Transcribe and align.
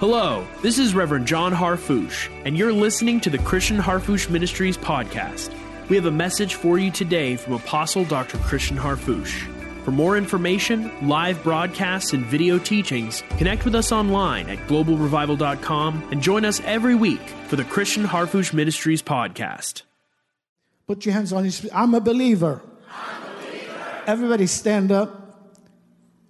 Hello, 0.00 0.46
this 0.62 0.78
is 0.78 0.94
Reverend 0.94 1.26
John 1.26 1.52
Harfouche, 1.52 2.30
and 2.46 2.56
you're 2.56 2.72
listening 2.72 3.20
to 3.20 3.28
the 3.28 3.36
Christian 3.36 3.76
Harfouche 3.76 4.30
Ministries 4.30 4.78
podcast. 4.78 5.52
We 5.90 5.96
have 5.96 6.06
a 6.06 6.10
message 6.10 6.54
for 6.54 6.78
you 6.78 6.90
today 6.90 7.36
from 7.36 7.52
Apostle 7.52 8.06
Dr. 8.06 8.38
Christian 8.38 8.78
Harfouche. 8.78 9.46
For 9.84 9.90
more 9.90 10.16
information, 10.16 10.90
live 11.06 11.42
broadcasts, 11.42 12.14
and 12.14 12.24
video 12.24 12.58
teachings, 12.58 13.22
connect 13.36 13.66
with 13.66 13.74
us 13.74 13.92
online 13.92 14.48
at 14.48 14.56
globalrevival.com 14.68 16.08
and 16.10 16.22
join 16.22 16.46
us 16.46 16.62
every 16.64 16.94
week 16.94 17.20
for 17.48 17.56
the 17.56 17.64
Christian 17.64 18.04
Harfouche 18.04 18.54
Ministries 18.54 19.02
podcast. 19.02 19.82
Put 20.86 21.04
your 21.04 21.12
hands 21.12 21.30
on 21.34 21.44
your. 21.44 21.52
I'm 21.74 21.94
a 21.94 22.00
believer. 22.00 22.62
I'm 22.90 23.22
a 23.22 23.36
believer. 23.36 24.02
Everybody 24.06 24.46
stand 24.46 24.92
up. 24.92 25.44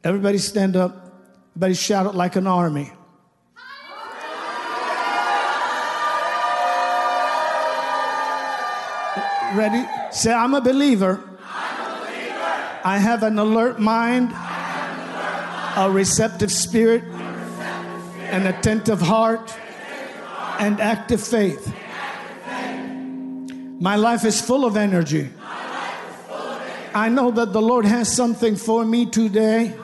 Everybody 0.02 0.38
stand 0.38 0.74
up. 0.74 1.22
Everybody 1.52 1.74
shout 1.74 2.06
it 2.06 2.16
like 2.16 2.34
an 2.34 2.48
army. 2.48 2.90
Ready? 9.54 9.84
Say, 10.12 10.32
I'm 10.32 10.54
a 10.54 10.60
believer. 10.60 11.22
I'm 11.42 11.80
a 11.80 12.00
believer. 12.00 12.80
I 12.84 12.98
have 12.98 13.22
an 13.22 13.38
alert 13.38 13.80
mind, 13.80 14.32
a 15.76 15.90
receptive 15.90 16.52
spirit, 16.52 17.02
an 18.30 18.46
attentive 18.46 19.00
heart, 19.00 19.52
and 20.60 20.80
active 20.80 21.20
faith. 21.20 21.74
My 23.80 23.96
life 23.96 24.24
is 24.24 24.40
full 24.40 24.64
of 24.64 24.76
energy. 24.76 25.30
I 26.94 27.08
know 27.08 27.30
that 27.30 27.52
the 27.52 27.62
Lord 27.62 27.86
has 27.86 28.14
something 28.14 28.56
for 28.56 28.84
me 28.84 29.06
today. 29.06 29.74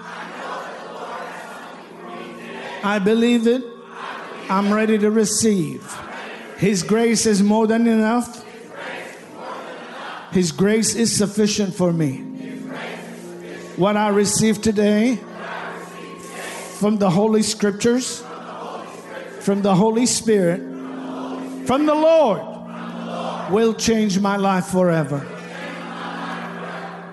I 2.85 3.01
believe 3.03 3.47
it. 3.47 3.65
I'm 4.49 4.73
ready 4.73 4.97
to 4.99 5.11
receive. 5.11 5.83
His 6.57 6.85
grace 6.85 7.27
is 7.27 7.43
more 7.43 7.67
than 7.67 7.89
enough. 7.89 8.46
His 10.37 10.53
grace 10.53 10.95
is 10.95 11.17
sufficient 11.17 11.75
for 11.75 11.95
me. 11.95 12.19
What 13.77 13.97
I 13.97 14.11
received 14.11 14.63
today 14.63 15.17
from 16.79 16.99
the 16.99 17.09
Holy 17.09 17.41
Scriptures, 17.41 18.23
from 19.41 19.63
the 19.63 19.75
Holy 19.75 20.05
Spirit, 20.05 20.61
from 21.67 21.87
the 21.87 21.95
Lord 21.95 22.43
will 23.51 23.73
change 23.73 24.21
my 24.21 24.37
life 24.37 24.67
forever. 24.67 25.25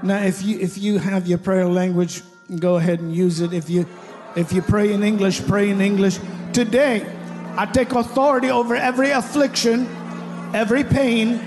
Now, 0.04 0.20
if 0.20 0.44
you 0.44 0.60
if 0.60 0.78
you 0.78 1.00
have 1.00 1.26
your 1.26 1.38
prayer 1.38 1.70
language, 1.70 2.24
go 2.60 2.76
ahead 2.76 3.00
and 3.00 3.16
use 3.16 3.40
it. 3.40 3.54
If 3.54 3.70
you 3.70 3.88
if 4.36 4.52
you 4.52 4.62
pray 4.62 4.92
in 4.92 5.02
English, 5.02 5.48
pray 5.48 5.70
in 5.70 5.80
English. 5.80 6.20
Today, 6.52 7.08
I 7.56 7.68
take 7.68 7.94
authority 7.94 8.52
over 8.52 8.76
every 8.76 9.12
affliction, 9.12 9.88
every 10.54 10.84
pain, 10.84 11.40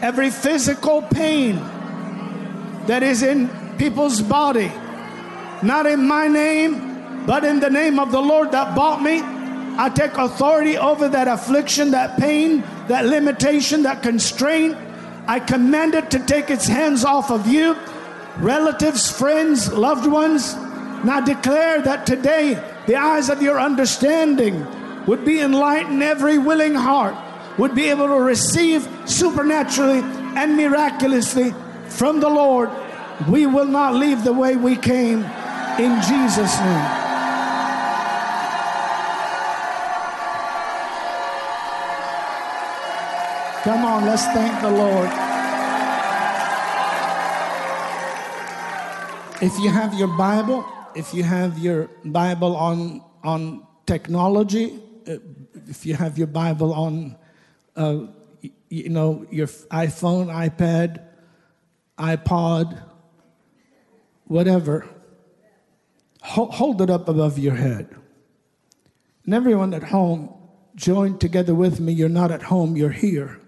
every 0.00 0.30
physical 0.30 1.02
pain 1.02 1.56
that 2.86 3.02
is 3.02 3.22
in 3.22 3.48
people's 3.78 4.22
body. 4.22 4.72
Not 5.62 5.86
in 5.86 6.06
my 6.06 6.28
name, 6.28 7.26
but 7.26 7.44
in 7.44 7.60
the 7.60 7.70
name 7.70 7.98
of 7.98 8.12
the 8.12 8.20
Lord 8.20 8.52
that 8.52 8.74
bought 8.74 9.02
me. 9.02 9.20
I 9.22 9.90
take 9.90 10.14
authority 10.14 10.78
over 10.78 11.08
that 11.08 11.28
affliction, 11.28 11.90
that 11.92 12.18
pain, 12.18 12.62
that 12.88 13.06
limitation, 13.06 13.82
that 13.82 14.02
constraint. 14.02 14.76
I 15.26 15.40
command 15.40 15.94
it 15.94 16.10
to 16.12 16.18
take 16.20 16.50
its 16.50 16.66
hands 16.66 17.04
off 17.04 17.30
of 17.30 17.46
you, 17.46 17.76
relatives, 18.38 19.10
friends, 19.10 19.72
loved 19.72 20.06
ones. 20.06 20.54
Now 21.04 21.20
declare 21.20 21.82
that 21.82 22.06
today 22.06 22.54
the 22.86 22.96
eyes 22.96 23.28
of 23.28 23.42
your 23.42 23.60
understanding 23.60 24.66
would 25.06 25.24
be 25.24 25.40
enlightened, 25.40 26.02
every 26.02 26.38
willing 26.38 26.74
heart 26.74 27.14
would 27.58 27.74
be 27.74 27.90
able 27.90 28.06
to 28.06 28.20
receive 28.20 28.88
supernaturally 29.04 30.00
and 30.36 30.56
miraculously 30.56 31.52
from 31.88 32.20
the 32.20 32.28
Lord. 32.28 32.70
We 33.28 33.46
will 33.46 33.66
not 33.66 33.94
leave 33.94 34.24
the 34.24 34.32
way 34.32 34.56
we 34.56 34.76
came 34.76 35.24
in 35.78 36.00
Jesus' 36.02 36.58
name. 36.60 37.08
Come 43.64 43.84
on, 43.84 44.06
let's 44.06 44.24
thank 44.26 44.62
the 44.62 44.70
Lord. 44.70 45.10
If 49.42 49.58
you 49.58 49.70
have 49.70 49.94
your 49.94 50.08
Bible, 50.08 50.64
if 50.94 51.12
you 51.12 51.22
have 51.22 51.58
your 51.58 51.90
Bible 52.04 52.56
on 52.56 53.02
on 53.22 53.66
technology, 53.84 54.80
uh, 55.06 55.18
if 55.66 55.84
you 55.84 55.94
have 55.94 56.18
your 56.18 56.26
Bible 56.26 56.72
on, 56.72 57.16
uh, 57.78 58.06
you 58.68 58.88
know, 58.88 59.26
your 59.30 59.46
iPhone, 59.46 60.26
iPad, 60.26 61.02
iPod, 61.98 62.82
whatever, 64.24 64.86
hold 66.20 66.82
it 66.82 66.90
up 66.90 67.08
above 67.08 67.38
your 67.38 67.54
head. 67.54 67.94
And 69.24 69.34
everyone 69.34 69.72
at 69.74 69.84
home, 69.84 70.34
join 70.74 71.18
together 71.18 71.54
with 71.54 71.80
me. 71.80 71.92
You're 71.92 72.08
not 72.08 72.30
at 72.30 72.42
home, 72.42 72.76
you're 72.76 72.90
here 72.90 73.40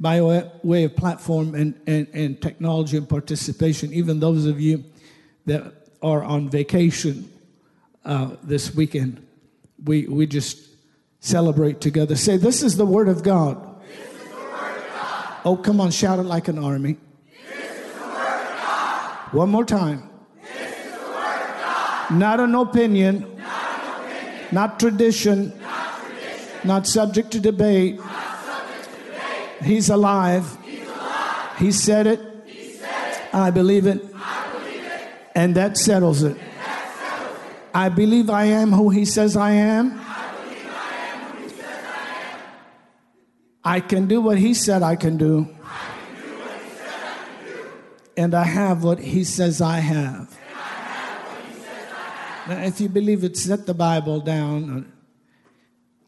by 0.00 0.20
way 0.62 0.84
of 0.84 0.96
platform 0.96 1.54
and, 1.54 1.80
and, 1.86 2.06
and 2.12 2.40
technology 2.40 2.96
and 2.96 3.08
participation, 3.08 3.92
even 3.92 4.20
those 4.20 4.46
of 4.46 4.60
you 4.60 4.84
that 5.46 5.88
are 6.02 6.22
on 6.22 6.48
vacation 6.48 7.30
uh, 8.04 8.30
this 8.42 8.74
weekend, 8.74 9.26
we, 9.84 10.06
we 10.06 10.26
just 10.26 10.67
celebrate 11.20 11.80
together. 11.80 12.16
Say, 12.16 12.36
This 12.36 12.62
is 12.62 12.76
the 12.76 12.86
Word 12.86 13.08
of 13.08 13.22
God. 13.22 13.56
Word 13.56 13.76
of 13.76 14.88
God. 14.92 15.36
Oh, 15.44 15.56
come 15.56 15.80
on, 15.80 15.90
shout 15.90 16.18
it 16.18 16.24
like 16.24 16.48
an 16.48 16.58
army. 16.58 16.98
One 19.32 19.50
more 19.50 19.64
time. 19.64 20.08
Not 22.10 22.40
an 22.40 22.54
opinion, 22.54 23.20
not, 23.20 23.28
an 23.28 24.06
opinion. 24.06 24.46
not, 24.52 24.80
tradition, 24.80 25.58
not 25.60 26.00
tradition, 26.00 26.60
not 26.64 26.86
subject 26.86 27.30
to 27.32 27.40
debate. 27.40 28.00
He's 29.62 29.90
alive. 29.90 30.56
He's 30.64 30.88
alive. 30.88 31.58
He 31.58 31.72
said 31.72 32.06
it. 32.06 32.20
He 32.46 32.70
said 32.70 33.12
it. 33.12 33.34
I 33.34 33.50
believe 33.50 33.86
it. 33.86 34.02
I 34.14 34.50
believe 34.52 34.84
it. 34.84 35.08
And 35.34 35.54
that 35.56 35.76
settles 35.76 36.22
it. 36.22 36.38
That 36.38 36.96
settles 36.96 37.36
it. 37.36 37.52
I 37.74 37.90
believe 37.90 38.30
I 38.30 38.44
am 38.44 38.72
who 38.72 38.88
he 38.88 39.04
says 39.04 39.36
I 39.36 39.50
am. 39.50 40.00
I 40.00 40.32
believe 40.32 40.66
I 40.66 40.94
am 40.94 41.20
who 41.32 41.42
he 41.42 41.48
says 41.50 41.84
I 41.84 42.20
am. 42.32 42.40
I 43.68 43.80
can 43.80 44.06
do 44.06 44.22
what 44.22 44.38
he 44.38 44.54
said 44.54 44.82
I 44.82 44.96
can 44.96 45.18
do. 45.18 45.46
And 48.16 48.34
I 48.34 48.44
have 48.44 48.82
what 48.82 48.98
he 48.98 49.24
says 49.24 49.60
I 49.60 49.80
have. 49.80 50.34
Now, 52.48 52.62
if 52.62 52.80
you 52.80 52.88
believe 52.88 53.24
it, 53.24 53.36
set 53.36 53.66
the 53.66 53.74
Bible 53.74 54.20
down. 54.20 54.90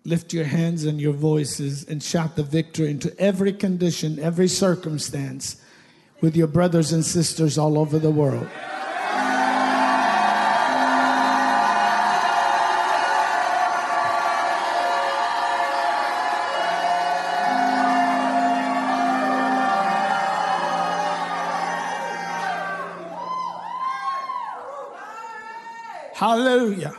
Lift 0.07 0.33
your 0.33 0.47
hands 0.47 0.85
and 0.85 0.99
your 0.99 1.13
voices 1.13 1.85
and 1.87 2.03
shout 2.03 2.35
the 2.35 2.43
victory 2.43 2.91
into 2.91 3.15
every 3.21 3.53
condition, 3.53 4.19
every 4.19 4.49
circumstance 4.49 5.63
with 6.23 6.35
your 6.35 6.47
brothers 6.47 6.93
and 6.93 7.05
sisters 7.05 7.59
all 7.59 7.79
over 7.79 7.99
the 7.99 8.11
world. 8.11 8.49
Hallelujah. 26.21 26.95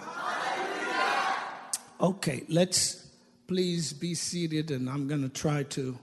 Okay, 2.01 2.43
let's 2.49 3.05
please 3.45 3.93
be 3.93 4.15
seated, 4.15 4.71
and 4.71 4.89
I'm 4.89 5.07
going 5.07 5.21
to 5.21 5.29
try 5.29 5.61
to 5.77 5.99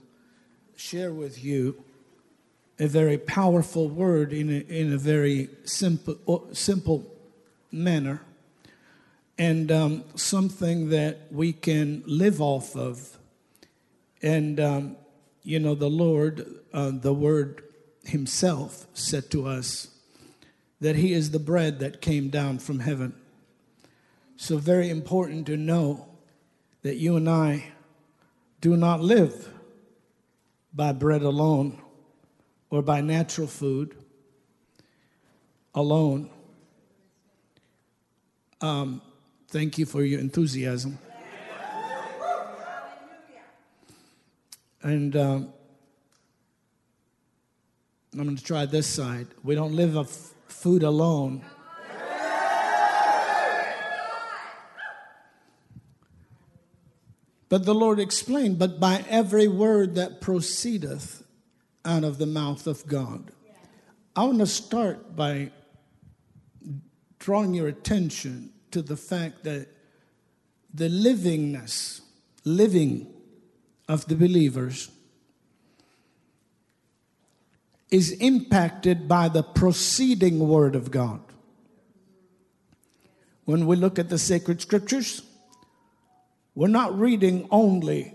share 0.77 1.11
with 1.11 1.43
you 1.43 1.83
a 2.79 2.87
very 2.87 3.17
powerful 3.17 3.89
word 3.89 4.31
in 4.31 4.49
a, 4.49 4.59
in 4.59 4.93
a 4.93 4.97
very 4.97 5.49
simple, 5.65 6.47
simple 6.53 7.13
manner, 7.73 8.21
and 9.37 9.69
um, 9.69 10.05
something 10.15 10.87
that 10.87 11.27
we 11.29 11.51
can 11.51 12.03
live 12.05 12.39
off 12.39 12.73
of. 12.77 13.17
And, 14.21 14.61
um, 14.61 14.95
you 15.43 15.59
know, 15.59 15.75
the 15.75 15.89
Lord, 15.89 16.47
uh, 16.71 16.91
the 16.93 17.13
Word 17.13 17.65
Himself 18.05 18.87
said 18.93 19.29
to 19.31 19.45
us 19.45 19.88
that 20.81 20.95
he 20.95 21.13
is 21.13 21.31
the 21.31 21.39
bread 21.39 21.79
that 21.79 22.01
came 22.01 22.29
down 22.29 22.59
from 22.59 22.79
heaven. 22.79 23.13
So, 24.37 24.57
very 24.57 24.89
important 24.89 25.45
to 25.47 25.57
know 25.57 26.07
that 26.81 26.95
you 26.95 27.17
and 27.17 27.29
I 27.29 27.73
do 28.61 28.77
not 28.77 29.01
live 29.01 29.49
by 30.73 30.93
bread 30.93 31.21
alone 31.21 31.81
or 32.69 32.81
by 32.81 33.01
natural 33.01 33.47
food 33.47 33.95
alone. 35.75 36.29
Um, 38.61 39.01
thank 39.49 39.77
you 39.77 39.85
for 39.85 40.03
your 40.03 40.19
enthusiasm. 40.19 40.99
And 44.81 45.15
um, 45.17 45.53
I'm 48.13 48.23
going 48.23 48.35
to 48.37 48.43
try 48.43 48.65
this 48.65 48.87
side. 48.87 49.27
We 49.43 49.55
don't 49.55 49.75
live 49.75 49.97
a 49.97 50.05
food 50.51 50.83
alone. 50.83 51.43
But 57.49 57.65
the 57.65 57.73
Lord 57.73 57.99
explained, 57.99 58.59
but 58.59 58.79
by 58.79 59.03
every 59.09 59.47
word 59.47 59.95
that 59.95 60.21
proceedeth 60.21 61.23
out 61.83 62.03
of 62.03 62.19
the 62.19 62.27
mouth 62.27 62.67
of 62.67 62.85
God. 62.85 63.31
I 64.15 64.23
want 64.23 64.39
to 64.39 64.45
start 64.45 65.15
by 65.15 65.51
drawing 67.17 67.53
your 67.53 67.67
attention 67.67 68.51
to 68.71 68.81
the 68.81 68.97
fact 68.97 69.43
that 69.45 69.67
the 70.73 70.89
livingness, 70.89 72.01
living 72.43 73.07
of 73.87 74.05
the 74.07 74.15
believers 74.15 74.91
is 77.91 78.11
impacted 78.11 79.07
by 79.07 79.29
the 79.29 79.43
proceeding 79.43 80.39
word 80.39 80.75
of 80.75 80.91
God. 80.91 81.21
When 83.45 83.65
we 83.65 83.75
look 83.75 83.97
at 83.97 84.09
the 84.09 84.19
sacred 84.19 84.61
scriptures, 84.61 85.23
we're 86.53 86.67
not 86.67 86.97
reading 86.97 87.47
only 87.49 88.13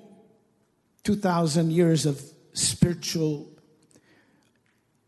2,000 1.03 1.73
years 1.73 2.07
of 2.07 2.23
spiritual 2.53 3.51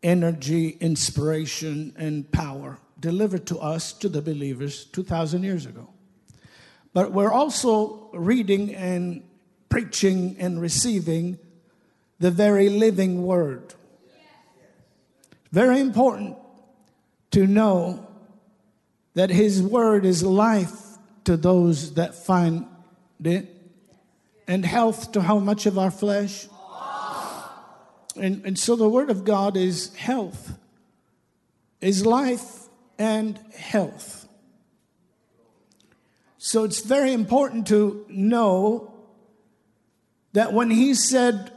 energy, 0.03 0.77
inspiration, 0.81 1.95
and 1.97 2.31
power 2.33 2.79
delivered 2.99 3.47
to 3.47 3.59
us, 3.59 3.93
to 3.93 4.09
the 4.09 4.23
believers, 4.23 4.87
2,000 4.87 5.43
years 5.43 5.67
ago. 5.67 5.89
But 6.93 7.13
we're 7.13 7.33
also 7.33 8.11
reading 8.15 8.75
and 8.75 9.23
preaching 9.69 10.37
and 10.39 10.61
receiving 10.61 11.39
the 12.19 12.31
very 12.31 12.69
living 12.69 13.23
word. 13.23 13.75
Very 15.53 15.81
important 15.81 16.37
to 17.33 17.47
know 17.47 18.07
that 19.15 19.31
his 19.31 19.63
word 19.63 20.05
is 20.05 20.23
life 20.23 20.73
to 21.25 21.37
those 21.37 21.95
that 21.95 22.15
find 22.15 22.67
it, 23.23 23.49
and 24.47 24.65
health 24.65 25.13
to 25.13 25.21
how 25.21 25.39
much 25.39 25.67
of 25.67 25.79
our 25.79 25.91
flesh? 25.91 26.49
And, 28.17 28.45
and 28.47 28.59
so 28.59 28.77
the 28.77 28.89
Word 28.89 29.11
of 29.11 29.25
God 29.25 29.57
is 29.57 29.95
health, 29.95 30.59
is 31.81 32.07
life 32.07 32.63
and 32.99 33.39
health. 33.55 34.27
So 36.39 36.65
it's 36.65 36.81
very 36.81 37.13
important 37.13 37.67
to 37.69 38.07
know 38.09 38.95
that 40.33 40.53
when 40.53 40.71
He 40.71 40.95
said, 40.95 41.53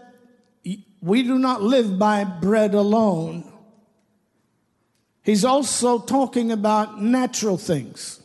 We 1.02 1.24
do 1.24 1.40
not 1.40 1.62
live 1.62 1.98
by 1.98 2.26
bread 2.26 2.74
alone, 2.74 3.49
He's 5.24 5.46
also 5.46 6.00
talking 6.00 6.52
about 6.52 7.02
natural 7.02 7.58
things 7.58 8.20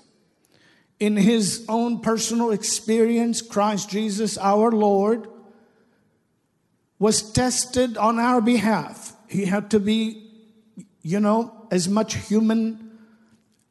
in 1.00 1.17
his 1.17 1.64
own 1.69 2.00
personal 2.00 2.50
experience, 2.50 3.43
Christ 3.43 3.91
Jesus, 3.91 4.38
our 4.38 4.70
Lord, 4.70 5.29
was 6.99 7.32
tested 7.32 7.96
on 7.96 8.19
our 8.19 8.41
behalf. 8.41 9.12
He 9.29 9.44
had 9.44 9.70
to 9.73 9.81
be, 9.81 10.31
you 11.02 11.20
know, 11.20 11.67
as 11.70 11.88
much 11.88 12.14
human 12.14 12.99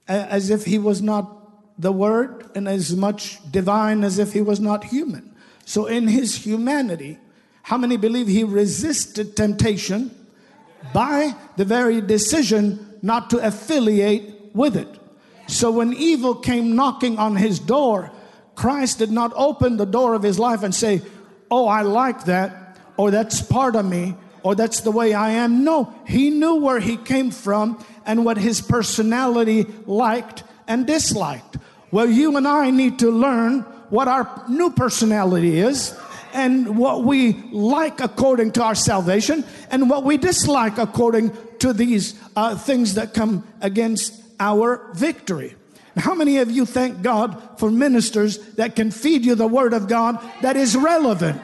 as 0.08 0.50
if 0.50 0.66
he 0.66 0.78
was 0.78 1.02
not 1.02 1.80
the 1.80 1.92
Word, 1.92 2.52
and 2.54 2.68
as 2.68 2.96
much 2.96 3.40
divine 3.52 4.04
as 4.04 4.20
if 4.20 4.34
he 4.34 4.42
was 4.42 4.60
not 4.60 4.84
human. 4.84 5.36
So, 5.66 5.88
in 5.88 6.08
his 6.08 6.36
humanity, 6.36 7.18
how 7.64 7.78
many 7.78 7.98
believe 7.98 8.28
he 8.28 8.44
resisted 8.44 9.36
temptation 9.36 10.12
by 10.94 11.34
the 11.56 11.66
very 11.66 12.00
decision 12.00 12.93
not 13.04 13.30
to 13.30 13.38
affiliate 13.38 14.56
with 14.56 14.76
it? 14.76 14.88
So 15.48 15.70
when 15.70 15.94
evil 15.94 16.34
came 16.34 16.76
knocking 16.76 17.20
on 17.20 17.36
his 17.36 17.60
door, 17.60 18.12
Christ 18.56 19.00
did 19.00 19.12
not 19.12 19.32
open 19.36 19.78
the 19.78 19.86
door 19.86 20.14
of 20.16 20.24
his 20.24 20.40
life 20.40 20.64
and 20.64 20.74
say, 20.74 21.02
Oh, 21.52 21.68
I 21.68 21.82
like 21.82 22.26
that, 22.26 22.80
or 22.98 23.12
that's 23.12 23.42
part 23.42 23.76
of 23.76 23.86
me, 23.86 24.16
or 24.42 24.56
that's 24.56 24.82
the 24.82 24.92
way 24.92 25.14
I 25.14 25.32
am. 25.32 25.64
No, 25.64 25.94
he 26.08 26.30
knew 26.32 26.56
where 26.56 26.80
he 26.80 26.98
came 26.98 27.30
from 27.30 27.84
and 28.06 28.26
what 28.26 28.38
his 28.38 28.62
personality 28.62 29.68
liked 29.86 30.44
and 30.68 30.88
disliked. 30.88 31.58
Well, 31.92 32.10
you 32.10 32.36
and 32.38 32.48
I 32.48 32.72
need 32.72 33.00
to 33.00 33.12
learn 33.12 33.62
what 33.90 34.08
our 34.08 34.44
new 34.50 34.72
personality 34.72 35.60
is 35.60 35.96
and 36.34 36.78
what 36.78 37.04
we 37.04 37.34
like 37.52 38.00
according 38.00 38.54
to 38.54 38.64
our 38.64 38.74
salvation 38.74 39.46
and 39.70 39.90
what 39.90 40.04
we 40.04 40.18
dislike 40.18 40.80
according 40.80 41.32
to 41.64 41.72
these 41.72 42.14
uh, 42.36 42.58
things 42.58 42.96
that 42.96 43.14
come 43.14 43.48
against 43.62 44.22
our 44.38 44.92
victory. 44.96 45.56
How 45.96 46.14
many 46.14 46.40
of 46.40 46.52
you 46.52 46.66
thank 46.66 47.02
God 47.02 47.58
for 47.58 47.72
ministers 47.72 48.38
that 48.56 48.76
can 48.76 48.92
feed 48.92 49.24
you 49.24 49.34
the 49.34 49.48
Word 49.48 49.74
of 49.74 49.88
God 49.88 50.20
that 50.42 50.58
is 50.58 50.76
relevant? 50.76 51.42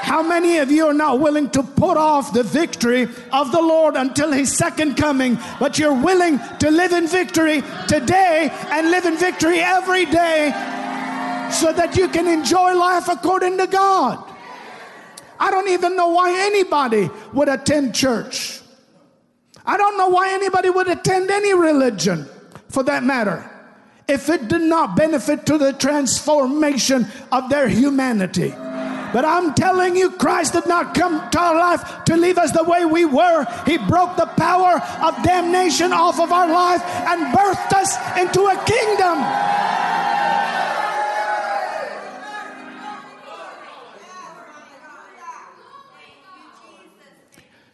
How 0.00 0.22
many 0.22 0.56
of 0.56 0.70
you 0.70 0.86
are 0.86 0.94
not 0.94 1.20
willing 1.20 1.50
to 1.50 1.62
put 1.62 1.98
off 1.98 2.32
the 2.32 2.42
victory 2.42 3.02
of 3.30 3.52
the 3.52 3.60
Lord 3.60 3.94
until 3.94 4.32
His 4.32 4.56
second 4.56 4.96
coming, 4.96 5.36
but 5.60 5.78
you're 5.78 5.92
willing 5.92 6.40
to 6.60 6.70
live 6.70 6.92
in 6.92 7.06
victory 7.08 7.62
today 7.88 8.48
and 8.70 8.90
live 8.90 9.04
in 9.04 9.18
victory 9.18 9.58
every 9.58 10.06
day 10.06 10.48
so 11.52 11.74
that 11.74 11.94
you 11.94 12.08
can 12.08 12.26
enjoy 12.26 12.74
life 12.74 13.08
according 13.08 13.58
to 13.58 13.66
God? 13.66 14.24
I 15.38 15.50
don't 15.50 15.68
even 15.68 15.94
know 15.94 16.08
why 16.08 16.32
anybody 16.32 17.10
would 17.34 17.50
attend 17.50 17.94
church. 17.94 18.57
I 19.68 19.76
don't 19.76 19.98
know 19.98 20.08
why 20.08 20.30
anybody 20.32 20.70
would 20.70 20.88
attend 20.88 21.30
any 21.30 21.52
religion 21.52 22.26
for 22.70 22.82
that 22.84 23.04
matter 23.04 23.48
if 24.08 24.30
it 24.30 24.48
did 24.48 24.62
not 24.62 24.96
benefit 24.96 25.44
to 25.44 25.58
the 25.58 25.74
transformation 25.74 27.06
of 27.30 27.50
their 27.50 27.68
humanity. 27.68 28.48
But 29.12 29.26
I'm 29.26 29.52
telling 29.52 29.94
you, 29.94 30.12
Christ 30.12 30.54
did 30.54 30.66
not 30.66 30.94
come 30.94 31.28
to 31.30 31.38
our 31.38 31.54
life 31.54 32.04
to 32.06 32.16
leave 32.16 32.38
us 32.38 32.52
the 32.52 32.64
way 32.64 32.86
we 32.86 33.04
were. 33.04 33.44
He 33.66 33.76
broke 33.76 34.16
the 34.16 34.24
power 34.38 34.80
of 35.02 35.22
damnation 35.22 35.92
off 35.92 36.18
of 36.18 36.32
our 36.32 36.48
life 36.48 36.82
and 36.82 37.36
birthed 37.36 37.72
us 37.74 37.94
into 38.18 38.40
a 38.40 38.56
kingdom. 38.64 39.18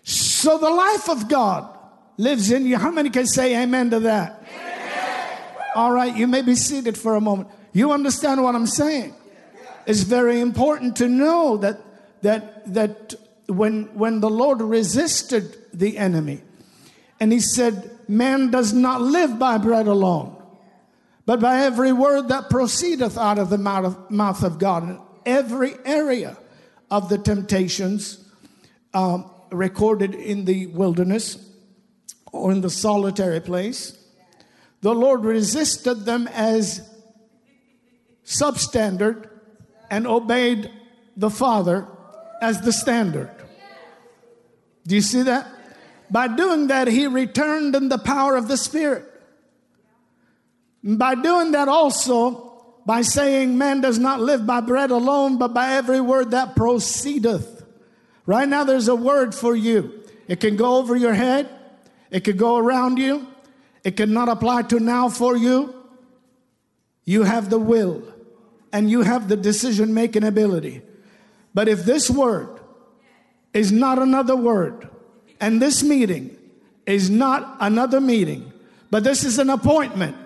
So 0.02 0.58
the 0.58 0.70
life 0.70 1.08
of 1.08 1.28
God 1.28 1.73
lives 2.16 2.50
in 2.50 2.66
you. 2.66 2.76
How 2.76 2.90
many 2.90 3.10
can 3.10 3.26
say 3.26 3.62
amen 3.62 3.90
to 3.90 4.00
that? 4.00 4.42
Amen. 4.48 5.38
All 5.74 5.92
right, 5.92 6.14
you 6.14 6.26
may 6.26 6.42
be 6.42 6.54
seated 6.54 6.96
for 6.96 7.16
a 7.16 7.20
moment. 7.20 7.48
You 7.72 7.92
understand 7.92 8.42
what 8.42 8.54
I'm 8.54 8.66
saying? 8.66 9.14
It's 9.86 10.02
very 10.02 10.40
important 10.40 10.96
to 10.96 11.08
know 11.08 11.56
that 11.58 11.80
that 12.22 12.72
that 12.72 13.14
when 13.46 13.94
when 13.94 14.20
the 14.20 14.30
Lord 14.30 14.60
resisted 14.62 15.56
the 15.72 15.98
enemy 15.98 16.42
and 17.20 17.32
he 17.32 17.40
said, 17.40 17.90
Man 18.08 18.50
does 18.50 18.72
not 18.72 19.00
live 19.00 19.38
by 19.38 19.58
bread 19.58 19.86
alone, 19.86 20.36
but 21.26 21.40
by 21.40 21.60
every 21.60 21.92
word 21.92 22.28
that 22.28 22.50
proceedeth 22.50 23.16
out 23.16 23.38
of 23.38 23.50
the 23.50 23.58
mouth 23.58 23.84
of, 23.84 24.10
mouth 24.10 24.42
of 24.42 24.58
God. 24.58 24.82
In 24.84 25.00
every 25.24 25.74
area 25.84 26.36
of 26.90 27.08
the 27.08 27.18
temptations 27.18 28.22
um, 28.92 29.30
recorded 29.50 30.14
in 30.14 30.44
the 30.44 30.66
wilderness, 30.66 31.50
or 32.34 32.50
in 32.50 32.60
the 32.60 32.70
solitary 32.70 33.40
place. 33.40 33.96
The 34.80 34.94
Lord 34.94 35.24
resisted 35.24 36.04
them 36.04 36.28
as 36.28 36.86
substandard 38.24 39.28
and 39.90 40.06
obeyed 40.06 40.70
the 41.16 41.30
Father 41.30 41.86
as 42.42 42.60
the 42.60 42.72
standard. 42.72 43.30
Do 44.86 44.94
you 44.94 45.00
see 45.00 45.22
that? 45.22 45.46
By 46.10 46.28
doing 46.28 46.66
that, 46.66 46.88
he 46.88 47.06
returned 47.06 47.74
in 47.74 47.88
the 47.88 47.98
power 47.98 48.36
of 48.36 48.48
the 48.48 48.56
Spirit. 48.56 49.04
By 50.82 51.14
doing 51.14 51.52
that, 51.52 51.68
also, 51.68 52.74
by 52.84 53.02
saying, 53.02 53.56
Man 53.56 53.80
does 53.80 53.98
not 53.98 54.20
live 54.20 54.44
by 54.44 54.60
bread 54.60 54.90
alone, 54.90 55.38
but 55.38 55.54
by 55.54 55.72
every 55.72 56.00
word 56.00 56.32
that 56.32 56.56
proceedeth. 56.56 57.64
Right 58.26 58.48
now, 58.48 58.64
there's 58.64 58.88
a 58.88 58.94
word 58.94 59.34
for 59.34 59.56
you. 59.56 60.02
It 60.28 60.40
can 60.40 60.56
go 60.56 60.76
over 60.76 60.94
your 60.94 61.14
head, 61.14 61.48
it 62.14 62.22
could 62.22 62.38
go 62.38 62.58
around 62.58 62.98
you. 62.98 63.26
It 63.82 63.96
cannot 63.96 64.28
apply 64.28 64.62
to 64.62 64.78
now 64.78 65.08
for 65.08 65.36
you. 65.36 65.74
You 67.04 67.24
have 67.24 67.50
the 67.50 67.58
will 67.58 68.04
and 68.72 68.88
you 68.88 69.02
have 69.02 69.26
the 69.26 69.36
decision 69.36 69.92
making 69.92 70.22
ability. 70.22 70.82
But 71.54 71.66
if 71.66 71.84
this 71.84 72.08
word 72.08 72.60
is 73.52 73.72
not 73.72 73.98
another 73.98 74.36
word, 74.36 74.88
and 75.40 75.60
this 75.60 75.82
meeting 75.82 76.36
is 76.86 77.10
not 77.10 77.56
another 77.58 78.00
meeting, 78.00 78.52
but 78.92 79.02
this 79.02 79.24
is 79.24 79.40
an 79.40 79.50
appointment 79.50 80.16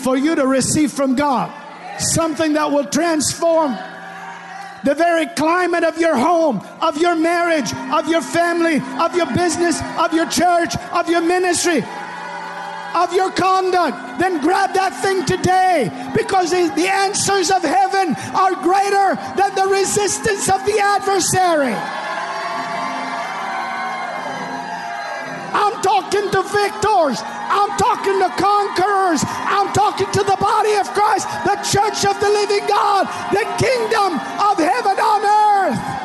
for 0.00 0.18
you 0.18 0.34
to 0.34 0.46
receive 0.46 0.92
from 0.92 1.16
God 1.16 1.50
something 1.98 2.52
that 2.52 2.70
will 2.70 2.84
transform 2.84 3.74
the 4.84 4.94
very 4.94 5.26
climate 5.26 5.84
of 5.84 5.98
your 5.98 6.16
home, 6.16 6.60
of 6.80 6.98
your 6.98 7.14
marriage, 7.14 7.72
of 7.92 8.08
your 8.08 8.22
family, 8.22 8.80
of 9.00 9.14
your 9.14 9.26
business, 9.34 9.80
of 9.98 10.12
your 10.12 10.28
church, 10.28 10.76
of 10.92 11.08
your 11.08 11.20
ministry, 11.20 11.82
of 12.94 13.12
your 13.14 13.30
conduct, 13.32 13.96
then 14.18 14.40
grab 14.40 14.74
that 14.74 14.92
thing 15.02 15.24
today 15.24 15.88
because 16.14 16.50
the, 16.50 16.88
answers 16.92 17.50
of 17.50 17.62
heaven 17.62 18.14
are 18.34 18.54
greater 18.60 19.16
than 19.36 19.54
the 19.54 19.66
resistance 19.70 20.48
of 20.48 20.64
the 20.66 20.78
adversary. 20.78 21.72
I'm 25.54 25.80
talking 25.82 26.30
to 26.30 26.42
victors. 26.42 27.20
I'm 27.52 27.76
talking 27.76 28.18
to 28.18 28.28
conquerors. 28.40 29.22
I'm 29.28 29.72
talking 29.72 30.10
to 30.10 30.22
the 30.24 30.36
body 30.40 30.74
of 30.76 30.88
Christ, 30.92 31.28
the 31.44 31.56
church 31.60 32.04
of 32.08 32.18
the 32.18 32.30
living 32.30 32.66
God, 32.66 33.06
the 33.30 33.44
kingdom 33.60 34.18
of 34.40 34.56
heaven 34.58 34.96
on 34.98 35.20
earth. 35.22 36.02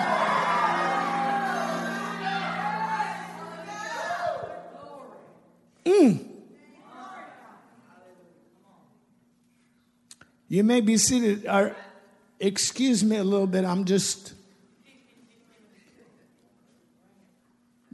Mm. 5.85 6.27
You 10.49 10.63
may 10.63 10.81
be 10.81 10.97
seated. 10.97 11.45
Or, 11.45 11.75
excuse 12.39 13.03
me 13.03 13.17
a 13.17 13.23
little 13.23 13.47
bit. 13.47 13.65
I'm 13.65 13.85
just 13.85 14.33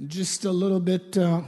just 0.07 0.45
a 0.45 0.51
little 0.51 0.79
bit. 0.79 1.17
Uh, 1.17 1.41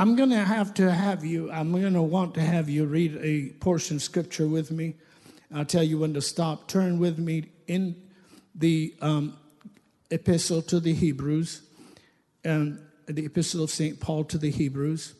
I'm 0.00 0.14
going 0.14 0.30
to 0.30 0.44
have 0.44 0.74
to 0.74 0.92
have 0.92 1.24
you, 1.24 1.50
I'm 1.50 1.72
going 1.72 1.94
to 1.94 2.02
want 2.02 2.34
to 2.34 2.40
have 2.40 2.68
you 2.68 2.86
read 2.86 3.18
a 3.20 3.48
portion 3.58 3.96
of 3.96 4.02
scripture 4.02 4.46
with 4.46 4.70
me. 4.70 4.94
I'll 5.52 5.64
tell 5.64 5.82
you 5.82 5.98
when 5.98 6.14
to 6.14 6.22
stop. 6.22 6.68
Turn 6.68 7.00
with 7.00 7.18
me 7.18 7.50
in 7.66 7.96
the 8.54 8.94
um, 9.00 9.36
epistle 10.08 10.62
to 10.62 10.78
the 10.78 10.94
Hebrews, 10.94 11.62
and 12.44 12.78
the 13.06 13.26
epistle 13.26 13.64
of 13.64 13.70
St. 13.70 13.98
Paul 13.98 14.22
to 14.24 14.38
the 14.38 14.52
Hebrews, 14.52 15.14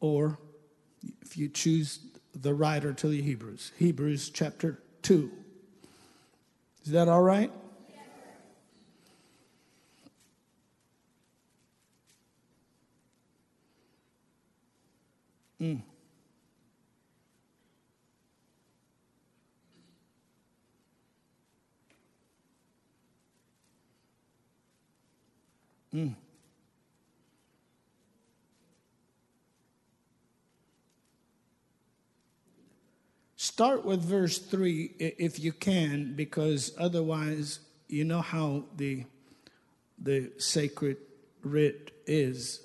or 0.00 0.38
if 1.20 1.36
you 1.36 1.48
choose 1.48 1.98
the 2.34 2.54
writer 2.54 2.94
to 2.94 3.08
the 3.08 3.20
Hebrews, 3.20 3.72
Hebrews 3.76 4.30
chapter 4.30 4.78
2. 5.02 5.30
Is 6.86 6.92
that 6.92 7.08
all 7.08 7.22
right? 7.22 7.52
Mm. 15.62 15.80
Mm. 25.94 26.14
Start 33.36 33.84
with 33.84 34.02
verse 34.02 34.38
3 34.38 34.94
if 34.98 35.38
you 35.38 35.52
can, 35.52 36.14
because 36.16 36.72
otherwise, 36.76 37.60
you 37.86 38.02
know 38.04 38.20
how 38.20 38.64
the, 38.76 39.04
the 39.96 40.32
sacred 40.38 40.96
writ 41.44 41.92
is, 42.06 42.62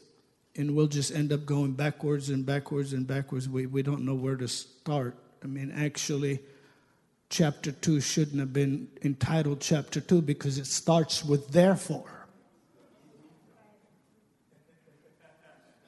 and 0.58 0.76
we'll 0.76 0.88
just 0.88 1.14
end 1.14 1.32
up 1.32 1.46
going 1.46 1.74
backwards 1.74 2.30
and 2.30 2.46
backwards 2.46 2.94
and 2.94 3.06
backwards. 3.06 3.48
We, 3.48 3.68
we 3.68 3.84
don't 3.84 4.04
know 4.04 4.16
where 4.16 4.36
to 4.36 4.48
start. 4.48 5.16
I 5.44 5.48
mean, 5.48 5.72
actually, 5.72 6.40
chapter 7.30 7.72
2 7.72 8.02
shouldn't 8.02 8.40
have 8.40 8.54
been 8.54 8.88
entitled 9.04 9.62
chapter 9.62 10.02
2 10.02 10.22
because 10.24 10.58
it 10.58 10.66
starts 10.66 11.24
with 11.24 11.50
therefore. 11.50 12.28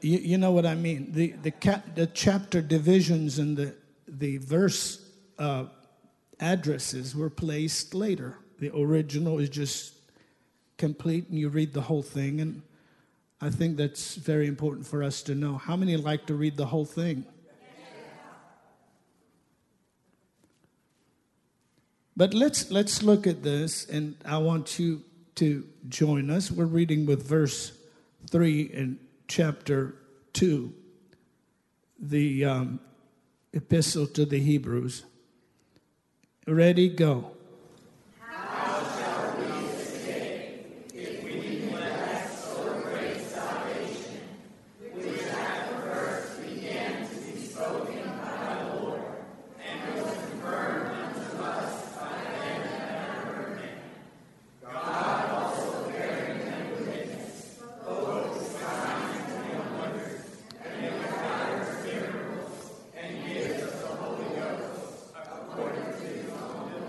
You, 0.02 0.20
you 0.20 0.38
know 0.38 0.52
what 0.52 0.66
I 0.66 0.76
mean? 0.76 1.12
The, 1.12 1.32
the, 1.42 1.52
cap, 1.52 1.96
the 1.96 2.08
chapter 2.08 2.62
divisions 2.62 3.40
and 3.40 3.58
the, 3.58 3.76
the 4.08 4.38
verse 4.38 5.04
uh, 5.40 5.66
addresses 6.40 7.16
were 7.16 7.30
placed 7.30 7.96
later. 7.96 8.38
The 8.60 8.72
original 8.76 9.40
is 9.40 9.50
just 9.50 9.96
complete, 10.78 11.28
and 11.30 11.38
you 11.38 11.50
read 11.50 11.74
the 11.74 11.82
whole 11.82 12.04
thing. 12.04 12.40
And 12.40 12.62
I 13.42 13.50
think 13.50 13.78
that's 13.78 14.16
very 14.16 14.48
important 14.48 14.86
for 14.86 15.02
us 15.02 15.24
to 15.24 15.36
know. 15.36 15.58
How 15.58 15.78
many 15.78 15.96
like 15.96 16.26
to 16.26 16.34
read 16.34 16.58
the 16.58 16.66
whole 16.66 16.86
thing? 16.86 17.26
But 22.18 22.34
let's 22.34 22.70
let's 22.70 23.02
look 23.02 23.26
at 23.28 23.44
this, 23.44 23.86
and 23.86 24.18
I 24.26 24.40
want 24.40 24.78
you 24.78 25.04
to 25.36 25.66
join 25.88 26.30
us. 26.30 26.52
We're 26.52 26.66
reading 26.66 27.06
with 27.06 27.26
verse 27.26 27.72
three 28.30 28.64
in 28.64 29.00
chapter 29.30 29.96
two, 30.34 30.74
the 31.98 32.44
um, 32.44 32.82
epistle 33.54 34.06
to 34.08 34.26
the 34.26 34.40
Hebrews. 34.40 35.06
Ready, 36.46 36.90
go. 36.90 37.32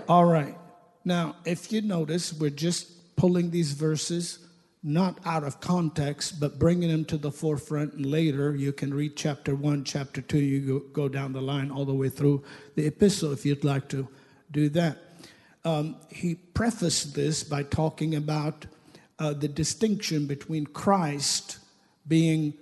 All 0.07 0.25
right. 0.25 0.57
Now, 1.05 1.30
if 1.45 1.71
you 1.71 1.81
notice, 1.81 2.33
we're 2.33 2.49
just 2.49 3.15
pulling 3.15 3.51
these 3.51 3.71
verses 3.73 4.39
not 4.83 5.19
out 5.25 5.43
of 5.43 5.59
context, 5.59 6.39
but 6.39 6.57
bringing 6.57 6.89
them 6.89 7.05
to 7.05 7.17
the 7.17 7.31
forefront. 7.31 7.93
And 7.93 8.05
later, 8.05 8.55
you 8.55 8.73
can 8.73 8.93
read 8.93 9.15
chapter 9.15 9.53
one, 9.55 9.83
chapter 9.83 10.21
two, 10.21 10.39
you 10.39 10.89
go, 10.91 11.07
down 11.07 11.33
the 11.33 11.41
line 11.41 11.69
all 11.69 11.85
the 11.85 11.93
way 11.93 12.09
through 12.09 12.43
the 12.75 12.87
epistle 12.87 13.31
if 13.31 13.45
you'd 13.45 13.63
like 13.63 13.87
to 13.89 14.07
do 14.49 14.69
that. 14.69 14.97
Um, 15.63 15.97
he 16.09 16.33
prefaced 16.33 17.13
this 17.13 17.43
by 17.43 17.61
talking 17.61 18.15
about 18.15 18.65
uh, 19.19 19.33
the 19.33 19.47
distinction 19.47 20.25
between 20.25 20.65
Christ 20.65 21.59
being 22.07 22.55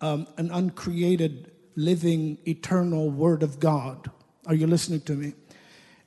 um, 0.00 0.26
an 0.38 0.50
uncreated, 0.50 1.50
living, 1.74 2.38
eternal 2.48 3.10
Word 3.10 3.42
of 3.42 3.60
God. 3.60 4.10
Are 4.46 4.54
you 4.54 4.66
listening 4.66 5.02
to 5.02 5.12
me? 5.12 5.34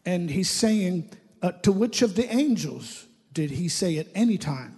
And 0.03 0.31
he's 0.31 0.49
saying, 0.49 1.11
uh, 1.41 1.51
To 1.51 1.71
which 1.71 2.01
of 2.01 2.15
the 2.15 2.31
angels 2.33 3.07
did 3.33 3.51
he 3.51 3.67
say 3.67 3.97
at 3.97 4.07
any 4.15 4.37
time 4.37 4.75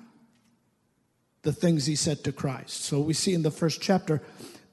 the 1.44 1.54
things 1.54 1.86
he 1.86 1.96
said 1.96 2.24
to 2.24 2.32
Christ? 2.32 2.84
So 2.84 3.00
we 3.00 3.14
see 3.14 3.34
in 3.34 3.44
the 3.44 3.52
first 3.52 3.82
chapter 3.82 4.22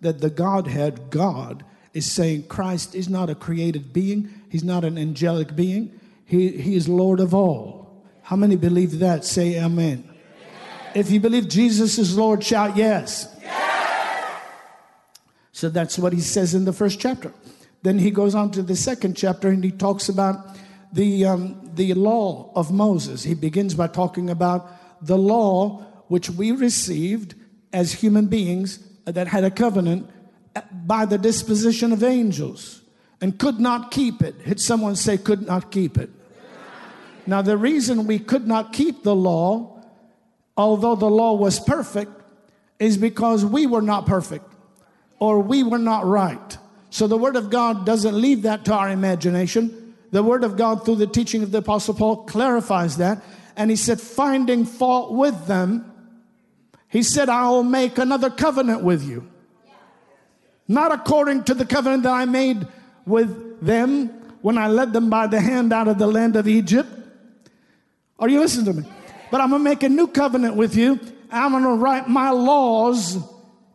that 0.01 0.21
the 0.21 0.31
Godhead, 0.31 1.11
God, 1.11 1.65
is 1.95 2.11
saying 2.11 2.45
Christ 2.45 2.95
is 2.95 3.09
not 3.09 3.31
a 3.31 3.35
created 3.35 3.93
being, 3.93 4.33
he's 4.49 4.65
not 4.65 4.85
an 4.85 4.99
angelic 4.99 5.57
being, 5.57 5.99
he, 6.25 6.53
he 6.53 6.75
is 6.75 6.89
Lord 6.89 7.21
of 7.21 7.35
all. 7.35 8.05
How 8.23 8.37
many 8.37 8.57
believe 8.57 8.99
that? 8.99 9.25
Say 9.25 9.59
amen. 9.59 10.05
amen. 10.05 10.15
If 10.95 11.11
you 11.11 11.19
believe 11.19 11.49
Jesus 11.49 11.99
is 11.99 12.17
Lord, 12.17 12.45
shout 12.45 12.77
yes. 12.77 13.35
yes. 13.43 14.43
So 15.53 15.71
that's 15.71 15.99
what 15.99 16.13
he 16.13 16.21
says 16.21 16.55
in 16.55 16.67
the 16.67 16.73
first 16.73 17.01
chapter. 17.01 17.33
Then 17.83 17.99
he 17.99 18.11
goes 18.11 18.35
on 18.35 18.51
to 18.53 18.63
the 18.63 18.77
second 18.77 19.17
chapter 19.17 19.49
and 19.49 19.65
he 19.65 19.71
talks 19.71 20.09
about 20.09 20.57
the, 20.93 21.27
um, 21.27 21.71
the 21.75 21.95
law 21.95 22.53
of 22.55 22.73
Moses. 22.73 23.23
He 23.23 23.35
begins 23.35 23.75
by 23.75 23.89
talking 23.89 24.31
about 24.31 24.71
the 25.05 25.19
law 25.19 25.85
which 26.09 26.31
we 26.31 26.53
received 26.53 27.35
as 27.73 27.93
human 27.93 28.27
beings 28.27 28.79
that 29.05 29.29
had 29.29 29.45
a 29.45 29.51
covenant 29.51 30.09
by 30.87 31.05
the 31.05 31.19
disposition 31.19 31.93
of 31.93 32.03
angels 32.03 32.83
and 33.21 33.39
could 33.39 33.61
not 33.61 33.91
keep 33.91 34.23
it. 34.23 34.45
Did 34.45 34.61
someone 34.61 34.97
say, 34.97 35.19
could 35.19 35.47
not 35.47 35.71
keep 35.71 35.99
it? 35.99 36.11
Now, 37.27 37.43
the 37.43 37.57
reason 37.57 38.07
we 38.07 38.19
could 38.19 38.47
not 38.47 38.73
keep 38.73 39.03
the 39.03 39.15
law, 39.15 39.83
although 40.57 40.95
the 40.95 41.11
law 41.11 41.35
was 41.35 41.61
perfect, 41.61 42.13
is 42.79 42.97
because 42.97 43.45
we 43.45 43.67
were 43.67 43.83
not 43.83 44.07
perfect 44.07 44.51
or 45.19 45.41
we 45.41 45.63
were 45.63 45.79
not 45.79 46.07
right. 46.07 46.59
So 46.91 47.07
the 47.07 47.19
Word 47.19 47.37
of 47.37 47.51
God 47.51 47.85
doesn't 47.85 48.15
leave 48.15 48.43
that 48.43 48.65
to 48.67 48.75
our 48.75 48.89
imagination. 48.89 49.88
The 50.11 50.23
Word 50.23 50.45
of 50.45 50.57
God, 50.57 50.85
through 50.85 50.97
the 50.97 51.07
teaching 51.07 51.43
of 51.43 51.51
the 51.51 51.59
Apostle 51.59 51.95
Paul, 51.95 52.25
clarifies 52.25 52.97
that. 52.97 53.23
And 53.57 53.71
he 53.71 53.77
said, 53.77 54.01
finding 54.01 54.65
fault 54.65 55.13
with 55.13 55.47
them, 55.47 55.93
he 56.89 57.03
said, 57.03 57.29
I 57.29 57.49
will 57.51 57.65
make 57.65 57.99
another 57.99 58.31
covenant 58.31 58.83
with 58.83 59.07
you. 59.07 59.29
Not 60.67 60.93
according 60.93 61.45
to 61.45 61.55
the 61.55 61.67
covenant 61.67 62.05
that 62.05 62.13
I 62.13 62.25
made 62.25 62.67
with 63.05 63.61
them 63.61 64.09
when 64.43 64.57
I 64.57 64.69
led 64.69 64.93
them 64.93 65.11
by 65.11 65.27
the 65.27 65.41
hand 65.41 65.73
out 65.73 65.89
of 65.89 65.99
the 65.99 66.07
land 66.07 66.37
of 66.37 66.47
Egypt. 66.47 66.89
Are 68.19 68.29
you 68.29 68.41
listening 68.41 68.67
to 68.67 68.81
me? 68.81 68.89
But 69.31 69.41
I'm 69.41 69.51
going 69.51 69.61
to 69.61 69.65
make 69.65 69.83
a 69.83 69.89
new 69.89 70.07
covenant 70.07 70.57
with 70.57 70.77
you. 70.77 70.99
I'm 71.31 71.53
going 71.53 71.65
to 71.65 71.75
write 71.75 72.09
my 72.09 72.31
laws 72.31 73.19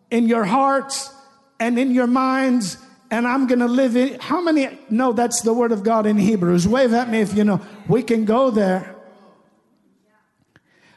in 0.10 0.28
your 0.28 0.44
hearts 0.44 1.14
and 1.60 1.78
in 1.78 1.92
your 1.94 2.08
minds 2.08 2.78
and 3.14 3.28
I'm 3.28 3.46
going 3.46 3.60
to 3.60 3.68
live 3.68 3.96
in. 3.96 4.20
How 4.20 4.42
many 4.42 4.68
know 4.90 5.14
that's 5.14 5.42
the 5.42 5.54
word 5.54 5.72
of 5.72 5.84
God 5.84 6.08
in 6.08 6.18
Hebrews? 6.18 6.68
Wave 6.68 6.94
at 6.94 7.10
me 7.10 7.22
if 7.22 7.36
you 7.36 7.44
know. 7.44 7.62
We 7.88 8.02
can 8.02 8.26
go 8.26 8.50
there. 8.50 8.96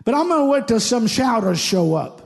But 0.03 0.15
I'm 0.15 0.29
going 0.29 0.41
to 0.41 0.51
wait 0.51 0.67
till 0.67 0.81
some 0.81 1.07
shouters 1.09 1.61
show 1.61 1.95
up. 1.95 2.23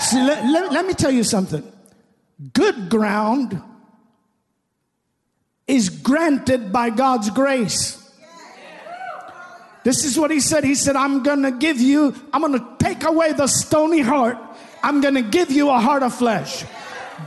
See, 0.00 0.20
let, 0.20 0.44
let, 0.46 0.72
let 0.72 0.84
me 0.84 0.94
tell 0.94 1.12
you 1.12 1.22
something. 1.22 1.62
Good 2.52 2.90
ground 2.90 3.62
is 5.68 5.90
granted 5.90 6.72
by 6.72 6.90
God's 6.90 7.30
grace. 7.30 8.00
This 9.84 10.04
is 10.04 10.18
what 10.18 10.32
he 10.32 10.40
said. 10.40 10.64
He 10.64 10.74
said, 10.74 10.96
I'm 10.96 11.22
going 11.22 11.42
to 11.42 11.52
give 11.52 11.80
you, 11.80 12.14
I'm 12.32 12.40
going 12.40 12.58
to 12.58 12.76
take 12.78 13.04
away 13.04 13.32
the 13.32 13.46
stony 13.46 14.00
heart 14.00 14.38
I'm 14.82 15.00
going 15.00 15.14
to 15.14 15.22
give 15.22 15.50
you 15.50 15.70
a 15.70 15.78
heart 15.78 16.02
of 16.02 16.14
flesh. 16.14 16.64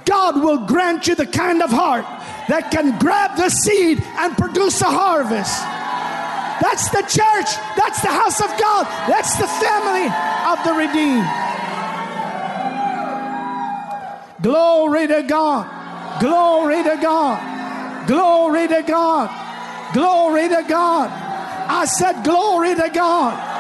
God 0.03 0.41
will 0.41 0.65
grant 0.65 1.07
you 1.07 1.15
the 1.15 1.25
kind 1.25 1.61
of 1.61 1.69
heart 1.71 2.05
that 2.49 2.69
can 2.71 2.99
grab 2.99 3.37
the 3.37 3.49
seed 3.49 4.03
and 4.03 4.37
produce 4.37 4.81
a 4.81 4.85
harvest. 4.85 5.61
That's 6.61 6.89
the 6.89 7.01
church. 7.01 7.49
That's 7.77 8.01
the 8.01 8.09
house 8.11 8.39
of 8.41 8.47
God. 8.59 8.85
That's 9.07 9.35
the 9.37 9.47
family 9.47 10.07
of 10.51 10.63
the 10.63 10.73
redeemed. 10.73 11.27
Glory 14.41 15.07
to 15.07 15.23
God. 15.23 16.21
Glory 16.21 16.83
to 16.83 16.97
God. 17.01 18.07
Glory 18.07 18.67
to 18.67 18.83
God. 18.83 19.93
Glory 19.93 20.49
to 20.49 20.63
God. 20.67 21.09
I 21.67 21.85
said, 21.85 22.23
Glory 22.23 22.75
to 22.75 22.89
God. 22.93 23.54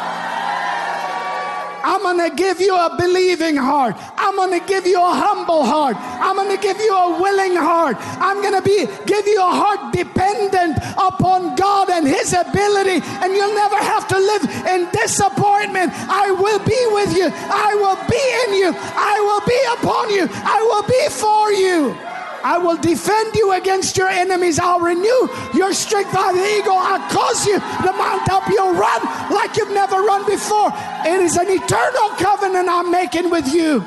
I'm 1.85 2.01
going 2.01 2.29
to 2.29 2.35
give 2.35 2.59
you 2.59 2.75
a 2.75 2.95
believing 2.97 3.55
heart. 3.55 3.95
I'm 4.17 4.35
going 4.35 4.59
to 4.59 4.65
give 4.65 4.87
you 4.87 4.97
a 4.97 5.13
humble 5.13 5.63
heart. 5.63 5.95
I'm 5.97 6.35
going 6.35 6.49
to 6.55 6.61
give 6.61 6.79
you 6.79 6.93
a 6.93 7.21
willing 7.21 7.55
heart. 7.55 7.97
I'm 7.99 8.41
going 8.41 8.57
to 8.57 8.61
be 8.61 8.87
give 9.05 9.27
you 9.27 9.39
a 9.39 9.53
heart 9.53 9.93
dependent 9.93 10.77
upon 10.97 11.55
God 11.55 11.89
and 11.91 12.07
his 12.07 12.33
ability 12.33 13.05
and 13.21 13.33
you'll 13.33 13.53
never 13.53 13.77
have 13.77 14.07
to 14.07 14.17
live 14.17 14.43
in 14.65 14.89
disappointment. 14.91 15.93
I 16.09 16.31
will 16.31 16.59
be 16.65 16.81
with 16.97 17.15
you. 17.15 17.29
I 17.31 17.75
will 17.77 18.01
be 18.09 18.23
in 18.43 18.49
you. 18.61 18.73
I 18.73 19.15
will 19.21 19.45
be 19.45 19.59
upon 19.77 20.09
you. 20.09 20.25
I 20.31 20.59
will 20.65 20.85
be 20.89 21.03
for 21.13 21.51
you. 21.53 22.14
I 22.45 22.59
will 22.59 22.77
defend 22.77 23.33
you 23.33 23.53
against 23.53 23.97
your 23.97 24.07
enemies. 24.07 24.59
I'll 24.59 24.79
renew 24.79 25.29
your 25.55 25.73
strength 25.73 26.13
like 26.13 26.35
the 26.35 26.45
eagle. 26.59 26.77
I'll 26.77 27.09
cause 27.09 27.43
you 27.47 27.57
to 27.57 27.91
mount 27.97 28.29
up. 28.29 28.47
You'll 28.47 28.75
run 28.75 29.01
like 29.33 29.57
you've 29.57 29.71
never 29.71 29.95
run 29.95 30.27
before. 30.27 30.69
It 31.03 31.21
is 31.21 31.37
an 31.37 31.47
eternal 31.49 32.09
covenant 32.21 32.69
I'm 32.69 32.91
making 32.91 33.31
with 33.31 33.51
you. 33.51 33.81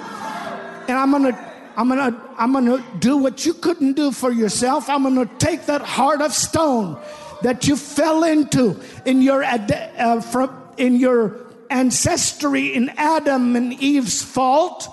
And 0.88 0.98
I'm 0.98 1.12
going 1.12 1.32
to 1.32 1.48
I'm 1.76 1.88
gonna, 1.88 2.20
I'm 2.36 2.52
gonna 2.52 2.84
do 2.98 3.16
what 3.16 3.46
you 3.46 3.54
couldn't 3.54 3.92
do 3.92 4.10
for 4.10 4.32
yourself. 4.32 4.90
I'm 4.90 5.04
gonna 5.04 5.30
take 5.38 5.66
that 5.66 5.82
heart 5.82 6.20
of 6.20 6.34
stone 6.34 6.98
that 7.42 7.68
you 7.68 7.76
fell 7.76 8.24
into 8.24 8.74
in 9.04 9.22
your 9.22 9.44
uh, 9.44 10.20
from, 10.20 10.50
in 10.76 10.96
your 10.96 11.36
ancestry 11.70 12.74
in 12.74 12.88
Adam 12.96 13.54
and 13.54 13.72
Eve's 13.74 14.20
fault, 14.20 14.88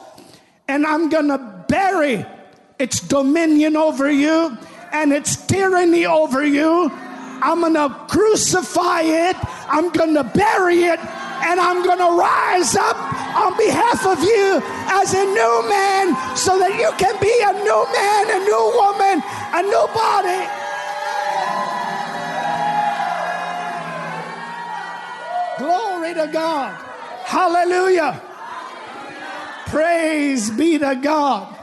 and 0.67 0.85
I'm 0.85 1.09
gonna 1.09 1.65
bury 1.67 2.23
its 2.79 2.99
dominion 2.99 3.75
over 3.75 4.11
you 4.11 4.57
and 4.91 5.13
its 5.13 5.35
tyranny 5.47 6.05
over 6.05 6.45
you. 6.45 6.91
I'm 7.41 7.61
going 7.61 7.73
to 7.73 7.89
crucify 8.07 9.01
it, 9.01 9.35
I'm 9.67 9.91
going 9.91 10.13
to 10.15 10.23
bury 10.23 10.83
it, 10.83 10.99
and 10.99 11.59
I'm 11.59 11.83
going 11.83 11.99
to 11.99 12.17
rise 12.17 12.75
up 12.75 12.97
on 13.35 13.57
behalf 13.57 14.05
of 14.05 14.23
you 14.23 14.61
as 14.87 15.13
a 15.13 15.25
new 15.25 15.69
man 15.69 16.15
so 16.35 16.57
that 16.57 16.73
you 16.79 16.89
can 16.97 17.19
be 17.19 17.33
a 17.43 17.53
new 17.53 17.81
man, 17.91 18.23
a 18.31 18.39
new 18.45 18.65
woman, 18.79 19.21
a 19.53 19.61
new 19.61 19.87
body. 19.93 20.47
Glory 25.57 26.13
to 26.13 26.31
God. 26.31 26.73
Hallelujah. 27.25 28.21
Praise 29.67 30.49
be 30.51 30.77
to 30.77 30.95
God. 30.95 31.54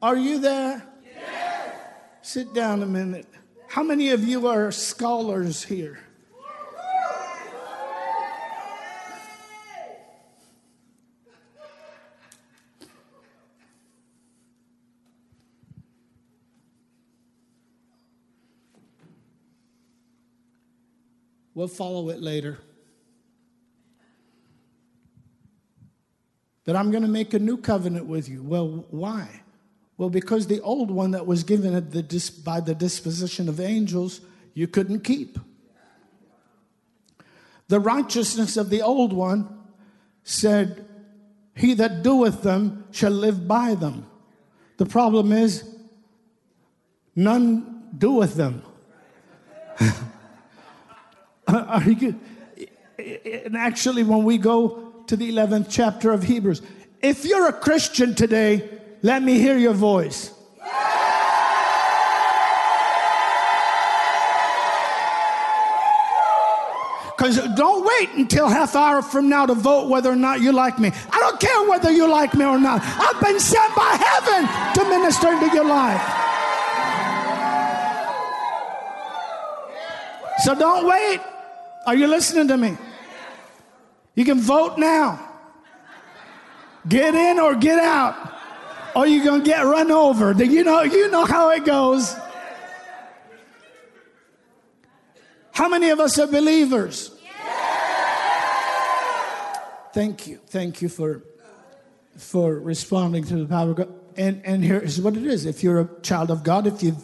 Are 0.00 0.16
you 0.16 0.38
there? 0.38 0.86
Yes. 1.04 1.74
Sit 2.22 2.54
down 2.54 2.82
a 2.82 2.86
minute. 2.86 3.26
How 3.66 3.82
many 3.82 4.10
of 4.10 4.22
you 4.22 4.46
are 4.46 4.70
scholars 4.70 5.64
here? 5.64 5.98
We'll 21.54 21.66
follow 21.66 22.08
it 22.10 22.22
later. 22.22 22.56
That 26.66 26.76
I'm 26.76 26.92
going 26.92 27.02
to 27.02 27.08
make 27.08 27.34
a 27.34 27.40
new 27.40 27.56
covenant 27.56 28.06
with 28.06 28.28
you. 28.28 28.44
Well, 28.44 28.86
why? 28.90 29.40
Well, 29.98 30.10
because 30.10 30.46
the 30.46 30.60
old 30.60 30.92
one 30.92 31.10
that 31.10 31.26
was 31.26 31.42
given 31.42 31.72
the, 31.72 32.32
by 32.44 32.60
the 32.60 32.74
disposition 32.74 33.48
of 33.48 33.60
angels, 33.60 34.20
you 34.54 34.68
couldn't 34.68 35.00
keep. 35.00 35.38
The 37.66 37.80
righteousness 37.80 38.56
of 38.56 38.70
the 38.70 38.80
old 38.80 39.12
one 39.12 39.48
said, 40.22 40.86
He 41.54 41.74
that 41.74 42.04
doeth 42.04 42.42
them 42.42 42.84
shall 42.92 43.10
live 43.10 43.48
by 43.48 43.74
them. 43.74 44.06
The 44.76 44.86
problem 44.86 45.32
is, 45.32 45.68
none 47.16 47.88
doeth 47.98 48.34
them. 48.36 48.62
Are 51.48 51.82
you 51.82 52.18
And 53.44 53.56
actually, 53.56 54.04
when 54.04 54.22
we 54.22 54.38
go 54.38 54.92
to 55.08 55.16
the 55.16 55.30
11th 55.32 55.66
chapter 55.68 56.12
of 56.12 56.22
Hebrews, 56.22 56.62
if 57.02 57.24
you're 57.24 57.48
a 57.48 57.52
Christian 57.52 58.14
today, 58.14 58.78
let 59.02 59.22
me 59.22 59.38
hear 59.38 59.56
your 59.56 59.74
voice. 59.74 60.34
Because 67.16 67.38
don't 67.56 67.84
wait 67.84 68.10
until 68.16 68.48
half 68.48 68.76
hour 68.76 69.02
from 69.02 69.28
now 69.28 69.44
to 69.44 69.54
vote 69.54 69.88
whether 69.88 70.10
or 70.10 70.16
not 70.16 70.40
you 70.40 70.52
like 70.52 70.78
me. 70.78 70.92
I 71.10 71.18
don't 71.18 71.40
care 71.40 71.68
whether 71.68 71.90
you 71.90 72.08
like 72.08 72.32
me 72.34 72.44
or 72.44 72.60
not. 72.60 72.80
I've 72.82 73.20
been 73.20 73.40
sent 73.40 73.74
by 73.74 73.96
heaven 73.96 74.74
to 74.74 74.88
minister 74.88 75.32
into 75.32 75.52
your 75.52 75.64
life. 75.64 76.00
So 80.44 80.54
don't 80.54 80.86
wait. 80.86 81.20
Are 81.86 81.96
you 81.96 82.06
listening 82.06 82.46
to 82.48 82.56
me? 82.56 82.76
You 84.14 84.24
can 84.24 84.40
vote 84.40 84.78
now. 84.78 85.24
Get 86.88 87.16
in 87.16 87.40
or 87.40 87.56
get 87.56 87.80
out 87.80 88.37
or 88.94 89.06
you're 89.06 89.24
going 89.24 89.42
to 89.42 89.46
get 89.46 89.62
run 89.62 89.90
over. 89.90 90.32
You 90.32 90.64
know, 90.64 90.82
you 90.82 91.10
know 91.10 91.24
how 91.24 91.50
it 91.50 91.64
goes. 91.64 92.14
How 95.52 95.68
many 95.68 95.90
of 95.90 95.98
us 95.98 96.18
are 96.18 96.26
believers? 96.26 97.10
Thank 99.92 100.26
you. 100.28 100.38
Thank 100.46 100.82
you 100.82 100.88
for 100.88 101.24
for 102.16 102.58
responding 102.58 103.24
to 103.24 103.36
the 103.36 103.46
power 103.46 103.70
of 103.70 103.76
God. 103.76 103.94
And 104.16 104.40
and 104.44 104.64
here's 104.64 105.00
what 105.00 105.16
it 105.16 105.26
is. 105.26 105.46
If 105.46 105.64
you're 105.64 105.80
a 105.80 106.00
child 106.02 106.30
of 106.30 106.44
God, 106.44 106.66
if 106.66 106.82
you've 106.82 107.02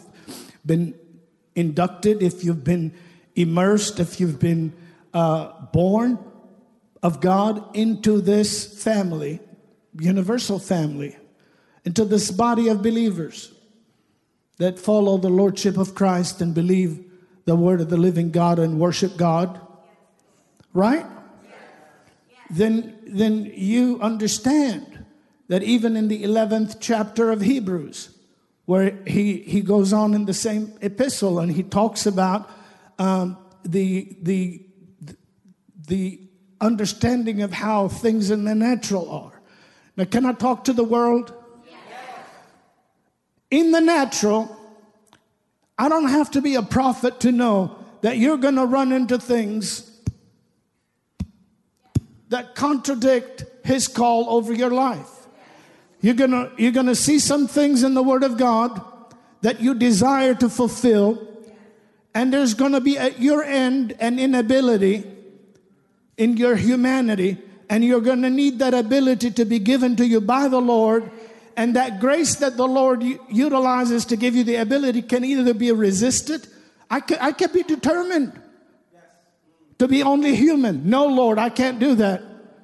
been 0.65 0.93
inducted, 1.55 2.21
if 2.23 2.43
you've 2.43 2.63
been 2.63 2.93
immersed, 3.35 3.99
if 3.99 4.19
you've 4.19 4.39
been 4.39 4.73
uh, 5.13 5.51
born 5.73 6.19
of 7.03 7.21
God 7.21 7.75
into 7.75 8.21
this 8.21 8.81
family, 8.83 9.39
universal 9.99 10.59
family, 10.59 11.17
into 11.85 12.03
this 12.03 12.31
body 12.31 12.67
of 12.67 12.81
believers 12.81 13.53
that 14.57 14.79
follow 14.79 15.17
the 15.17 15.29
Lordship 15.29 15.77
of 15.77 15.95
Christ 15.95 16.41
and 16.41 16.53
believe 16.53 17.03
the 17.45 17.55
word 17.55 17.79
of 17.79 17.89
the 17.89 17.97
living 17.97 18.31
God 18.31 18.57
and 18.57 18.79
worship 18.79 19.17
God, 19.17 19.59
right? 20.73 21.05
Then, 22.49 22.97
then 23.05 23.51
you 23.53 23.99
understand 24.01 25.05
that 25.47 25.61
even 25.61 25.95
in 25.95 26.07
the 26.07 26.23
11th 26.23 26.77
chapter 26.79 27.31
of 27.31 27.41
Hebrews, 27.41 28.09
where 28.65 28.97
he, 29.05 29.37
he 29.41 29.61
goes 29.61 29.93
on 29.93 30.15
in 30.15 30.25
the 30.25 30.33
same 30.33 30.73
epistle 30.81 31.39
and 31.39 31.51
he 31.51 31.61
talks 31.61 32.07
about 32.07 32.49
um, 32.97 33.37
the, 33.63 34.15
the, 34.23 34.65
the 35.87 36.19
understanding 36.59 37.43
of 37.43 37.53
how 37.53 37.87
things 37.87 38.31
in 38.31 38.45
the 38.45 38.55
natural 38.55 39.09
are. 39.11 39.41
Now, 39.97 40.05
can 40.05 40.25
I 40.25 40.33
talk 40.33 40.63
to 40.63 40.73
the 40.73 40.83
world? 40.83 41.33
In 43.51 43.71
the 43.71 43.81
natural, 43.81 44.55
I 45.77 45.89
don't 45.89 46.09
have 46.09 46.31
to 46.31 46.41
be 46.41 46.55
a 46.55 46.63
prophet 46.63 47.19
to 47.21 47.31
know 47.31 47.77
that 48.01 48.17
you're 48.17 48.37
going 48.37 48.55
to 48.55 48.65
run 48.65 48.91
into 48.91 49.17
things 49.17 49.91
that 52.29 52.55
contradict 52.55 53.45
his 53.63 53.87
call 53.87 54.29
over 54.29 54.53
your 54.53 54.71
life. 54.71 55.09
You're 56.01 56.13
gonna, 56.13 56.51
you're 56.57 56.71
gonna 56.71 56.93
see 56.93 57.17
some 57.17 57.47
things 57.47 57.81
in 57.81 57.93
the 57.95 58.03
Word 58.03 58.23
of 58.23 58.37
God 58.37 58.79
that 59.41 59.59
you 59.59 59.73
desire 59.73 60.35
to 60.35 60.49
fulfill, 60.49 61.27
and 62.13 62.31
there's 62.31 62.53
gonna 62.53 62.81
be 62.81 62.97
at 62.97 63.19
your 63.19 63.43
end 63.43 63.95
an 63.99 64.19
inability 64.19 65.03
in 66.17 66.37
your 66.37 66.55
humanity, 66.55 67.37
and 67.69 67.83
you're 67.83 68.01
gonna 68.01 68.29
need 68.29 68.59
that 68.59 68.73
ability 68.73 69.31
to 69.31 69.45
be 69.45 69.57
given 69.57 69.95
to 69.95 70.05
you 70.05 70.21
by 70.21 70.47
the 70.47 70.61
Lord. 70.61 71.09
And 71.57 71.75
that 71.75 71.99
grace 71.99 72.35
that 72.35 72.57
the 72.57 72.67
Lord 72.67 73.03
utilizes 73.29 74.05
to 74.05 74.17
give 74.17 74.35
you 74.35 74.43
the 74.43 74.55
ability 74.55 75.01
can 75.01 75.23
either 75.23 75.53
be 75.53 75.71
resisted. 75.71 76.47
I 76.89 76.99
can, 76.99 77.17
I 77.21 77.31
can 77.31 77.51
be 77.51 77.63
determined 77.63 78.39
to 79.79 79.87
be 79.87 80.03
only 80.03 80.35
human. 80.35 80.89
No, 80.89 81.05
Lord, 81.07 81.37
I 81.37 81.49
can't 81.49 81.79
do 81.79 81.95
that, 81.95 82.21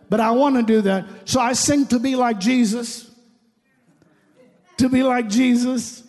but 0.10 0.20
I 0.20 0.32
want 0.32 0.56
to 0.56 0.64
do 0.64 0.82
that. 0.82 1.06
So 1.26 1.40
I 1.40 1.54
sing 1.54 1.88
to 1.88 2.00
be 2.00 2.16
like 2.16 2.40
Jesus 2.40 3.12
to 4.82 4.90
be 4.90 5.04
like 5.04 5.30
Jesus. 5.30 6.04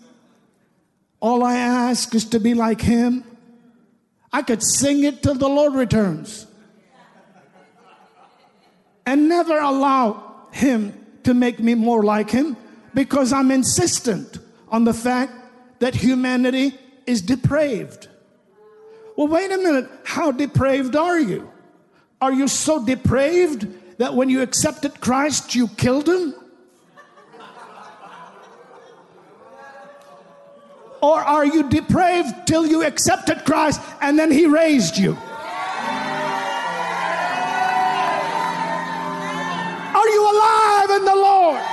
All 1.21 1.45
I 1.45 1.57
ask 1.57 2.15
is 2.15 2.25
to 2.31 2.41
be 2.41 2.55
like 2.55 2.81
him. 2.81 3.23
I 4.33 4.43
could 4.43 4.63
sing 4.63 5.05
it 5.05 5.23
till 5.23 5.35
the 5.35 5.49
Lord 5.49 5.75
returns 5.75 6.47
and 9.05 9.29
never 9.29 9.59
allow 9.59 10.47
him 10.53 10.99
to 11.25 11.35
make 11.35 11.61
me 11.61 11.75
more 11.75 12.03
like 12.03 12.31
him 12.31 12.57
because 12.95 13.33
I'm 13.33 13.51
insistent 13.51 14.39
on 14.69 14.85
the 14.85 14.95
fact 14.95 15.33
that 15.81 15.95
humanity 15.95 16.79
is 17.07 17.23
depraved. 17.23 18.09
Well, 19.17 19.29
wait 19.29 19.51
a 19.51 19.59
minute. 19.59 19.91
How 20.05 20.33
depraved 20.33 20.97
are 20.97 21.21
you? 21.21 21.51
Are 22.21 22.33
you 22.33 22.49
so 22.49 22.85
depraved 22.85 23.67
that 23.99 24.15
when 24.15 24.31
you 24.31 24.43
accepted 24.43 25.01
Christ, 25.01 25.55
you 25.55 25.69
killed 25.69 26.09
him? 26.09 26.35
Or 31.03 31.19
are 31.19 31.45
you 31.45 31.69
depraved 31.69 32.47
till 32.47 32.65
you 32.65 32.85
accepted 32.85 33.45
Christ 33.45 33.81
and 34.01 34.17
then 34.17 34.31
He 34.31 34.47
raised 34.47 34.97
you? 34.97 35.19
Are 39.95 40.09
you 40.09 40.23
alive 40.31 40.91
in 40.91 41.05
the 41.05 41.17
Lord? 41.17 41.72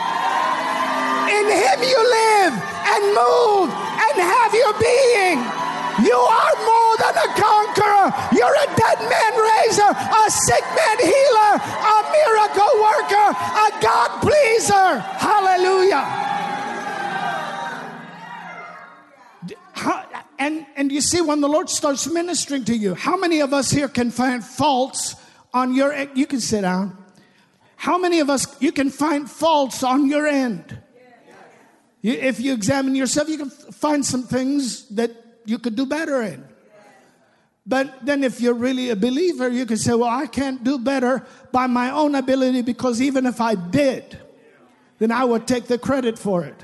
In 1.40 1.48
Him 1.48 1.80
you 1.84 2.00
live 2.00 2.54
and 2.54 3.02
move 3.16 3.70
and 3.72 4.16
have 4.20 4.52
your 4.52 4.74
being. 4.76 5.40
You 6.04 6.16
are 6.16 6.56
more 6.68 6.94
than 7.00 7.16
a 7.16 7.30
conqueror. 7.36 8.08
You're 8.36 8.56
a 8.56 8.68
dead 8.76 9.00
man 9.08 9.34
raiser, 9.40 9.92
a 9.92 10.26
sick 10.32 10.66
man 10.76 10.98
healer, 11.00 11.52
a 11.60 11.98
miracle 12.12 12.74
worker, 12.84 13.28
a 13.36 13.68
God 13.82 14.22
pleaser. 14.22 15.00
Hallelujah. 15.20 16.28
And, 20.40 20.66
and 20.78 20.92
you 20.92 21.02
see, 21.02 21.20
when 21.22 21.42
the 21.42 21.50
Lord 21.50 21.70
starts 21.70 22.08
ministering 22.08 22.64
to 22.66 22.76
you, 22.76 22.96
how 22.96 23.18
many 23.18 23.42
of 23.42 23.54
us 23.54 23.70
here 23.72 23.90
can 23.90 24.10
find 24.10 24.44
faults 24.44 25.16
on 25.54 25.76
your 25.76 25.92
end? 25.92 26.12
You 26.16 26.26
can 26.28 26.40
sit 26.40 26.62
down. 26.62 26.98
How 27.76 27.98
many 27.98 28.20
of 28.20 28.30
us, 28.30 28.62
you 28.62 28.72
can 28.72 28.90
find 28.90 29.30
faults 29.30 29.84
on 29.84 30.08
your 30.08 30.28
end? 30.28 30.82
You, 32.02 32.14
if 32.14 32.40
you 32.40 32.54
examine 32.54 32.96
yourself, 32.96 33.30
you 33.30 33.38
can 33.38 33.50
find 33.50 34.06
some 34.06 34.24
things 34.24 34.88
that 34.90 35.12
you 35.46 35.60
could 35.60 35.76
do 35.76 35.86
better 35.86 36.22
in. 36.22 36.46
But 37.66 38.06
then, 38.06 38.24
if 38.24 38.42
you're 38.42 38.56
really 38.56 38.90
a 38.90 38.96
believer, 38.96 39.48
you 39.50 39.66
can 39.66 39.78
say, 39.78 39.94
Well, 39.94 40.10
I 40.10 40.26
can't 40.26 40.64
do 40.64 40.80
better 40.80 41.26
by 41.52 41.68
my 41.68 41.92
own 41.92 42.16
ability 42.16 42.64
because 42.64 43.02
even 43.02 43.26
if 43.26 43.40
I 43.40 43.56
did, 43.56 44.18
then 44.98 45.12
I 45.12 45.24
would 45.24 45.48
take 45.48 45.66
the 45.66 45.78
credit 45.78 46.18
for 46.18 46.44
it. 46.44 46.64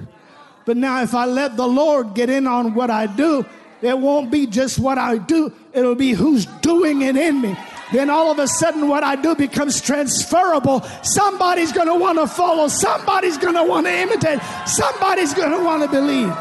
But 0.65 0.77
now, 0.77 1.03
if 1.03 1.13
I 1.13 1.25
let 1.25 1.57
the 1.57 1.67
Lord 1.67 2.15
get 2.15 2.29
in 2.29 2.47
on 2.47 2.73
what 2.73 2.89
I 2.89 3.05
do, 3.05 3.45
it 3.81 3.97
won't 3.97 4.31
be 4.31 4.47
just 4.47 4.79
what 4.79 4.97
I 4.97 5.17
do, 5.17 5.53
it'll 5.73 5.95
be 5.95 6.11
who's 6.13 6.45
doing 6.45 7.03
it 7.03 7.15
in 7.15 7.41
me. 7.41 7.55
Then 7.93 8.09
all 8.09 8.31
of 8.31 8.39
a 8.39 8.47
sudden, 8.47 8.87
what 8.87 9.03
I 9.03 9.15
do 9.15 9.35
becomes 9.35 9.79
transferable. 9.79 10.81
Somebody's 11.03 11.71
going 11.71 11.87
to 11.87 11.95
want 11.95 12.17
to 12.17 12.27
follow, 12.27 12.67
somebody's 12.67 13.37
going 13.37 13.55
to 13.55 13.63
want 13.63 13.85
to 13.85 13.93
imitate, 13.93 14.39
somebody's 14.65 15.33
going 15.33 15.51
to 15.51 15.63
want 15.63 15.83
to 15.83 15.89
believe. 15.89 16.33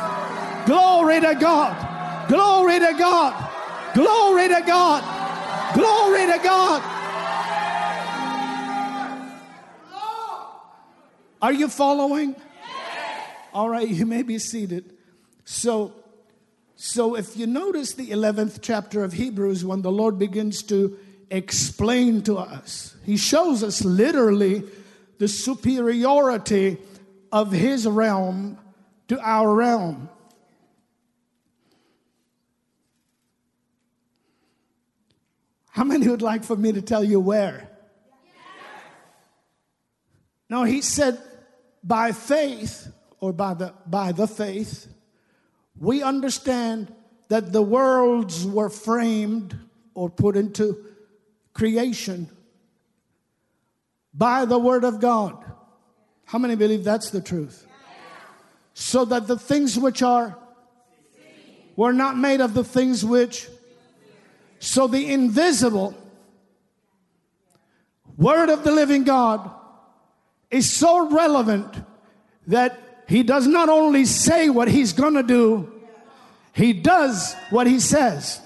Glory 0.66 1.20
to 1.20 1.35
God! 1.35 2.28
Glory 2.28 2.78
to 2.78 2.94
God! 2.98 3.94
Glory 3.94 4.48
to 4.48 4.62
God! 4.66 5.74
Glory 5.74 6.26
to 6.26 6.40
God! 6.42 6.83
Are 11.42 11.52
you 11.52 11.68
following? 11.68 12.37
All 13.52 13.68
right, 13.68 13.87
you 13.87 14.07
may 14.07 14.22
be 14.22 14.38
seated. 14.38 14.94
So, 15.44 15.92
so 16.74 17.16
if 17.16 17.37
you 17.37 17.46
notice 17.46 17.92
the 17.92 18.09
11th 18.09 18.61
chapter 18.62 19.04
of 19.04 19.12
Hebrews, 19.12 19.62
when 19.62 19.83
the 19.83 19.92
Lord 19.92 20.18
begins 20.18 20.62
to 20.64 20.98
explain 21.30 22.22
to 22.22 22.38
us, 22.38 22.96
He 23.04 23.16
shows 23.16 23.62
us 23.62 23.84
literally 23.84 24.62
the 25.18 25.28
superiority 25.28 26.78
of 27.32 27.52
His 27.52 27.87
realm 27.87 28.58
to 29.08 29.20
our 29.20 29.54
realm. 29.54 30.08
How 35.70 35.84
many 35.84 36.08
would 36.08 36.22
like 36.22 36.44
for 36.44 36.56
me 36.56 36.72
to 36.72 36.82
tell 36.82 37.02
you 37.02 37.18
where? 37.18 37.68
No, 40.48 40.64
He 40.64 40.82
said, 40.82 41.20
by 41.82 42.12
faith, 42.12 42.92
or 43.20 43.32
by 43.32 43.54
the, 43.54 43.74
by 43.87 44.12
the 44.12 44.26
faith, 44.26 44.87
we 45.78 46.02
understand 46.02 46.94
that 47.28 47.52
the 47.52 47.62
worlds 47.62 48.46
were 48.46 48.70
framed 48.70 49.58
or 49.94 50.08
put 50.08 50.37
into 50.37 50.84
creation 51.54 52.28
by 54.12 54.44
the 54.44 54.58
Word 54.58 54.84
of 54.84 55.00
God. 55.00 55.42
How 56.26 56.38
many 56.38 56.56
believe 56.56 56.84
that's 56.84 57.10
the 57.10 57.20
truth? 57.20 57.66
So 58.74 59.04
that 59.06 59.26
the 59.26 59.38
things 59.38 59.78
which 59.78 60.02
are 60.02 60.36
were 61.76 61.92
not 61.92 62.16
made 62.16 62.40
of 62.40 62.54
the 62.54 62.64
things 62.64 63.04
which, 63.04 63.48
so 64.58 64.86
the 64.86 65.12
invisible 65.12 65.94
Word 68.16 68.48
of 68.48 68.62
the 68.62 68.70
living 68.70 69.04
God 69.04 69.50
is 70.50 70.70
so 70.70 71.08
relevant 71.10 71.74
that 72.46 72.78
he 73.08 73.22
does 73.22 73.46
not 73.46 73.68
only 73.68 74.04
say 74.04 74.48
what 74.48 74.68
he's 74.68 74.92
going 74.92 75.14
to 75.14 75.22
do, 75.22 75.72
he 76.52 76.72
does 76.72 77.34
what 77.50 77.66
he 77.66 77.80
says. 77.80 78.40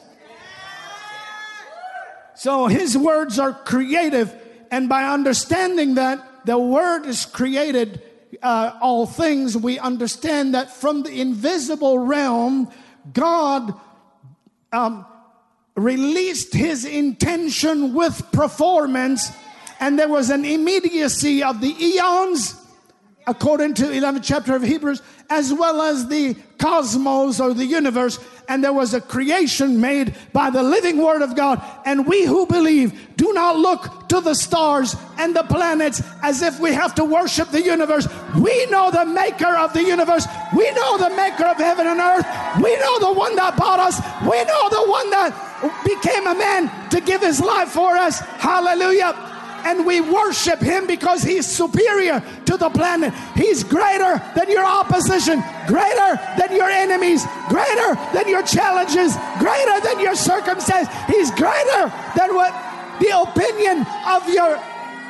So 2.39 2.69
his 2.69 2.97
words 2.97 3.41
are 3.41 3.53
creative, 3.53 4.33
and 4.71 4.89
by 4.89 5.05
understanding 5.05 5.97
that 5.97 6.47
the 6.47 6.57
word 6.57 7.05
is 7.05 7.27
created 7.27 8.01
uh, 8.41 8.79
all 8.81 9.07
things, 9.07 9.57
we 9.57 9.79
understand 9.81 10.55
that 10.55 10.73
from 10.73 11.03
the 11.03 11.21
invisible 11.21 11.99
realm, 11.99 12.71
God 13.13 13.75
um, 14.71 15.05
released 15.75 16.55
his 16.55 16.85
intention 16.85 17.93
with 17.93 18.31
performance, 18.31 19.33
and 19.81 19.99
there 19.99 20.09
was 20.09 20.31
an 20.31 20.45
immediacy 20.45 21.43
of 21.43 21.61
the 21.61 21.75
eons 21.85 22.55
according 23.29 23.75
to 23.75 23.85
11th 23.85 24.25
chapter 24.25 24.57
of 24.57 24.63
Hebrews, 24.63 25.03
as 25.29 25.53
well 25.53 25.83
as 25.83 26.09
the 26.09 26.35
cosmos 26.57 27.39
or 27.41 27.53
the 27.53 27.67
universe. 27.67 28.19
And 28.49 28.65
there 28.65 28.73
was 28.73 28.95
a 28.95 29.03
creation 29.03 29.83
made 29.83 30.15
by 30.33 30.49
the 30.49 30.63
living 30.63 30.97
word 30.97 31.21
of 31.21 31.37
God. 31.37 31.63
And 31.85 32.07
we 32.07 32.25
who 32.25 32.47
believe 32.47 33.17
do 33.17 33.35
not 33.35 33.59
look 33.59 34.09
to 34.09 34.23
the 34.23 34.35
stars 34.35 34.97
and 35.19 35.37
the 35.37 35.43
planets 35.43 36.03
as 36.23 36.41
if 36.41 36.59
we 36.59 36.73
have 36.73 36.95
to 36.95 37.05
worship 37.05 37.51
the 37.51 37.63
universe. 37.63 38.09
We 38.41 38.65
know 38.67 38.91
the 38.91 39.05
maker 39.05 39.55
of 39.55 39.75
the 39.75 39.85
universe. 39.85 40.27
We 40.57 40.71
know 40.71 40.97
the 40.97 41.11
maker 41.15 41.45
of 41.45 41.59
heaven 41.59 41.87
and 41.87 42.01
earth. 42.01 42.27
We 42.65 42.75
know 42.77 42.99
the 42.99 43.13
one 43.13 43.37
that 43.37 43.59
bought 43.59 43.79
us. 43.79 44.01
We 44.23 44.43
know 44.45 44.69
the 44.71 44.91
one 44.91 45.11
that 45.11 45.85
became 45.85 46.27
a 46.27 46.35
man 46.35 46.89
to 46.89 47.03
give 47.03 47.21
his 47.21 47.41
life 47.41 47.69
for 47.69 47.95
us. 47.95 48.21
Hallelujah 48.21 49.38
and 49.69 49.85
we 49.85 50.01
worship 50.01 50.61
him 50.61 50.87
because 50.87 51.23
he's 51.23 51.47
superior 51.47 52.23
to 52.47 52.57
the 52.57 52.71
planet. 52.71 53.13
He's 53.37 53.63
greater 53.63 54.17
than 54.35 54.51
your 54.51 54.65
opposition, 54.65 55.43
greater 55.67 56.11
than 56.39 56.57
your 56.57 56.71
enemies, 56.71 57.27
greater 57.49 57.95
than 58.15 58.29
your 58.29 58.43
challenges, 58.43 59.15
greater 59.39 59.81
than 59.81 60.01
your 60.01 60.15
circumstance. 60.15 60.89
He's 61.07 61.31
greater 61.33 61.93
than 62.17 62.35
what 62.35 62.53
the 62.99 63.13
opinion 63.21 63.87
of 64.07 64.27
your 64.31 64.59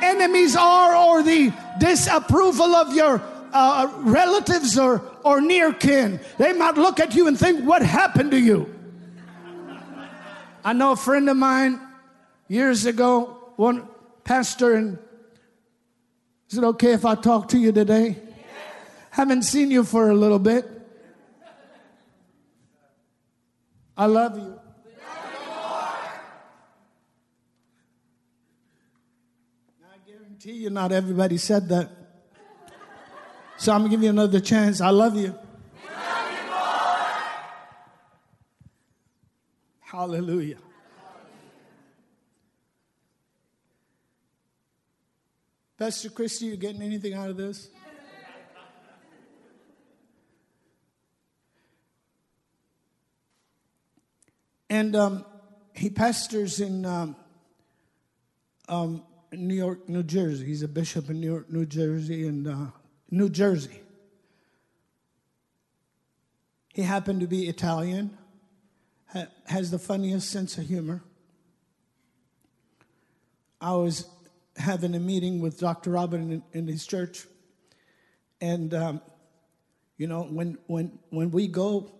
enemies 0.03 0.57
are 0.57 0.93
or 0.93 1.23
the 1.23 1.53
disapproval 1.79 2.75
of 2.75 2.93
your 2.93 3.21
uh, 3.53 3.89
relatives 3.99 4.77
or, 4.77 5.01
or 5.23 5.39
near 5.39 5.71
kin. 5.71 6.19
They 6.37 6.51
might 6.51 6.75
look 6.75 6.99
at 6.99 7.15
you 7.15 7.27
and 7.27 7.39
think, 7.39 7.63
What 7.63 7.81
happened 7.81 8.31
to 8.31 8.39
you? 8.39 8.75
I 10.65 10.73
know 10.73 10.91
a 10.91 10.97
friend 10.97 11.29
of 11.29 11.37
mine 11.37 11.79
years 12.49 12.85
ago, 12.85 13.53
one 13.55 13.87
Pastor, 14.23 14.75
and 14.75 14.97
is 16.49 16.57
it 16.57 16.63
okay 16.63 16.93
if 16.93 17.05
I 17.05 17.15
talk 17.15 17.47
to 17.49 17.57
you 17.57 17.71
today? 17.71 18.07
Yes. 18.07 18.17
Haven't 19.11 19.43
seen 19.43 19.71
you 19.71 19.83
for 19.83 20.09
a 20.09 20.13
little 20.13 20.39
bit. 20.39 20.65
I 23.97 24.05
love 24.05 24.37
you. 24.37 24.59
I 29.83 29.97
guarantee 30.07 30.53
you, 30.53 30.69
not 30.69 30.91
everybody 30.91 31.37
said 31.37 31.67
that. 31.69 31.89
So 33.57 33.73
I'm 33.73 33.81
gonna 33.81 33.89
give 33.89 34.03
you 34.03 34.09
another 34.09 34.39
chance. 34.39 34.79
I 34.79 34.89
love 34.89 35.17
you. 35.17 35.27
Love 35.27 36.31
you 36.31 36.49
Hallelujah. 39.81 40.57
Pastor 45.79 46.09
Christy, 46.09 46.47
you 46.47 46.57
getting 46.57 46.81
anything 46.81 47.13
out 47.13 47.29
of 47.29 47.37
this? 47.37 47.69
And 54.69 54.93
um, 54.93 55.25
he 55.73 55.89
pastors 55.89 56.59
in 56.59 56.85
um, 56.85 57.15
um, 58.67 59.03
New 59.31 59.55
York, 59.55 59.87
New 59.87 60.03
Jersey. 60.03 60.47
He's 60.47 60.63
a 60.63 60.67
bishop 60.67 61.09
in 61.09 61.21
New 61.21 61.27
York, 61.31 61.49
New 61.49 61.65
Jersey, 61.65 62.27
and 62.27 62.45
uh, 62.45 62.65
New 63.09 63.29
Jersey. 63.29 63.79
He 66.73 66.81
happened 66.81 67.21
to 67.21 67.27
be 67.27 67.47
Italian, 67.47 68.17
ha- 69.13 69.27
has 69.45 69.71
the 69.71 69.79
funniest 69.79 70.29
sense 70.29 70.57
of 70.57 70.67
humor. 70.67 71.03
I 73.61 73.71
was 73.75 74.05
having 74.59 74.93
a 74.93 74.99
meeting 74.99 75.39
with 75.39 75.59
Dr. 75.59 75.91
Robin 75.91 76.31
in, 76.31 76.43
in 76.51 76.67
his 76.67 76.85
church. 76.85 77.25
And, 78.41 78.73
um, 78.73 79.01
you 79.97 80.07
know, 80.07 80.23
when, 80.23 80.57
when, 80.67 80.99
when 81.09 81.31
we 81.31 81.47
go 81.47 81.91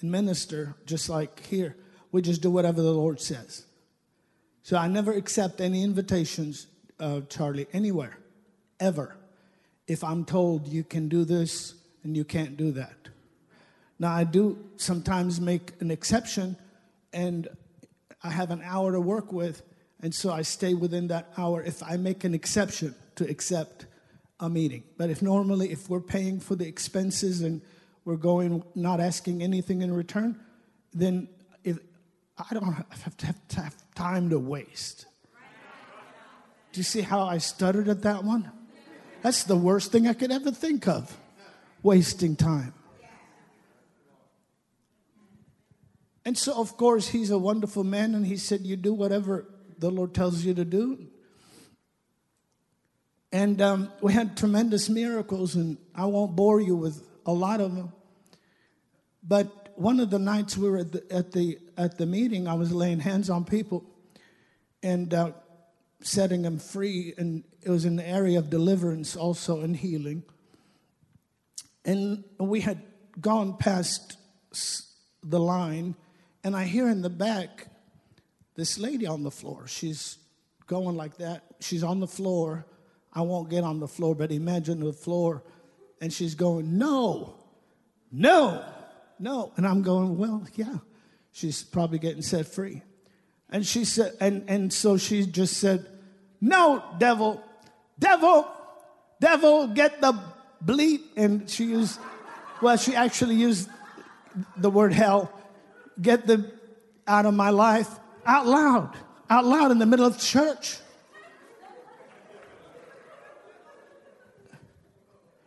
and 0.00 0.10
minister, 0.10 0.74
just 0.86 1.08
like 1.08 1.46
here, 1.46 1.76
we 2.12 2.22
just 2.22 2.42
do 2.42 2.50
whatever 2.50 2.82
the 2.82 2.92
Lord 2.92 3.20
says. 3.20 3.66
So 4.62 4.76
I 4.76 4.88
never 4.88 5.12
accept 5.12 5.60
any 5.60 5.82
invitations, 5.82 6.66
uh, 6.98 7.20
Charlie, 7.28 7.66
anywhere, 7.72 8.18
ever, 8.80 9.16
if 9.86 10.02
I'm 10.02 10.24
told 10.24 10.66
you 10.66 10.82
can 10.82 11.08
do 11.08 11.24
this 11.24 11.74
and 12.02 12.16
you 12.16 12.24
can't 12.24 12.56
do 12.56 12.72
that. 12.72 12.96
Now, 13.98 14.12
I 14.12 14.24
do 14.24 14.58
sometimes 14.76 15.40
make 15.40 15.72
an 15.80 15.90
exception, 15.90 16.56
and 17.12 17.48
I 18.22 18.30
have 18.30 18.50
an 18.50 18.60
hour 18.62 18.92
to 18.92 19.00
work 19.00 19.32
with, 19.32 19.62
and 20.00 20.14
so 20.14 20.30
I 20.30 20.42
stay 20.42 20.74
within 20.74 21.08
that 21.08 21.32
hour 21.38 21.62
if 21.62 21.82
I 21.82 21.96
make 21.96 22.24
an 22.24 22.34
exception 22.34 22.94
to 23.16 23.28
accept 23.28 23.86
a 24.38 24.48
meeting. 24.48 24.84
But 24.98 25.10
if 25.10 25.22
normally, 25.22 25.72
if 25.72 25.88
we're 25.88 26.00
paying 26.00 26.40
for 26.40 26.54
the 26.54 26.66
expenses 26.66 27.40
and 27.40 27.62
we're 28.04 28.16
going 28.16 28.62
not 28.74 29.00
asking 29.00 29.42
anything 29.42 29.82
in 29.82 29.92
return, 29.92 30.38
then 30.92 31.28
if 31.64 31.78
I 32.38 32.52
don't 32.52 32.72
have 32.72 33.16
to 33.16 33.26
have, 33.26 33.48
to 33.48 33.60
have 33.62 33.94
time 33.94 34.30
to 34.30 34.38
waste. 34.38 35.06
Do 36.72 36.80
you 36.80 36.84
see 36.84 37.00
how 37.00 37.24
I 37.24 37.38
stuttered 37.38 37.88
at 37.88 38.02
that 38.02 38.22
one? 38.22 38.50
That's 39.22 39.44
the 39.44 39.56
worst 39.56 39.92
thing 39.92 40.06
I 40.06 40.12
could 40.12 40.30
ever 40.30 40.50
think 40.50 40.86
of 40.86 41.16
wasting 41.82 42.36
time. 42.36 42.74
And 46.26 46.36
so, 46.36 46.52
of 46.60 46.76
course, 46.76 47.08
he's 47.08 47.30
a 47.30 47.38
wonderful 47.38 47.84
man, 47.84 48.14
and 48.14 48.26
he 48.26 48.36
said, 48.36 48.62
You 48.62 48.76
do 48.76 48.92
whatever 48.92 49.46
the 49.78 49.90
Lord 49.90 50.14
tells 50.14 50.44
you 50.44 50.54
to 50.54 50.64
do. 50.64 51.06
And 53.32 53.60
um, 53.60 53.90
we 54.00 54.12
had 54.12 54.36
tremendous 54.36 54.88
miracles, 54.88 55.56
and 55.56 55.78
I 55.94 56.06
won't 56.06 56.36
bore 56.36 56.60
you 56.60 56.76
with 56.76 57.02
a 57.26 57.32
lot 57.32 57.60
of 57.60 57.74
them. 57.74 57.92
But 59.22 59.72
one 59.74 60.00
of 60.00 60.10
the 60.10 60.18
nights 60.18 60.56
we 60.56 60.70
were 60.70 60.78
at 60.78 60.92
the, 60.92 61.12
at 61.12 61.32
the, 61.32 61.58
at 61.76 61.98
the 61.98 62.06
meeting, 62.06 62.48
I 62.48 62.54
was 62.54 62.72
laying 62.72 63.00
hands 63.00 63.28
on 63.28 63.44
people 63.44 63.84
and 64.82 65.12
uh, 65.12 65.32
setting 66.00 66.42
them 66.42 66.58
free. 66.58 67.12
And 67.18 67.44
it 67.62 67.70
was 67.70 67.84
an 67.84 68.00
area 68.00 68.38
of 68.38 68.48
deliverance 68.48 69.16
also 69.16 69.60
and 69.60 69.76
healing. 69.76 70.22
And 71.84 72.24
we 72.38 72.60
had 72.60 72.82
gone 73.20 73.56
past 73.56 74.16
the 75.22 75.40
line, 75.40 75.94
and 76.42 76.56
I 76.56 76.64
hear 76.64 76.88
in 76.88 77.02
the 77.02 77.10
back 77.10 77.66
this 78.56 78.78
lady 78.78 79.06
on 79.06 79.22
the 79.22 79.30
floor. 79.30 79.66
She's 79.66 80.18
going 80.66 80.96
like 80.96 81.18
that. 81.18 81.44
She's 81.60 81.84
on 81.84 82.00
the 82.00 82.06
floor. 82.06 82.66
I 83.12 83.20
won't 83.20 83.48
get 83.48 83.64
on 83.64 83.80
the 83.80 83.88
floor, 83.88 84.14
but 84.14 84.32
imagine 84.32 84.80
the 84.80 84.92
floor. 84.92 85.42
And 86.00 86.12
she's 86.12 86.34
going, 86.34 86.76
No, 86.76 87.34
no, 88.10 88.64
no. 89.18 89.52
And 89.56 89.66
I'm 89.66 89.82
going, 89.82 90.18
Well, 90.18 90.46
yeah. 90.54 90.78
She's 91.32 91.62
probably 91.62 91.98
getting 91.98 92.22
set 92.22 92.46
free. 92.46 92.82
And 93.50 93.64
she 93.64 93.84
said, 93.84 94.14
and, 94.20 94.44
and 94.48 94.72
so 94.72 94.96
she 94.96 95.26
just 95.26 95.58
said, 95.58 95.86
No, 96.40 96.82
devil, 96.98 97.42
devil, 97.98 98.48
devil, 99.20 99.68
get 99.68 100.00
the 100.00 100.18
bleep. 100.64 101.02
And 101.16 101.48
she 101.48 101.64
used, 101.64 102.00
well, 102.62 102.76
she 102.76 102.94
actually 102.94 103.36
used 103.36 103.68
the 104.56 104.70
word 104.70 104.92
hell, 104.92 105.30
get 106.00 106.26
the 106.26 106.50
out 107.06 107.26
of 107.26 107.34
my 107.34 107.50
life 107.50 107.88
out 108.26 108.46
loud, 108.46 108.96
out 109.30 109.44
loud 109.44 109.70
in 109.70 109.78
the 109.78 109.86
middle 109.86 110.04
of 110.04 110.18
church. 110.18 110.78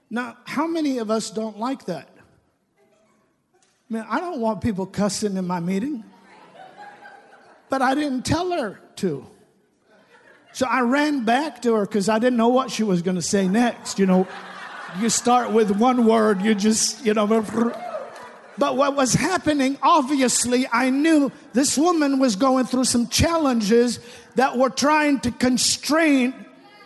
Now, 0.10 0.38
how 0.46 0.66
many 0.66 0.98
of 0.98 1.12
us 1.12 1.30
don't 1.30 1.60
like 1.60 1.86
that? 1.86 2.10
Man, 3.90 4.06
I 4.10 4.20
don't 4.20 4.40
want 4.40 4.62
people 4.62 4.86
cussing 4.86 5.38
in 5.38 5.46
my 5.46 5.60
meeting, 5.60 6.04
but 7.70 7.82
I 7.82 7.96
didn't 7.96 8.24
tell 8.24 8.52
her 8.52 8.80
to. 8.98 9.26
So 10.52 10.66
I 10.68 10.82
ran 10.82 11.26
back 11.26 11.62
to 11.64 11.76
her 11.76 11.86
because 11.86 12.10
I 12.10 12.18
didn't 12.18 12.38
know 12.38 12.50
what 12.50 12.72
she 12.72 12.84
was 12.84 13.02
going 13.02 13.16
to 13.16 13.22
say 13.22 13.48
next. 13.48 14.00
You 14.00 14.08
know, 14.08 14.28
you 15.00 15.10
start 15.10 15.52
with 15.52 15.72
one 15.72 16.06
word, 16.06 16.42
you 16.42 16.56
just, 16.56 17.06
you 17.06 17.14
know, 17.14 17.28
but 18.60 18.76
what 18.76 18.96
was 18.96 19.14
happening, 19.14 19.78
obviously, 19.82 20.68
I 20.72 20.90
knew 20.90 21.32
this 21.54 21.78
woman 21.78 22.20
was 22.20 22.36
going 22.36 22.66
through 22.66 22.84
some 22.86 23.08
challenges 23.08 24.00
that 24.36 24.58
were 24.58 24.70
trying 24.70 25.22
to 25.22 25.32
constrain 25.32 26.34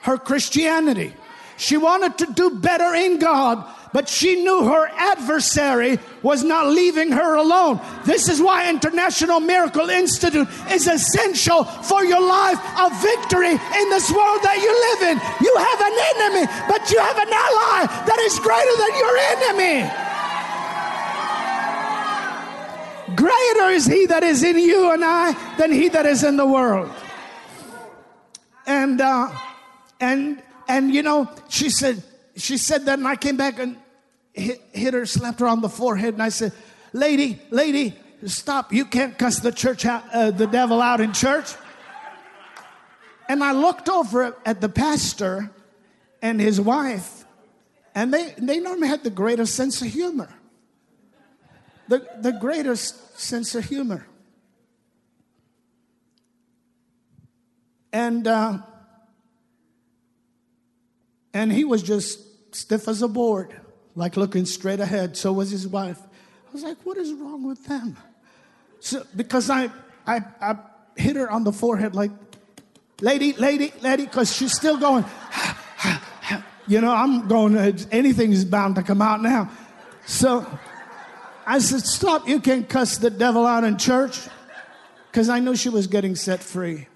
her 0.03 0.17
Christianity. 0.17 1.15
She 1.57 1.77
wanted 1.77 2.17
to 2.19 2.33
do 2.33 2.51
better 2.59 2.93
in 2.93 3.19
God, 3.19 3.65
but 3.93 4.09
she 4.09 4.43
knew 4.43 4.65
her 4.65 4.87
adversary 4.87 5.99
was 6.21 6.43
not 6.43 6.67
leaving 6.67 7.11
her 7.11 7.35
alone. 7.35 7.79
This 8.05 8.27
is 8.27 8.41
why 8.41 8.69
International 8.69 9.39
Miracle 9.39 9.89
Institute 9.89 10.47
is 10.71 10.87
essential 10.87 11.63
for 11.63 12.03
your 12.03 12.21
life 12.21 12.59
of 12.79 12.91
victory 13.01 13.53
in 13.53 13.89
this 13.89 14.09
world 14.11 14.41
that 14.41 14.57
you 14.61 14.71
live 14.73 15.01
in. 15.09 15.17
You 15.45 15.53
have 15.57 15.81
an 15.81 15.95
enemy, 16.17 16.45
but 16.67 16.89
you 16.89 16.99
have 16.99 17.17
an 17.17 17.29
ally 17.29 17.85
that 18.05 18.19
is 18.25 18.39
greater 18.39 18.75
than 18.77 18.93
your 18.97 19.15
enemy. 19.37 20.12
Greater 23.15 23.69
is 23.69 23.85
he 23.85 24.05
that 24.07 24.23
is 24.23 24.43
in 24.43 24.57
you 24.57 24.91
and 24.91 25.03
I 25.03 25.33
than 25.57 25.71
he 25.71 25.89
that 25.89 26.05
is 26.05 26.23
in 26.23 26.37
the 26.37 26.45
world. 26.45 26.91
And 28.65 29.01
uh, 29.01 29.29
and 29.99 30.41
and 30.67 30.93
you 30.93 31.03
know, 31.03 31.29
she 31.49 31.69
said, 31.69 32.03
she 32.35 32.57
said 32.57 32.85
that, 32.85 32.99
and 32.99 33.07
I 33.07 33.15
came 33.15 33.37
back 33.37 33.59
and 33.59 33.77
hit, 34.33 34.61
hit 34.71 34.93
her, 34.93 35.05
slapped 35.05 35.39
her 35.39 35.47
on 35.47 35.61
the 35.61 35.69
forehead, 35.69 36.13
and 36.13 36.23
I 36.23 36.29
said, 36.29 36.53
Lady, 36.93 37.41
lady, 37.49 37.95
stop. 38.25 38.71
You 38.71 38.85
can't 38.85 39.17
cuss 39.17 39.39
the 39.39 39.51
church 39.51 39.85
out, 39.85 40.03
uh, 40.13 40.31
the 40.31 40.47
devil 40.47 40.81
out 40.81 41.01
in 41.01 41.11
church. 41.13 41.53
And 43.27 43.43
I 43.43 43.51
looked 43.51 43.89
over 43.89 44.35
at 44.45 44.61
the 44.61 44.69
pastor 44.69 45.49
and 46.21 46.39
his 46.39 46.59
wife, 46.61 47.25
and 47.95 48.13
they, 48.13 48.33
they 48.37 48.59
normally 48.59 48.87
had 48.87 49.03
the 49.03 49.09
greatest 49.09 49.55
sense 49.55 49.81
of 49.81 49.87
humor. 49.87 50.29
The, 51.87 52.07
the 52.19 52.31
greatest 52.31 53.19
sense 53.19 53.55
of 53.55 53.65
humor. 53.65 54.07
And, 57.91 58.25
uh, 58.25 58.59
and 61.33 61.51
he 61.51 61.63
was 61.63 61.83
just 61.83 62.55
stiff 62.55 62.87
as 62.87 63.01
a 63.01 63.07
board, 63.07 63.59
like 63.95 64.17
looking 64.17 64.45
straight 64.45 64.79
ahead. 64.79 65.15
So 65.17 65.33
was 65.33 65.51
his 65.51 65.67
wife. 65.67 65.99
I 66.01 66.51
was 66.51 66.63
like, 66.63 66.77
what 66.83 66.97
is 66.97 67.13
wrong 67.13 67.45
with 67.47 67.65
them? 67.65 67.97
So, 68.79 69.05
because 69.15 69.49
I, 69.49 69.69
I, 70.07 70.21
I 70.41 70.57
hit 70.95 71.15
her 71.15 71.29
on 71.29 71.43
the 71.43 71.51
forehead, 71.53 71.95
like, 71.95 72.11
lady, 73.01 73.33
lady, 73.33 73.73
lady, 73.81 74.05
because 74.05 74.35
she's 74.35 74.53
still 74.53 74.77
going, 74.77 75.05
you 76.67 76.81
know, 76.81 76.91
I'm 76.91 77.27
going, 77.27 77.55
anything 77.91 78.31
is 78.31 78.45
bound 78.45 78.75
to 78.75 78.83
come 78.83 79.01
out 79.01 79.21
now. 79.21 79.51
So 80.05 80.45
I 81.45 81.59
said, 81.59 81.81
stop, 81.81 82.27
you 82.27 82.39
can't 82.39 82.67
cuss 82.67 82.97
the 82.97 83.09
devil 83.09 83.45
out 83.45 83.63
in 83.63 83.77
church. 83.77 84.19
Because 85.11 85.29
I 85.29 85.39
know 85.39 85.53
she 85.53 85.69
was 85.69 85.87
getting 85.87 86.15
set 86.15 86.41
free. 86.41 86.87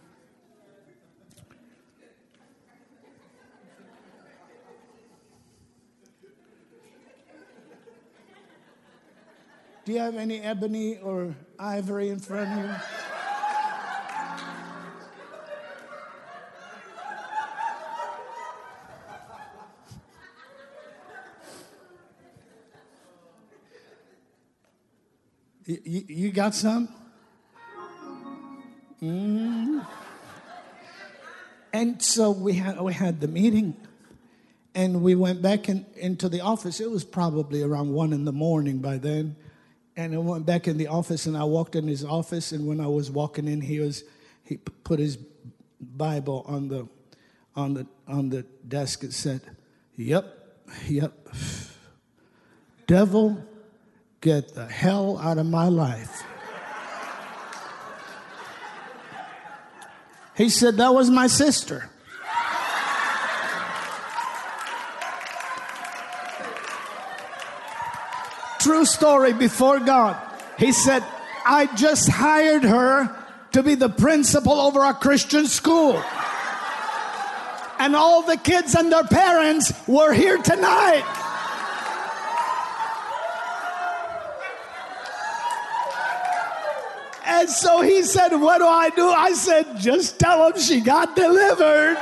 Do 9.85 9.93
you 9.93 9.99
have 9.99 10.15
any 10.15 10.41
ebony 10.41 10.97
or 10.97 11.33
ivory 11.57 12.09
in 12.09 12.19
front 12.19 12.51
of 12.51 12.65
you? 12.65 12.96
You, 25.87 26.03
you, 26.05 26.31
got 26.31 26.53
some? 26.53 26.89
Mm. 29.01 29.87
And 31.71 32.01
so 32.01 32.31
we 32.31 32.55
had, 32.55 32.81
we 32.81 32.91
had 32.91 33.21
the 33.21 33.29
meeting 33.29 33.77
and 34.75 35.01
we 35.01 35.15
went 35.15 35.41
back 35.41 35.69
in, 35.69 35.85
into 35.95 36.27
the 36.27 36.41
office. 36.41 36.81
It 36.81 36.91
was 36.91 37.05
probably 37.05 37.63
around 37.63 37.93
one 37.93 38.11
in 38.11 38.25
the 38.25 38.33
morning 38.33 38.79
by 38.79 38.97
then. 38.97 39.37
And 39.95 40.13
I 40.13 40.17
went 40.17 40.45
back 40.45 40.67
in 40.67 40.77
the 40.77 40.87
office 40.87 41.25
and 41.25 41.37
I 41.37 41.45
walked 41.45 41.77
in 41.77 41.87
his 41.87 42.03
office. 42.03 42.51
And 42.51 42.67
when 42.67 42.81
I 42.81 42.87
was 42.87 43.09
walking 43.09 43.47
in, 43.47 43.61
he 43.61 43.79
was 43.79 44.03
he 44.43 44.57
put 44.57 44.99
his 44.99 45.17
Bible 45.79 46.43
on 46.49 46.67
the 46.67 46.89
on 47.55 47.75
the 47.75 47.87
on 48.09 48.29
the 48.29 48.43
desk 48.67 49.03
and 49.03 49.13
said, 49.13 49.39
"Yep, 49.95 50.25
yep, 50.89 51.13
devil, 52.87 53.41
get 54.21 54.53
the 54.53 54.65
hell 54.65 55.17
out 55.17 55.37
of 55.37 55.45
my 55.45 55.67
life. 55.67 56.23
He 60.35 60.49
said, 60.49 60.77
That 60.77 60.93
was 60.93 61.09
my 61.09 61.27
sister. 61.27 61.89
True 68.59 68.85
story 68.85 69.33
before 69.33 69.79
God. 69.79 70.21
He 70.59 70.71
said, 70.71 71.03
I 71.45 71.69
just 71.75 72.09
hired 72.09 72.63
her 72.63 73.15
to 73.53 73.63
be 73.63 73.75
the 73.75 73.89
principal 73.89 74.53
over 74.53 74.83
a 74.83 74.93
Christian 74.93 75.47
school. 75.47 76.03
And 77.79 77.95
all 77.95 78.23
the 78.23 78.37
kids 78.37 78.75
and 78.75 78.91
their 78.91 79.05
parents 79.05 79.71
were 79.87 80.11
here 80.11 80.37
tonight. 80.37 81.05
And 87.39 87.47
so 87.47 87.81
he 87.81 88.01
said, 88.01 88.35
What 88.35 88.57
do 88.57 88.65
I 88.65 88.89
do? 88.89 89.07
I 89.07 89.33
said, 89.33 89.77
Just 89.77 90.19
tell 90.19 90.47
him 90.47 90.59
she 90.59 90.81
got 90.81 91.15
delivered. 91.15 91.95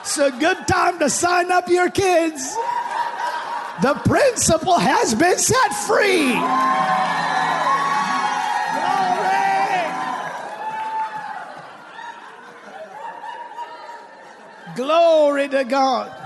It's 0.00 0.18
a 0.18 0.30
good 0.30 0.68
time 0.68 1.00
to 1.00 1.10
sign 1.10 1.50
up 1.50 1.68
your 1.68 1.90
kids. 1.90 2.54
The 3.82 3.94
principal 4.04 4.78
has 4.78 5.16
been 5.16 5.36
set 5.36 5.72
free. 5.88 6.30
Glory. 14.76 15.46
Glory 15.46 15.48
to 15.48 15.64
God. 15.64 16.19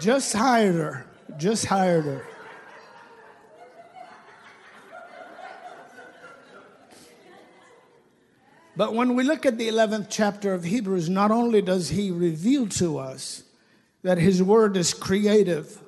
Just 0.00 0.32
hired 0.32 0.74
her. 0.74 1.06
Just 1.36 1.66
hired 1.66 2.04
her. 2.06 2.26
But 8.76 8.94
when 8.94 9.14
we 9.14 9.24
look 9.24 9.44
at 9.44 9.58
the 9.58 9.68
11th 9.68 10.06
chapter 10.08 10.54
of 10.54 10.64
Hebrews, 10.64 11.10
not 11.10 11.30
only 11.30 11.60
does 11.60 11.90
he 11.90 12.10
reveal 12.10 12.66
to 12.68 12.98
us 12.98 13.42
that 14.02 14.16
his 14.16 14.42
word 14.42 14.74
is 14.78 14.94
creative, 14.94 15.78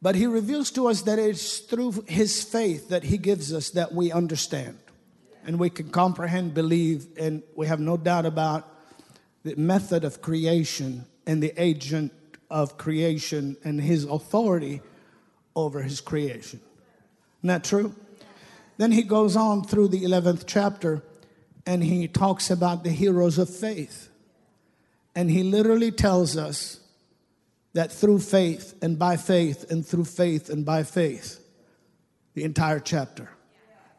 but 0.00 0.14
he 0.14 0.26
reveals 0.26 0.70
to 0.72 0.86
us 0.86 1.02
that 1.02 1.18
it's 1.18 1.58
through 1.58 2.04
his 2.06 2.44
faith 2.44 2.90
that 2.90 3.02
he 3.02 3.18
gives 3.18 3.52
us 3.52 3.70
that 3.70 3.92
we 3.92 4.12
understand 4.12 4.78
and 5.44 5.58
we 5.58 5.68
can 5.68 5.90
comprehend, 5.90 6.54
believe, 6.54 7.06
and 7.18 7.42
we 7.56 7.66
have 7.66 7.80
no 7.80 7.96
doubt 7.96 8.24
about 8.24 8.68
the 9.42 9.56
method 9.56 10.04
of 10.04 10.22
creation 10.22 11.06
and 11.26 11.42
the 11.42 11.52
agent 11.60 12.12
of 12.50 12.78
creation 12.78 13.56
and 13.64 13.80
his 13.80 14.04
authority 14.04 14.80
over 15.56 15.82
his 15.82 16.00
creation. 16.00 16.60
Isn't 17.40 17.48
that 17.48 17.64
true? 17.64 17.94
Then 18.76 18.92
he 18.92 19.02
goes 19.02 19.36
on 19.36 19.64
through 19.64 19.88
the 19.88 20.02
11th 20.02 20.44
chapter 20.46 21.02
and 21.66 21.82
he 21.82 22.08
talks 22.08 22.50
about 22.50 22.84
the 22.84 22.90
heroes 22.90 23.38
of 23.38 23.48
faith. 23.48 24.08
And 25.14 25.30
he 25.30 25.42
literally 25.42 25.92
tells 25.92 26.36
us 26.36 26.80
that 27.72 27.92
through 27.92 28.20
faith 28.20 28.74
and 28.82 28.98
by 28.98 29.16
faith 29.16 29.70
and 29.70 29.86
through 29.86 30.04
faith 30.04 30.50
and 30.50 30.64
by 30.64 30.82
faith, 30.82 31.40
the 32.34 32.44
entire 32.44 32.80
chapter. 32.80 33.30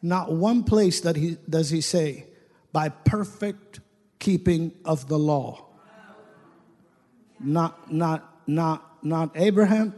Not 0.01 0.31
one 0.31 0.63
place 0.63 1.01
that 1.01 1.15
he 1.15 1.37
does 1.49 1.69
he 1.69 1.81
say, 1.81 2.25
by 2.71 2.89
perfect 2.89 3.79
keeping 4.19 4.73
of 4.83 5.07
the 5.07 5.17
law 5.17 5.64
not, 7.39 7.91
not, 7.91 8.41
not, 8.47 9.03
not 9.03 9.31
Abraham, 9.35 9.93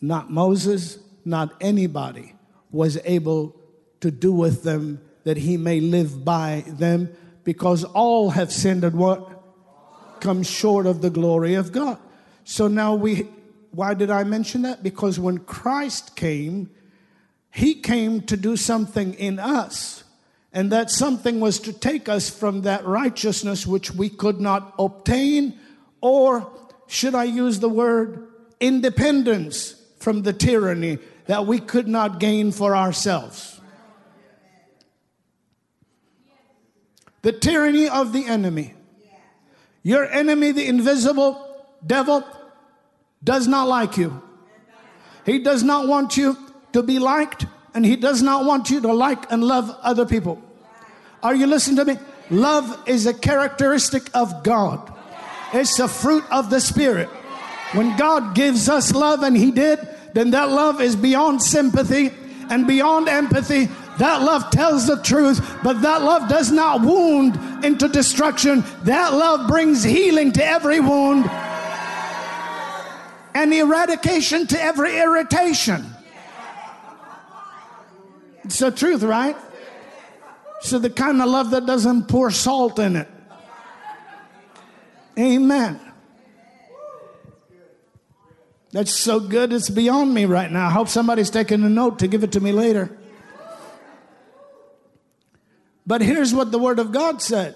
not 0.00 0.30
Moses, 0.30 0.98
not 1.24 1.54
anybody 1.60 2.34
was 2.70 2.98
able 3.04 3.54
to 4.00 4.10
do 4.10 4.32
with 4.32 4.62
them 4.62 5.00
that 5.24 5.36
he 5.36 5.56
may 5.56 5.80
live 5.80 6.24
by 6.24 6.64
them 6.66 7.10
because 7.44 7.84
all 7.84 8.30
have 8.30 8.52
sinned 8.52 8.84
and 8.84 8.96
what? 8.96 9.42
Come 10.20 10.42
short 10.42 10.86
of 10.86 11.00
the 11.00 11.10
glory 11.10 11.54
of 11.54 11.72
God. 11.72 11.98
So 12.44 12.68
now 12.68 12.94
we, 12.94 13.28
why 13.70 13.94
did 13.94 14.10
I 14.10 14.24
mention 14.24 14.62
that? 14.62 14.82
Because 14.82 15.18
when 15.18 15.38
Christ 15.38 16.16
came, 16.16 16.70
he 17.50 17.74
came 17.74 18.22
to 18.22 18.36
do 18.36 18.56
something 18.56 19.14
in 19.14 19.38
us. 19.38 20.04
And 20.52 20.72
that 20.72 20.90
something 20.90 21.40
was 21.40 21.60
to 21.60 21.72
take 21.72 22.08
us 22.08 22.30
from 22.30 22.62
that 22.62 22.86
righteousness 22.86 23.66
which 23.66 23.92
we 23.92 24.08
could 24.08 24.40
not 24.40 24.74
obtain 24.78 25.58
or 26.00 26.50
should 26.86 27.14
I 27.14 27.24
use 27.24 27.60
the 27.60 27.68
word 27.68 28.28
independence 28.60 29.80
from 29.98 30.22
the 30.22 30.32
tyranny 30.32 30.98
that 31.26 31.46
we 31.46 31.58
could 31.58 31.88
not 31.88 32.18
gain 32.20 32.52
for 32.52 32.76
ourselves? 32.76 33.60
The 37.22 37.32
tyranny 37.32 37.88
of 37.88 38.12
the 38.12 38.24
enemy. 38.24 38.74
Your 39.82 40.06
enemy, 40.06 40.52
the 40.52 40.66
invisible 40.66 41.66
devil, 41.86 42.24
does 43.22 43.46
not 43.46 43.68
like 43.68 43.96
you. 43.96 44.22
He 45.26 45.40
does 45.40 45.62
not 45.62 45.88
want 45.88 46.16
you 46.16 46.36
to 46.72 46.82
be 46.82 46.98
liked, 46.98 47.46
and 47.74 47.84
he 47.84 47.96
does 47.96 48.22
not 48.22 48.44
want 48.44 48.70
you 48.70 48.80
to 48.80 48.92
like 48.92 49.30
and 49.30 49.42
love 49.42 49.76
other 49.82 50.06
people. 50.06 50.42
Are 51.22 51.34
you 51.34 51.46
listening 51.46 51.76
to 51.76 51.84
me? 51.84 51.98
Love 52.30 52.88
is 52.88 53.06
a 53.06 53.14
characteristic 53.14 54.08
of 54.14 54.42
God. 54.42 54.94
It's 55.52 55.76
the 55.76 55.88
fruit 55.88 56.24
of 56.30 56.50
the 56.50 56.60
Spirit. 56.60 57.08
When 57.72 57.96
God 57.96 58.34
gives 58.34 58.68
us 58.68 58.92
love, 58.92 59.22
and 59.22 59.36
He 59.36 59.50
did, 59.50 59.78
then 60.14 60.30
that 60.30 60.48
love 60.48 60.80
is 60.80 60.96
beyond 60.96 61.42
sympathy 61.42 62.10
and 62.50 62.66
beyond 62.66 63.08
empathy. 63.08 63.68
That 63.98 64.22
love 64.22 64.50
tells 64.50 64.86
the 64.86 65.02
truth, 65.02 65.40
but 65.62 65.82
that 65.82 66.02
love 66.02 66.28
does 66.28 66.50
not 66.50 66.82
wound 66.82 67.64
into 67.64 67.88
destruction. 67.88 68.64
That 68.84 69.12
love 69.12 69.48
brings 69.48 69.82
healing 69.82 70.32
to 70.32 70.44
every 70.44 70.80
wound 70.80 71.28
and 73.34 73.52
eradication 73.52 74.46
to 74.48 74.60
every 74.60 74.98
irritation. 74.98 75.84
It's 78.44 78.58
the 78.58 78.70
truth, 78.70 79.02
right? 79.02 79.36
So, 80.60 80.78
the 80.78 80.90
kind 80.90 81.22
of 81.22 81.28
love 81.28 81.50
that 81.50 81.66
doesn't 81.66 82.08
pour 82.08 82.30
salt 82.30 82.78
in 82.78 82.96
it. 82.96 83.08
Amen. 85.18 85.80
That's 88.70 88.92
so 88.92 89.18
good, 89.18 89.52
it's 89.52 89.70
beyond 89.70 90.12
me 90.12 90.26
right 90.26 90.50
now. 90.50 90.66
I 90.66 90.70
hope 90.70 90.88
somebody's 90.88 91.30
taking 91.30 91.64
a 91.64 91.68
note 91.68 92.00
to 92.00 92.08
give 92.08 92.22
it 92.22 92.32
to 92.32 92.40
me 92.40 92.52
later. 92.52 92.96
But 95.86 96.02
here's 96.02 96.34
what 96.34 96.52
the 96.52 96.58
Word 96.58 96.78
of 96.78 96.92
God 96.92 97.22
said 97.22 97.54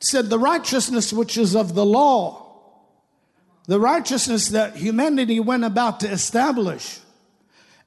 it 0.00 0.04
said, 0.04 0.28
The 0.28 0.38
righteousness 0.38 1.12
which 1.12 1.38
is 1.38 1.56
of 1.56 1.74
the 1.74 1.84
law, 1.84 2.60
the 3.66 3.80
righteousness 3.80 4.48
that 4.48 4.76
humanity 4.76 5.40
went 5.40 5.64
about 5.64 6.00
to 6.00 6.10
establish, 6.10 7.00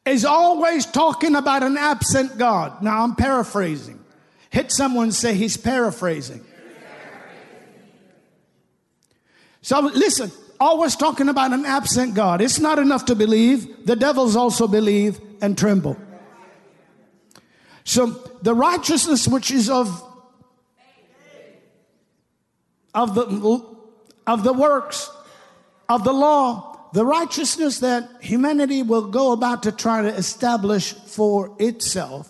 is 0.04 0.26
always 0.26 0.86
talking 0.88 1.36
about 1.36 1.62
an 1.62 1.78
absent 1.78 2.40
God. 2.40 2.82
Now 2.82 3.04
I'm 3.04 3.16
paraphrasing. 3.16 4.00
Hit 4.50 4.72
someone 4.72 5.12
say 5.12 5.36
he's 5.36 5.58
paraphrasing. 5.58 6.44
So 9.64 9.80
listen, 9.80 10.30
always 10.59 10.95
talking 10.95 11.30
about 11.30 11.53
an 11.53 11.66
absent 11.66 12.14
God. 12.14 12.41
It's 12.41 12.59
not 12.59 12.80
enough 12.80 13.05
to 13.05 13.16
believe, 13.16 13.86
the 13.88 13.95
devils 13.95 14.36
also 14.36 14.68
believe 14.68 15.20
and 15.41 15.57
tremble. 15.57 15.97
So 17.86 18.07
the 18.41 18.53
righteousness 18.53 19.28
which 19.28 19.51
is 19.51 19.70
of 19.70 20.01
of 22.93 23.16
the 23.16 23.66
of 24.28 24.43
the 24.43 24.53
works 24.53 25.09
of 25.88 26.03
the 26.03 26.14
law, 26.14 26.89
the 26.93 27.05
righteousness 27.05 27.80
that 27.80 28.09
humanity 28.22 28.84
will 28.84 29.07
go 29.07 29.32
about 29.32 29.64
to 29.64 29.72
try 29.72 30.01
to 30.01 30.09
establish 30.09 30.93
for 30.93 31.55
itself 31.57 32.30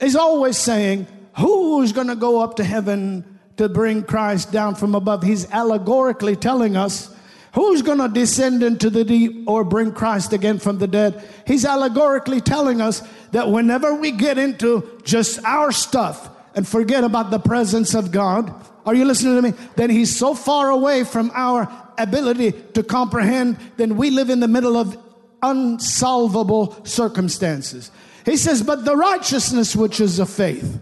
is 0.00 0.16
always 0.16 0.58
saying, 0.58 1.06
who's 1.38 1.92
going 1.92 2.08
to 2.08 2.16
go 2.16 2.40
up 2.40 2.56
to 2.56 2.64
heaven 2.64 3.33
to 3.56 3.68
bring 3.68 4.02
Christ 4.02 4.52
down 4.52 4.74
from 4.74 4.94
above? 4.94 5.22
He's 5.22 5.50
allegorically 5.50 6.36
telling 6.36 6.76
us 6.76 7.14
Who's 7.54 7.82
going 7.82 7.98
to 7.98 8.08
descend 8.08 8.64
into 8.64 8.90
the 8.90 9.04
deep 9.04 9.44
or 9.46 9.62
bring 9.62 9.92
Christ 9.92 10.32
again 10.32 10.58
from 10.58 10.78
the 10.78 10.88
dead? 10.88 11.24
He's 11.46 11.64
allegorically 11.64 12.40
telling 12.40 12.80
us 12.80 13.00
that 13.30 13.48
whenever 13.48 13.94
we 13.94 14.10
get 14.10 14.38
into 14.38 15.00
just 15.04 15.42
our 15.44 15.70
stuff 15.70 16.28
and 16.56 16.66
forget 16.66 17.04
about 17.04 17.30
the 17.30 17.38
presence 17.38 17.94
of 17.94 18.10
God, 18.10 18.52
are 18.84 18.94
you 18.94 19.04
listening 19.04 19.36
to 19.36 19.42
me? 19.42 19.56
Then 19.76 19.88
He's 19.88 20.14
so 20.14 20.34
far 20.34 20.70
away 20.70 21.04
from 21.04 21.30
our 21.32 21.70
ability 21.96 22.52
to 22.74 22.82
comprehend, 22.82 23.56
then 23.76 23.96
we 23.96 24.10
live 24.10 24.30
in 24.30 24.40
the 24.40 24.48
middle 24.48 24.76
of 24.76 24.98
unsolvable 25.40 26.84
circumstances. 26.84 27.92
He 28.26 28.36
says, 28.36 28.62
But 28.62 28.84
the 28.84 28.96
righteousness 28.96 29.76
which 29.76 30.00
is 30.00 30.18
of 30.18 30.28
faith, 30.28 30.80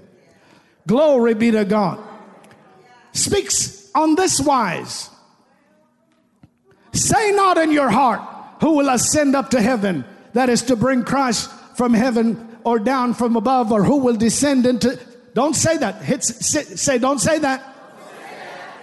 glory 0.87 1.35
be 1.35 1.51
to 1.51 1.67
God, 1.67 2.03
speaks 3.13 3.91
on 3.95 4.15
this 4.15 4.41
wise 4.41 5.11
Say 6.93 7.33
not 7.33 7.59
in 7.59 7.73
your 7.73 7.91
heart, 7.91 8.21
who 8.61 8.77
will 8.77 8.89
ascend 8.89 9.35
up 9.35 9.51
to 9.51 9.63
heaven? 9.63 10.05
That 10.35 10.49
is 10.49 10.63
to 10.63 10.77
bring 10.77 11.05
Christ 11.05 11.51
from 11.75 11.95
heaven 11.95 12.59
or 12.65 12.79
down 12.79 13.15
from 13.15 13.37
above, 13.37 13.73
or 13.73 13.83
who 13.83 13.97
will 13.97 14.17
descend 14.17 14.67
into. 14.67 14.99
Don't 15.35 15.55
say 15.55 15.79
that. 15.79 16.03
Hit, 16.03 16.23
say, 16.23 16.99
don't 16.99 17.19
say 17.19 17.39
that. 17.39 17.69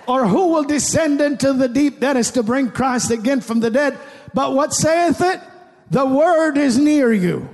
Or 0.07 0.27
who 0.27 0.47
will 0.47 0.63
descend 0.63 1.21
into 1.21 1.53
the 1.53 1.69
deep? 1.69 1.99
That 1.99 2.17
is 2.17 2.31
to 2.31 2.43
bring 2.43 2.71
Christ 2.71 3.11
again 3.11 3.41
from 3.41 3.59
the 3.59 3.69
dead. 3.69 3.97
But 4.33 4.53
what 4.53 4.73
saith 4.73 5.21
it? 5.21 5.39
The 5.91 6.05
word 6.05 6.57
is 6.57 6.77
near 6.79 7.13
you. 7.13 7.47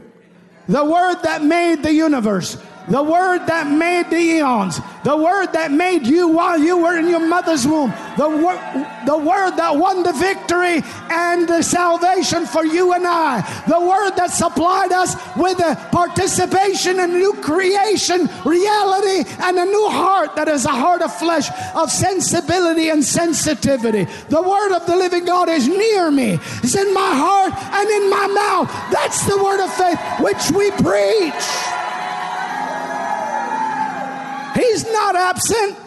The 0.67 0.84
word 0.84 1.15
that 1.23 1.43
made 1.43 1.84
the 1.84 1.93
universe 1.93 2.57
the 2.88 3.01
word 3.01 3.45
that 3.47 3.67
made 3.67 4.09
the 4.09 4.17
eons, 4.17 4.79
the 5.03 5.17
word 5.17 5.47
that 5.53 5.71
made 5.71 6.05
you 6.05 6.27
while 6.27 6.57
you 6.57 6.77
were 6.77 6.97
in 6.97 7.09
your 7.09 7.25
mother's 7.25 7.65
womb, 7.65 7.91
the, 8.17 8.29
wor- 8.29 8.61
the 9.05 9.17
word 9.17 9.51
that 9.57 9.75
won 9.75 10.03
the 10.03 10.13
victory 10.13 10.83
and 11.09 11.47
the 11.47 11.61
salvation 11.63 12.45
for 12.45 12.65
you 12.65 12.93
and 12.93 13.05
I, 13.07 13.41
the 13.67 13.79
word 13.79 14.11
that 14.17 14.31
supplied 14.31 14.91
us 14.91 15.15
with 15.36 15.59
a 15.59 15.75
participation 15.91 16.99
in 16.99 17.11
new 17.11 17.33
creation, 17.41 18.29
reality, 18.45 19.29
and 19.41 19.57
a 19.57 19.65
new 19.65 19.89
heart 19.89 20.36
that 20.36 20.47
is 20.47 20.65
a 20.65 20.69
heart 20.69 21.01
of 21.01 21.13
flesh, 21.15 21.49
of 21.75 21.91
sensibility 21.91 22.89
and 22.89 23.03
sensitivity. 23.03 24.05
The 24.29 24.41
word 24.41 24.75
of 24.75 24.86
the 24.86 24.95
living 24.95 25.25
God 25.25 25.49
is 25.49 25.67
near 25.67 26.11
me, 26.11 26.39
it's 26.63 26.75
in 26.75 26.93
my 26.93 27.13
heart 27.15 27.53
and 27.53 27.89
in 27.89 28.09
my 28.09 28.27
mouth. 28.27 28.91
That's 28.91 29.25
the 29.25 29.41
word 29.43 29.63
of 29.63 29.73
faith 29.73 29.99
which 30.19 30.51
we 30.51 30.69
preach. 30.71 31.84
He's 34.56 34.84
not 34.86 35.16
absent. 35.16 35.78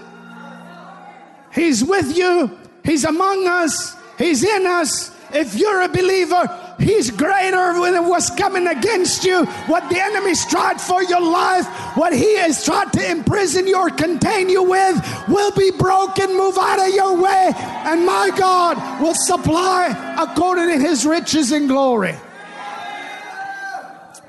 He's 1.52 1.82
with 1.82 2.16
you. 2.16 2.56
He's 2.84 3.04
among 3.04 3.46
us. 3.46 3.96
He's 4.18 4.44
in 4.44 4.66
us. 4.66 5.10
If 5.32 5.54
you're 5.56 5.82
a 5.82 5.88
believer, 5.88 6.46
He's 6.78 7.10
greater 7.10 7.72
than 7.74 8.08
what's 8.08 8.30
coming 8.30 8.68
against 8.68 9.24
you. 9.24 9.44
What 9.66 9.88
the 9.90 10.00
enemy's 10.00 10.46
tried 10.46 10.80
for 10.80 11.02
your 11.02 11.20
life, 11.20 11.66
what 11.96 12.12
he 12.12 12.36
has 12.36 12.64
tried 12.64 12.92
to 12.92 13.10
imprison 13.10 13.66
you 13.66 13.76
or 13.76 13.90
contain 13.90 14.48
you 14.48 14.62
with, 14.62 14.96
will 15.26 15.50
be 15.52 15.72
broken. 15.72 16.36
Move 16.36 16.56
out 16.56 16.78
of 16.78 16.94
your 16.94 17.20
way, 17.20 17.52
and 17.56 18.06
my 18.06 18.30
God 18.36 19.02
will 19.02 19.14
supply 19.14 19.88
according 20.18 20.68
to 20.68 20.78
his 20.78 21.04
riches 21.04 21.50
and 21.50 21.68
glory. 21.68 22.14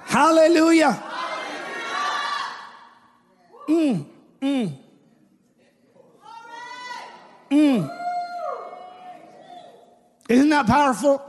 Hallelujah. 0.06 1.04
Mm. 3.68 4.09
Mm. 4.42 4.74
Mm. 7.52 7.98
Isn't 10.30 10.50
that 10.50 10.68
powerful? 10.68 11.22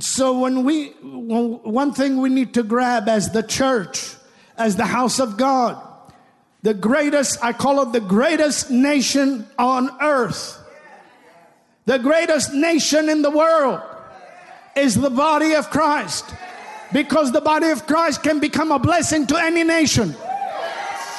So 0.00 0.38
when 0.38 0.64
we 0.64 0.88
one 0.88 1.94
thing 1.94 2.20
we 2.20 2.28
need 2.28 2.54
to 2.54 2.62
grab 2.62 3.08
as 3.08 3.30
the 3.30 3.42
church, 3.42 4.14
as 4.58 4.76
the 4.76 4.84
house 4.84 5.20
of 5.20 5.36
God, 5.36 5.80
the 6.62 6.74
greatest, 6.74 7.42
I 7.42 7.52
call 7.52 7.82
it 7.82 7.92
the 7.92 8.00
greatest 8.00 8.70
nation 8.70 9.46
on 9.58 9.90
earth. 10.00 10.60
The 11.86 11.98
greatest 11.98 12.54
nation 12.54 13.08
in 13.08 13.22
the 13.22 13.30
world 13.30 13.80
is 14.74 14.94
the 14.94 15.10
body 15.10 15.54
of 15.54 15.70
Christ. 15.70 16.24
Because 16.92 17.32
the 17.32 17.40
body 17.40 17.68
of 17.70 17.86
Christ 17.86 18.22
can 18.22 18.40
become 18.40 18.72
a 18.72 18.78
blessing 18.78 19.26
to 19.28 19.36
any 19.36 19.64
nation. 19.64 20.14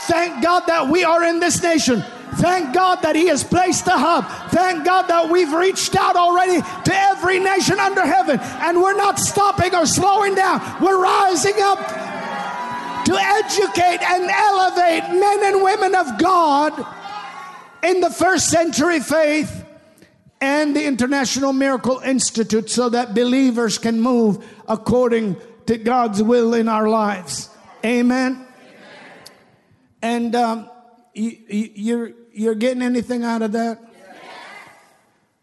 Thank 0.07 0.43
God 0.43 0.63
that 0.67 0.89
we 0.89 1.03
are 1.03 1.23
in 1.23 1.39
this 1.39 1.61
nation. 1.61 2.03
Thank 2.35 2.73
God 2.73 3.01
that 3.01 3.15
He 3.15 3.27
has 3.27 3.43
placed 3.43 3.85
the 3.85 3.97
hub. 3.97 4.25
Thank 4.51 4.85
God 4.85 5.07
that 5.07 5.29
we've 5.29 5.53
reached 5.53 5.95
out 5.95 6.15
already 6.15 6.61
to 6.61 6.93
every 6.93 7.39
nation 7.39 7.79
under 7.79 8.05
heaven. 8.05 8.39
And 8.39 8.81
we're 8.81 8.97
not 8.97 9.19
stopping 9.19 9.73
or 9.73 9.85
slowing 9.85 10.35
down. 10.35 10.59
We're 10.81 11.01
rising 11.01 11.55
up 11.59 11.79
to 13.05 13.13
educate 13.13 14.01
and 14.01 14.29
elevate 14.29 15.03
men 15.19 15.53
and 15.53 15.63
women 15.63 15.95
of 15.95 16.17
God 16.17 16.73
in 17.83 18.01
the 18.01 18.09
first 18.09 18.49
century 18.49 18.99
faith 18.99 19.63
and 20.41 20.75
the 20.75 20.85
International 20.85 21.53
Miracle 21.53 21.99
Institute 21.99 22.69
so 22.69 22.89
that 22.89 23.13
believers 23.13 23.77
can 23.77 24.01
move 24.01 24.45
according 24.67 25.37
to 25.67 25.77
God's 25.77 26.21
will 26.21 26.53
in 26.53 26.67
our 26.67 26.89
lives. 26.89 27.49
Amen. 27.83 28.44
And 30.05 30.35
um, 30.35 30.69
you, 31.15 31.35
you're, 31.49 32.11
you're 32.31 32.53
getting 32.53 32.83
anything 32.83 33.23
out 33.23 33.41
of 33.41 33.53
that? 33.53 33.79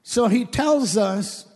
So 0.05 0.29
he 0.29 0.45
tells 0.45 0.97
us 0.97 1.49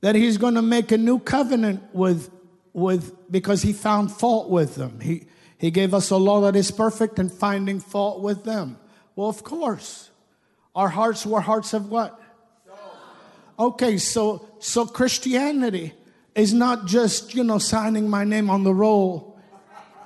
that 0.00 0.14
he's 0.14 0.38
going 0.38 0.54
to 0.54 0.62
make 0.62 0.90
a 0.90 0.96
new 0.96 1.18
covenant 1.18 1.82
with, 1.92 2.30
with 2.72 3.30
because 3.30 3.60
he 3.60 3.74
found 3.74 4.10
fault 4.10 4.48
with 4.48 4.76
them. 4.76 5.00
He, 5.00 5.26
he 5.58 5.70
gave 5.70 5.92
us 5.92 6.08
a 6.08 6.16
law 6.16 6.40
that 6.40 6.56
is 6.56 6.70
perfect 6.70 7.18
and 7.18 7.30
finding 7.30 7.78
fault 7.78 8.22
with 8.22 8.44
them. 8.44 8.78
Well, 9.14 9.28
of 9.28 9.44
course. 9.44 10.08
Our 10.74 10.88
hearts 10.88 11.26
were 11.26 11.42
hearts 11.42 11.74
of 11.74 11.90
what? 11.90 12.18
Okay, 13.58 13.98
so 13.98 14.48
so 14.60 14.86
Christianity 14.86 15.92
is 16.34 16.54
not 16.54 16.86
just, 16.86 17.34
you 17.34 17.44
know, 17.44 17.58
signing 17.58 18.08
my 18.08 18.24
name 18.24 18.48
on 18.48 18.64
the 18.64 18.72
roll 18.72 19.31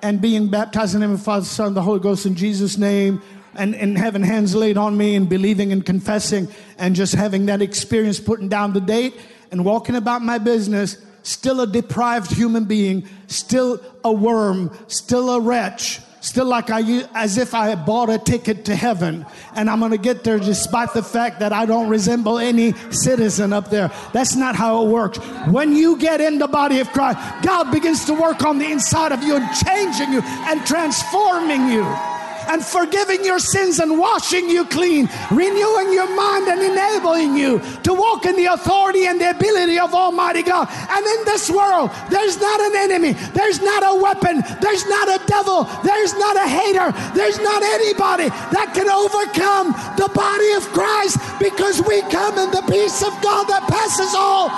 and 0.07 0.21
being 0.21 0.47
baptized 0.47 0.95
in 0.95 1.01
the 1.01 1.07
name 1.09 1.15
of 1.15 1.19
the 1.19 1.25
Father, 1.25 1.45
Son, 1.45 1.75
the 1.75 1.83
Holy 1.83 1.99
Ghost 1.99 2.27
in 2.27 2.37
Jesus' 2.37 2.79
name, 2.79 3.21
and, 3.57 3.75
and 3.75 3.99
having 3.99 4.23
hands 4.23 4.55
laid 4.55 4.79
on 4.79 4.97
me 4.97 5.17
and 5.17 5.29
believing 5.29 5.73
and 5.73 5.85
confessing 5.85 6.47
and 6.79 6.95
just 6.95 7.13
having 7.13 7.47
that 7.47 7.61
experience, 7.61 8.21
putting 8.21 8.49
down 8.49 8.73
the 8.73 8.81
date 8.81 9.17
and 9.51 9.65
walking 9.65 9.97
about 9.97 10.23
my 10.23 10.39
business, 10.39 10.97
still 11.25 11.61
a 11.61 11.67
deprived 11.67 12.31
human 12.31 12.67
being, 12.67 13.09
still 13.27 13.81
a 14.05 14.13
worm, 14.13 14.71
still 14.87 15.29
a 15.31 15.41
wretch, 15.41 16.01
still 16.27 16.47
like 16.47 16.71
I 16.71 17.07
as 17.15 17.39
if 17.39 17.55
I 17.55 17.69
had 17.69 17.87
bought 17.87 18.11
a 18.11 18.19
ticket 18.19 18.65
to 18.65 18.75
heaven 18.75 19.25
and 19.55 19.71
I'm 19.71 19.79
going 19.79 19.93
to 19.93 19.99
get 19.99 20.25
there 20.25 20.39
despite 20.39 20.93
the 20.93 21.03
fact 21.03 21.39
that 21.41 21.53
I 21.53 21.67
don't 21.67 21.89
resemble 21.89 22.39
any 22.39 22.73
citizen 22.91 23.53
up 23.53 23.71
there. 23.71 23.93
That's 24.13 24.35
not 24.35 24.57
how 24.57 24.85
it 24.85 24.91
works. 24.91 25.19
When 25.49 25.75
you 25.75 25.97
get 25.99 26.21
in 26.21 26.39
the 26.39 26.49
body 26.49 26.81
of 26.81 26.89
Christ, 26.93 27.19
God 27.43 27.71
begins 27.71 28.05
to 28.07 28.15
work 28.15 28.43
on 28.43 28.59
the 28.59 28.71
inside 28.71 29.13
of 29.13 29.23
you 29.23 29.37
and 29.37 29.49
changing 29.65 30.13
you 30.13 30.21
and 30.23 30.67
transforming 30.67 31.69
you 31.69 31.85
and 32.49 32.65
forgiving 32.65 33.25
your 33.25 33.39
sins 33.39 33.79
and 33.79 33.99
washing 33.99 34.49
you 34.49 34.65
clean, 34.67 35.09
renewing 35.31 35.93
your 35.93 36.09
mind 36.15 36.49
and 36.49 36.63
enabling 36.63 37.37
you 37.37 37.61
to 37.83 37.93
walk 37.93 38.27
in 38.27 38.37
the 38.37 38.47
authority 38.47 39.07
and 39.07 39.21
the 39.21 39.31
ability 39.31 39.79
of 39.79 39.95
Almighty 39.95 40.43
God. 40.43 40.69
And 40.71 41.05
in 41.05 41.25
this 41.25 41.51
world, 41.51 41.91
there's 42.11 42.41
not 42.41 42.61
an 42.61 42.77
enemy, 42.77 43.13
there's 43.35 43.61
not 43.61 43.83
a 43.83 44.01
weapon, 44.01 44.43
there's 44.61 44.87
not 44.87 45.09
a 45.09 45.25
devil, 45.27 45.65
there's 45.85 46.15
not 46.15 46.37
a 46.37 46.49
hater, 46.49 46.93
there's 47.15 47.39
not 47.41 47.63
anybody 47.63 48.29
that 48.29 48.73
can 48.75 48.89
overcome 48.89 49.73
the 49.97 50.11
body 50.15 50.53
of 50.53 50.63
Christ 50.73 51.19
because 51.39 51.83
we 51.83 52.03
come 52.11 52.39
in 52.39 52.51
the 52.51 52.63
peace 52.71 53.03
of 53.03 53.13
God 53.23 53.49
that 53.49 53.67
passes 53.69 54.15
all 54.15 54.51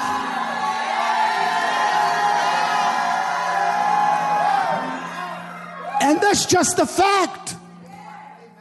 And 6.00 6.20
that's 6.20 6.46
just 6.46 6.78
a 6.78 6.86
fact. 6.86 7.47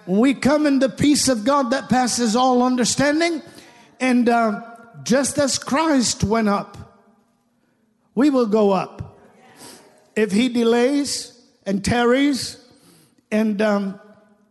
When 0.07 0.21
we 0.21 0.35
come 0.35 0.65
in 0.65 0.79
the 0.79 0.87
peace 0.87 1.27
of 1.27 1.43
God 1.43 1.71
that 1.71 1.89
passes 1.89 2.33
all 2.33 2.63
understanding, 2.63 3.41
and 3.99 4.29
uh, 4.29 4.61
just 5.03 5.37
as 5.37 5.59
Christ 5.59 6.23
went 6.23 6.47
up, 6.47 6.77
we 8.15 8.29
will 8.29 8.45
go 8.45 8.71
up. 8.71 9.19
If 10.15 10.31
He 10.31 10.47
delays 10.47 11.37
and 11.65 11.83
tarries, 11.83 12.55
and 13.31 13.61
um, 13.61 13.99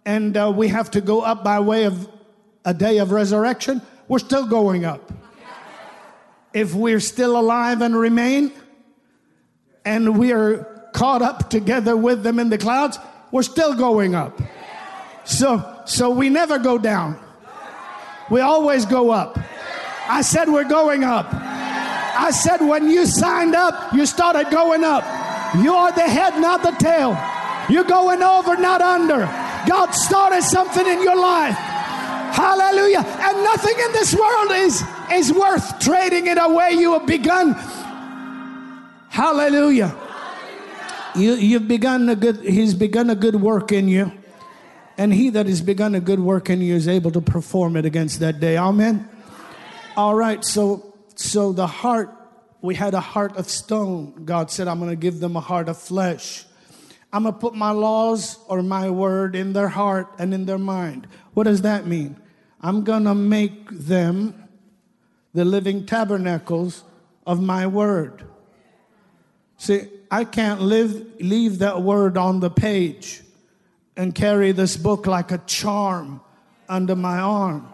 and 0.05 0.37
uh, 0.37 0.53
we 0.55 0.69
have 0.69 0.91
to 0.91 1.01
go 1.01 1.23
up 1.23 1.43
by 1.43 1.59
way 1.61 1.85
of 1.85 2.07
a 2.67 2.75
day 2.75 2.99
of 2.99 3.11
resurrection, 3.11 3.81
we're 4.09 4.19
still 4.19 4.47
going 4.47 4.85
up. 4.85 5.11
If 6.53 6.75
we're 6.75 7.01
still 7.01 7.35
alive 7.35 7.81
and 7.81 7.97
remain, 7.97 8.53
and 9.87 10.19
we 10.19 10.33
are 10.33 10.91
caught 10.93 11.23
up 11.23 11.49
together 11.49 11.97
with 11.97 12.23
them 12.23 12.39
in 12.39 12.51
the 12.51 12.59
clouds, 12.59 12.99
we're 13.33 13.43
still 13.43 13.75
going 13.75 14.15
up. 14.15 14.39
So, 15.27 15.83
so 15.85 16.11
we 16.11 16.31
never 16.31 16.59
go 16.59 16.79
down. 16.79 17.19
We 18.31 18.41
always 18.41 18.87
go 18.87 19.11
up. 19.11 19.39
I 20.09 20.23
said 20.23 20.49
we're 20.49 20.69
going 20.69 21.05
up. 21.05 21.27
I 21.33 22.31
said 22.31 22.61
when 22.61 22.89
you 22.89 23.07
signed 23.07 23.55
up, 23.55 23.93
you 23.93 24.07
started 24.07 24.51
going 24.51 24.85
up. 24.85 25.05
You 25.57 25.75
are 25.75 25.93
the 25.93 26.09
head, 26.09 26.41
not 26.41 26.63
the 26.63 26.71
tail. 26.73 27.19
You're 27.69 27.85
going 27.85 28.23
over, 28.23 28.57
not 28.57 28.81
under. 28.81 29.27
God 29.69 29.91
started 29.91 30.43
something 30.43 30.87
in 30.87 31.03
your 31.03 31.17
life. 31.17 31.57
Hallelujah. 31.57 33.01
And 33.01 33.43
nothing 33.43 33.79
in 33.79 33.93
this 33.93 34.15
world 34.15 34.53
is, 34.53 34.83
is 35.13 35.33
worth 35.33 35.81
trading 35.81 36.29
it 36.29 36.39
away. 36.41 36.73
You 36.73 36.93
have 36.93 37.07
begun. 37.07 37.55
Hallelujah. 39.09 39.95
You, 41.17 41.35
you've 41.35 41.67
begun 41.67 42.09
a 42.09 42.17
good, 42.17 42.41
he's 42.41 42.75
begun 42.75 43.11
a 43.11 43.15
good 43.15 43.37
work 43.37 43.73
in 43.73 43.89
you. 43.89 44.13
And 44.99 45.13
he 45.13 45.31
that 45.31 45.47
has 45.47 45.61
begun 45.61 45.95
a 45.95 46.01
good 46.01 46.21
work 46.21 46.49
in 46.49 46.61
you 46.61 46.75
is 46.75 46.89
able 46.89 47.11
to 47.11 47.21
perform 47.21 47.77
it 47.77 47.85
against 47.85 48.21
that 48.21 48.41
day. 48.41 48.57
Amen. 48.57 49.09
All 49.97 50.15
right, 50.15 50.45
so 50.45 50.95
so 51.15 51.53
the 51.53 51.67
heart, 51.67 52.15
we 52.61 52.75
had 52.75 52.95
a 52.95 53.01
heart 53.01 53.37
of 53.37 53.49
stone. 53.49 54.25
God 54.25 54.51
said, 54.51 54.69
I'm 54.69 54.79
gonna 54.79 54.97
give 54.97 55.21
them 55.21 55.37
a 55.37 55.41
heart 55.41 55.69
of 55.69 55.79
flesh. 55.79 56.45
I'm 57.13 57.25
gonna 57.25 57.37
put 57.37 57.55
my 57.55 57.71
laws 57.71 58.39
or 58.49 58.63
my 58.63 58.91
word 58.91 59.37
in 59.37 59.53
their 59.53 59.69
heart 59.69 60.09
and 60.19 60.33
in 60.33 60.47
their 60.47 60.59
mind. 60.59 61.07
What 61.35 61.45
does 61.45 61.63
that 61.63 61.87
mean? 61.87 62.17
I'm 62.61 62.85
gonna 62.85 63.15
make 63.15 63.71
them 63.71 64.49
the 65.35 65.45
living 65.45 65.85
tabernacles 65.85 66.85
of 67.27 67.43
my 67.43 67.67
word. 67.67 68.25
See, 69.59 69.89
I 70.11 70.25
can't 70.25 70.61
live, 70.61 71.21
leave 71.21 71.59
that 71.59 71.83
word 71.83 72.17
on 72.17 72.41
the 72.41 72.51
page 72.51 73.23
and 73.97 74.15
carry 74.15 74.53
this 74.53 74.77
book 74.77 75.07
like 75.07 75.33
a 75.33 75.39
charm 75.39 76.21
under 76.69 76.95
my 76.95 77.19
arm. 77.19 77.69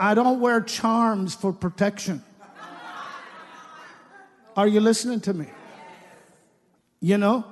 I 0.00 0.14
don't 0.14 0.40
wear 0.40 0.60
charms 0.60 1.34
for 1.34 1.52
protection. 1.52 2.22
Are 4.56 4.66
you 4.66 4.80
listening 4.80 5.20
to 5.20 5.34
me? 5.34 5.46
You 7.00 7.18
know, 7.18 7.44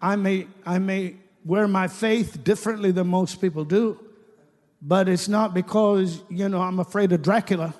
I 0.00 0.16
may, 0.16 0.46
I 0.64 0.78
may 0.78 1.16
wear 1.44 1.68
my 1.68 1.88
faith 1.88 2.42
differently 2.42 2.90
than 2.90 3.06
most 3.06 3.40
people 3.40 3.64
do, 3.64 3.98
but 4.80 5.08
it's 5.08 5.28
not 5.28 5.54
because, 5.54 6.22
you 6.28 6.48
know, 6.48 6.60
I'm 6.60 6.80
afraid 6.80 7.12
of 7.12 7.22
Dracula. 7.22 7.74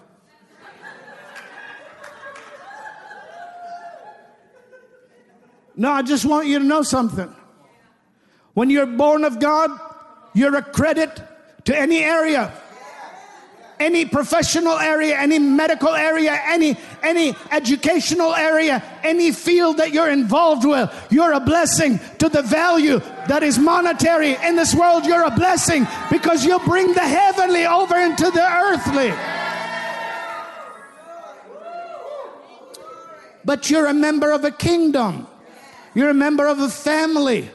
No, 5.77 5.91
I 5.91 6.03
just 6.03 6.25
want 6.25 6.47
you 6.47 6.59
to 6.59 6.65
know 6.65 6.83
something. 6.83 7.35
When 8.55 8.69
you're 8.69 8.87
born 8.87 9.25
of 9.25 9.41
God, 9.41 9.71
you're 10.35 10.57
a 10.57 10.63
credit 10.63 11.23
to 11.65 11.79
any 11.79 12.03
area, 12.03 12.53
any 13.81 14.05
professional 14.05 14.79
area, 14.79 15.17
any 15.19 15.39
medical 15.39 15.95
area, 15.95 16.39
any 16.45 16.77
any 17.03 17.35
educational 17.51 18.35
area, 18.35 18.83
any 19.03 19.33
field 19.33 19.79
that 19.79 19.93
you're 19.93 20.11
involved 20.11 20.67
with. 20.67 20.91
You're 21.11 21.33
a 21.33 21.41
blessing 21.41 21.99
to 22.19 22.29
the 22.29 22.43
value 22.43 23.01
that 23.29 23.43
is 23.43 23.59
monetary 23.59 24.37
in 24.45 24.57
this 24.57 24.75
world. 24.75 25.07
You're 25.07 25.25
a 25.25 25.31
blessing 25.31 25.87
because 26.11 26.45
you 26.45 26.59
bring 26.61 26.93
the 26.93 27.01
heavenly 27.01 27.67
over 27.67 27.97
into 27.97 28.31
the 28.31 28.47
earthly. 28.47 29.13
But 33.45 33.71
you're 33.71 33.87
a 33.87 33.95
member 33.95 34.31
of 34.33 34.45
a 34.45 34.51
kingdom. 34.51 35.27
You're 35.95 36.11
a 36.11 36.15
member 36.15 36.47
of 36.47 36.59
a 36.59 36.69
family. 36.69 37.51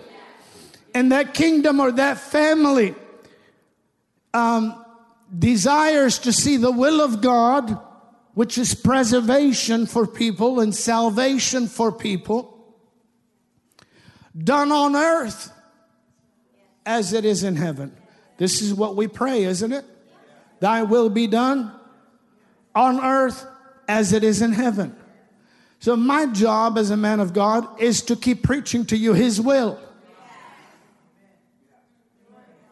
And 0.93 1.11
that 1.11 1.33
kingdom 1.33 1.79
or 1.79 1.91
that 1.91 2.17
family 2.17 2.95
um, 4.33 4.83
desires 5.38 6.19
to 6.19 6.33
see 6.33 6.57
the 6.57 6.71
will 6.71 7.01
of 7.01 7.21
God, 7.21 7.79
which 8.33 8.57
is 8.57 8.73
preservation 8.73 9.85
for 9.85 10.07
people 10.07 10.59
and 10.59 10.73
salvation 10.73 11.67
for 11.67 11.91
people, 11.91 12.53
done 14.38 14.71
on 14.71 14.95
earth 14.95 15.51
as 16.85 17.13
it 17.13 17.25
is 17.25 17.43
in 17.43 17.55
heaven. 17.55 17.95
This 18.38 18.61
is 18.61 18.73
what 18.73 18.95
we 18.95 19.07
pray, 19.07 19.43
isn't 19.43 19.71
it? 19.71 19.85
Thy 20.59 20.83
will 20.83 21.09
be 21.09 21.27
done 21.27 21.71
on 22.73 22.99
earth 22.99 23.45
as 23.88 24.13
it 24.13 24.23
is 24.23 24.41
in 24.41 24.53
heaven. 24.53 24.95
So, 25.88 25.95
my 25.95 26.25
job 26.25 26.77
as 26.77 26.89
a 26.89 26.97
man 26.97 27.21
of 27.21 27.31
God 27.31 27.79
is 27.79 28.01
to 28.01 28.17
keep 28.17 28.43
preaching 28.43 28.85
to 28.88 28.97
you 28.97 29.13
His 29.13 29.39
will. 29.39 29.79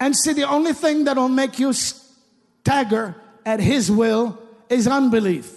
And 0.02 0.14
see, 0.14 0.34
the 0.34 0.44
only 0.44 0.74
thing 0.74 1.06
that'll 1.06 1.30
make 1.30 1.58
you 1.58 1.72
stagger 1.72 3.16
at 3.46 3.62
His 3.62 3.90
will 3.90 4.38
is 4.68 4.86
unbelief. 4.86 5.50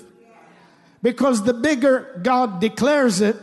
Because 1.02 1.42
the 1.42 1.52
bigger 1.52 2.20
God 2.22 2.60
declares 2.60 3.20
it, 3.20 3.34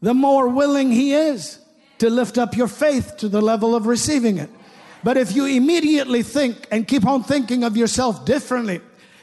the 0.00 0.14
more 0.14 0.48
willing 0.48 0.92
He 0.92 1.12
is 1.12 1.58
to 1.98 2.08
lift 2.08 2.38
up 2.38 2.56
your 2.56 2.68
faith 2.68 3.18
to 3.18 3.28
the 3.28 3.42
level 3.42 3.74
of 3.74 3.84
receiving 3.84 4.38
it. 4.38 4.48
But 5.04 5.18
if 5.18 5.36
you 5.36 5.44
immediately 5.44 6.22
think 6.22 6.68
and 6.70 6.88
keep 6.88 7.06
on 7.06 7.22
thinking 7.22 7.64
of 7.64 7.76
yourself 7.76 8.24
differently, 8.24 8.80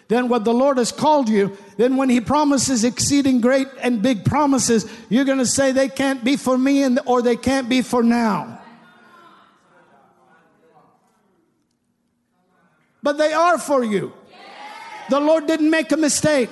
than 0.09 0.27
what 0.27 0.43
the 0.43 0.53
Lord 0.53 0.77
has 0.79 0.91
called 0.91 1.29
you, 1.29 1.55
then 1.77 1.95
when 1.95 2.09
He 2.09 2.19
promises 2.19 2.83
exceeding 2.83 3.39
great 3.39 3.67
and 3.79 4.01
big 4.01 4.25
promises, 4.25 4.85
you're 5.07 5.23
going 5.23 5.37
to 5.37 5.45
say 5.45 5.71
they 5.71 5.87
can't 5.87 6.23
be 6.23 6.35
for 6.35 6.57
me 6.57 6.83
and, 6.83 6.99
or 7.05 7.21
they 7.21 7.37
can't 7.37 7.69
be 7.69 7.81
for 7.81 8.03
now. 8.03 8.59
But 13.01 13.17
they 13.17 13.31
are 13.31 13.57
for 13.57 13.83
you. 13.83 14.11
The 15.09 15.19
Lord 15.19 15.47
didn't 15.47 15.69
make 15.69 15.91
a 15.91 15.97
mistake. 15.97 16.49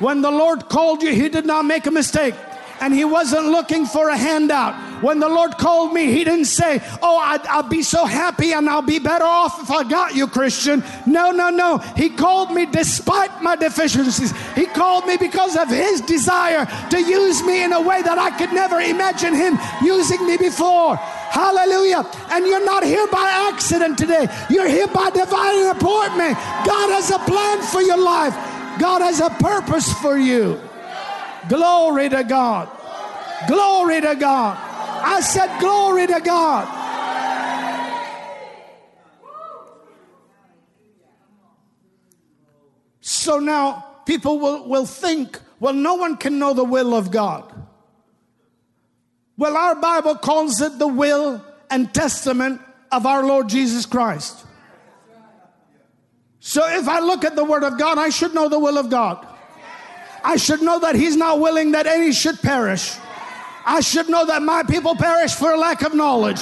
When 0.00 0.22
the 0.22 0.30
Lord 0.30 0.68
called 0.68 1.02
you, 1.02 1.12
He 1.12 1.28
did 1.28 1.46
not 1.46 1.64
make 1.64 1.86
a 1.86 1.90
mistake 1.90 2.34
and 2.80 2.92
he 2.92 3.04
wasn't 3.04 3.46
looking 3.46 3.86
for 3.86 4.08
a 4.08 4.16
handout. 4.16 5.02
When 5.02 5.20
the 5.20 5.28
Lord 5.28 5.58
called 5.58 5.92
me, 5.92 6.06
he 6.12 6.24
didn't 6.24 6.46
say, 6.46 6.80
Oh, 7.02 7.18
I'd, 7.18 7.68
be 7.68 7.82
so 7.82 8.04
happy 8.04 8.52
and 8.52 8.68
I'll 8.68 8.80
be 8.80 8.98
better 8.98 9.24
off 9.24 9.62
if 9.62 9.70
I 9.70 9.82
got 9.84 10.14
you, 10.14 10.26
Christian. 10.26 10.84
No, 11.06 11.30
no, 11.32 11.50
no. 11.50 11.78
He 11.96 12.10
called 12.10 12.52
me 12.52 12.64
despite 12.66 13.42
my 13.42 13.56
deficiencies. 13.56 14.32
He 14.54 14.66
called 14.66 15.06
me 15.06 15.16
because 15.16 15.56
of 15.56 15.68
his 15.68 16.00
desire 16.00 16.66
to 16.90 17.00
use 17.00 17.42
me 17.42 17.64
in 17.64 17.72
a 17.72 17.80
way 17.80 18.02
that 18.02 18.18
I 18.18 18.30
could 18.38 18.52
never 18.52 18.80
imagine 18.80 19.34
him 19.34 19.58
using 19.82 20.24
me 20.26 20.36
before. 20.36 20.96
Hallelujah. 20.96 22.08
And 22.30 22.46
you're 22.46 22.64
not 22.64 22.84
here 22.84 23.06
by 23.08 23.50
accident 23.52 23.98
today. 23.98 24.28
You're 24.48 24.68
here 24.68 24.86
by 24.86 25.10
divine 25.10 25.66
appointment. 25.66 26.36
God 26.64 26.90
has 26.90 27.10
a 27.10 27.18
plan 27.18 27.62
for 27.62 27.82
your 27.82 27.98
life. 27.98 28.34
God 28.78 29.02
has 29.02 29.20
a 29.20 29.30
purpose 29.30 29.92
for 29.94 30.16
you. 30.16 30.60
Glory 31.48 32.08
to 32.08 32.24
God. 32.24 32.68
Glory 33.46 34.00
to 34.00 34.14
God. 34.14 34.56
I 35.02 35.20
said, 35.20 35.58
Glory 35.60 36.06
to 36.06 36.20
God. 36.20 36.84
So 43.00 43.38
now 43.38 43.84
people 44.04 44.38
will, 44.40 44.68
will 44.68 44.86
think, 44.86 45.40
well, 45.60 45.72
no 45.72 45.94
one 45.94 46.16
can 46.16 46.38
know 46.38 46.54
the 46.54 46.64
will 46.64 46.94
of 46.94 47.10
God. 47.10 47.52
Well, 49.36 49.56
our 49.56 49.74
Bible 49.74 50.16
calls 50.16 50.60
it 50.60 50.78
the 50.78 50.88
will 50.88 51.44
and 51.70 51.92
testament 51.92 52.60
of 52.90 53.06
our 53.06 53.24
Lord 53.24 53.48
Jesus 53.48 53.86
Christ. 53.86 54.44
So 56.40 56.66
if 56.68 56.88
I 56.88 57.00
look 57.00 57.24
at 57.24 57.36
the 57.36 57.44
Word 57.44 57.64
of 57.64 57.78
God, 57.78 57.98
I 57.98 58.08
should 58.08 58.34
know 58.34 58.48
the 58.48 58.58
will 58.58 58.78
of 58.78 58.90
God. 58.90 59.26
I 60.26 60.34
should 60.36 60.60
know 60.60 60.80
that 60.80 60.96
He's 60.96 61.16
not 61.16 61.38
willing 61.38 61.70
that 61.72 61.86
any 61.86 62.12
should 62.12 62.42
perish. 62.42 62.96
I 63.64 63.78
should 63.80 64.08
know 64.08 64.26
that 64.26 64.42
my 64.42 64.64
people 64.64 64.96
perish 64.96 65.34
for 65.34 65.56
lack 65.56 65.82
of 65.82 65.94
knowledge. 65.94 66.40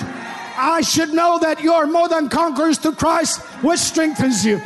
I 0.57 0.81
should 0.81 1.13
know 1.13 1.39
that 1.41 1.63
you 1.63 1.75
are 1.75 1.87
more 1.87 2.09
than 2.09 2.31
conquerors 2.31 2.79
through 2.79 2.95
Christ, 2.95 3.43
which 3.63 3.81
strengthens 3.81 4.43
you. 4.45 4.61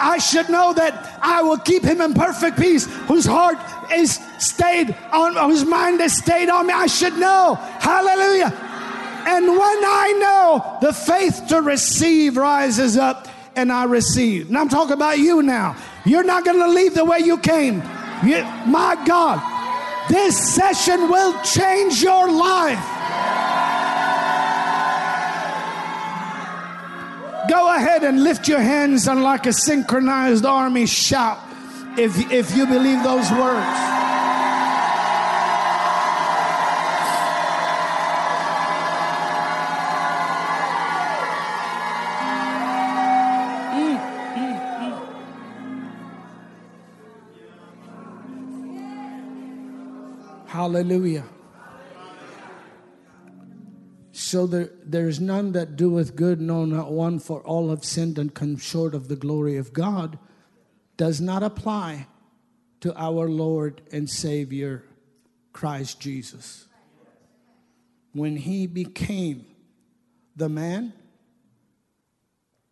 I 0.00 0.18
should 0.18 0.50
know 0.50 0.74
that 0.74 1.18
I 1.22 1.40
will 1.40 1.56
keep 1.56 1.82
him 1.82 2.02
in 2.02 2.12
perfect 2.12 2.58
peace, 2.58 2.84
whose 3.06 3.24
heart 3.24 3.56
is 3.90 4.20
stayed 4.38 4.94
on, 5.10 5.34
whose 5.34 5.64
mind 5.64 6.00
is 6.02 6.14
stayed 6.14 6.50
on 6.50 6.66
me. 6.66 6.74
I 6.74 6.86
should 6.86 7.16
know. 7.16 7.54
Hallelujah. 7.80 8.52
And 9.26 9.48
when 9.48 9.58
I 9.58 10.14
know, 10.20 10.78
the 10.82 10.92
faith 10.92 11.46
to 11.48 11.62
receive 11.62 12.36
rises 12.36 12.98
up 12.98 13.26
and 13.56 13.72
I 13.72 13.84
receive. 13.84 14.50
Now 14.50 14.60
I'm 14.60 14.68
talking 14.68 14.92
about 14.92 15.18
you 15.18 15.42
now. 15.42 15.76
You're 16.04 16.24
not 16.24 16.44
going 16.44 16.58
to 16.58 16.68
leave 16.68 16.94
the 16.94 17.06
way 17.06 17.20
you 17.20 17.38
came. 17.38 17.82
My 18.22 19.02
God, 19.06 19.40
this 20.08 20.54
session 20.54 21.08
will 21.08 21.40
change 21.42 22.02
your 22.02 22.30
life. 22.30 22.84
Go 27.48 27.74
ahead 27.74 28.04
and 28.04 28.22
lift 28.22 28.48
your 28.48 28.60
hands 28.60 29.08
and, 29.08 29.22
like 29.22 29.46
a 29.46 29.52
synchronized 29.52 30.44
army, 30.44 30.86
shout 30.86 31.38
if, 31.96 32.30
if 32.30 32.54
you 32.56 32.66
believe 32.66 33.02
those 33.02 33.30
words. 33.30 34.07
Hallelujah. 50.68 51.24
So 54.12 54.46
there, 54.46 54.68
there 54.84 55.08
is 55.08 55.18
none 55.18 55.52
that 55.52 55.76
doeth 55.76 56.14
good, 56.14 56.42
no, 56.42 56.66
not 56.66 56.92
one, 56.92 57.20
for 57.20 57.40
all 57.40 57.70
have 57.70 57.86
sinned 57.86 58.18
and 58.18 58.34
come 58.34 58.58
short 58.58 58.94
of 58.94 59.08
the 59.08 59.16
glory 59.16 59.56
of 59.56 59.72
God, 59.72 60.18
does 60.98 61.22
not 61.22 61.42
apply 61.42 62.06
to 62.80 62.94
our 63.00 63.30
Lord 63.30 63.80
and 63.90 64.10
Savior, 64.10 64.84
Christ 65.54 66.00
Jesus. 66.00 66.66
When 68.12 68.36
he 68.36 68.66
became 68.66 69.46
the 70.36 70.50
man, 70.50 70.92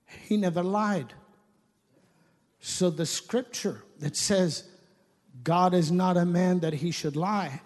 he 0.04 0.36
never 0.36 0.62
lied. 0.62 1.14
So 2.60 2.90
the 2.90 3.06
scripture 3.06 3.84
that 4.00 4.18
says, 4.18 4.68
God 5.42 5.72
is 5.72 5.90
not 5.90 6.18
a 6.18 6.26
man 6.26 6.60
that 6.60 6.74
he 6.74 6.90
should 6.90 7.16
lie, 7.16 7.62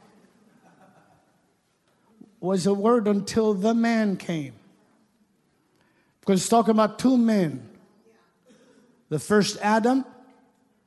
was 2.41 2.67
a 2.67 2.75
word 2.75 3.07
until 3.07 3.55
the 3.55 3.75
man 3.75 4.17
came. 4.17 4.55
Because 6.21 6.41
it's 6.41 6.49
talking 6.49 6.73
about 6.73 6.99
two 6.99 7.17
men. 7.17 7.69
The 9.09 9.19
first 9.19 9.59
Adam, 9.61 10.05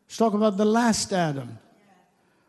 it's 0.08 0.18
talking 0.18 0.38
about 0.38 0.58
the 0.58 0.66
last 0.66 1.14
Adam. 1.14 1.60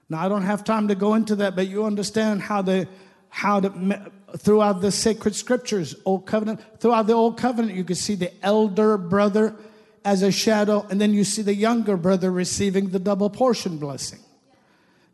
Now 0.08 0.24
I 0.24 0.28
don't 0.28 0.42
have 0.42 0.64
time 0.64 0.88
to 0.88 0.94
go 0.94 1.14
into 1.14 1.36
that, 1.36 1.56
but 1.56 1.68
you 1.68 1.84
understand 1.84 2.42
how 2.42 2.62
the 2.62 2.88
how 3.28 3.60
the 3.60 4.00
throughout 4.38 4.80
the 4.80 4.92
sacred 4.92 5.34
scriptures, 5.34 5.94
old 6.04 6.26
covenant, 6.26 6.60
throughout 6.78 7.06
the 7.06 7.12
old 7.12 7.36
covenant, 7.36 7.76
you 7.76 7.84
can 7.84 7.96
see 7.96 8.14
the 8.14 8.32
elder 8.44 8.96
brother 8.96 9.56
as 10.04 10.22
a 10.22 10.30
shadow, 10.30 10.86
and 10.90 11.00
then 11.00 11.14
you 11.14 11.24
see 11.24 11.42
the 11.42 11.54
younger 11.54 11.96
brother 11.96 12.30
receiving 12.30 12.90
the 12.90 12.98
double 12.98 13.30
portion 13.30 13.78
blessing. 13.78 14.20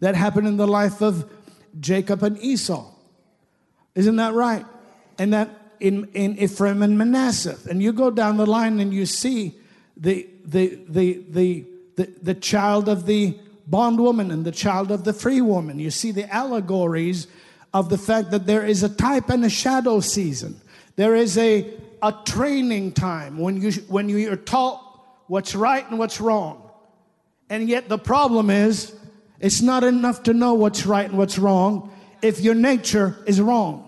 That 0.00 0.16
happened 0.16 0.48
in 0.48 0.56
the 0.56 0.66
life 0.66 1.00
of 1.00 1.30
Jacob 1.78 2.22
and 2.22 2.38
Esau. 2.38 2.90
Isn't 3.94 4.16
that 4.16 4.34
right? 4.34 4.64
And 5.18 5.32
that 5.32 5.50
in, 5.80 6.08
in 6.12 6.38
Ephraim 6.38 6.82
and 6.82 6.96
Manasseh. 6.96 7.58
And 7.68 7.82
you 7.82 7.92
go 7.92 8.10
down 8.10 8.36
the 8.36 8.46
line 8.46 8.78
and 8.80 8.92
you 8.92 9.06
see 9.06 9.54
the, 9.96 10.28
the, 10.44 10.78
the, 10.88 11.24
the, 11.28 11.64
the, 11.96 12.08
the 12.22 12.34
child 12.34 12.88
of 12.88 13.06
the 13.06 13.36
bondwoman 13.66 14.30
and 14.30 14.44
the 14.44 14.52
child 14.52 14.90
of 14.90 15.04
the 15.04 15.12
free 15.12 15.40
woman. 15.40 15.78
You 15.78 15.90
see 15.90 16.12
the 16.12 16.32
allegories 16.32 17.26
of 17.72 17.88
the 17.88 17.98
fact 17.98 18.30
that 18.32 18.46
there 18.46 18.64
is 18.64 18.82
a 18.82 18.88
type 18.88 19.30
and 19.30 19.44
a 19.44 19.50
shadow 19.50 20.00
season. 20.00 20.60
There 20.96 21.14
is 21.14 21.38
a, 21.38 21.72
a 22.02 22.14
training 22.24 22.92
time 22.92 23.38
when, 23.38 23.60
you, 23.60 23.72
when 23.88 24.08
you 24.08 24.32
are 24.32 24.36
taught 24.36 24.82
what's 25.28 25.54
right 25.54 25.88
and 25.88 25.98
what's 25.98 26.20
wrong. 26.20 26.70
And 27.48 27.68
yet 27.68 27.88
the 27.88 27.98
problem 27.98 28.50
is, 28.50 28.94
it's 29.38 29.62
not 29.62 29.84
enough 29.84 30.24
to 30.24 30.34
know 30.34 30.54
what's 30.54 30.84
right 30.84 31.08
and 31.08 31.16
what's 31.16 31.38
wrong 31.38 31.90
if 32.22 32.40
your 32.40 32.54
nature 32.54 33.16
is 33.26 33.40
wrong. 33.40 33.86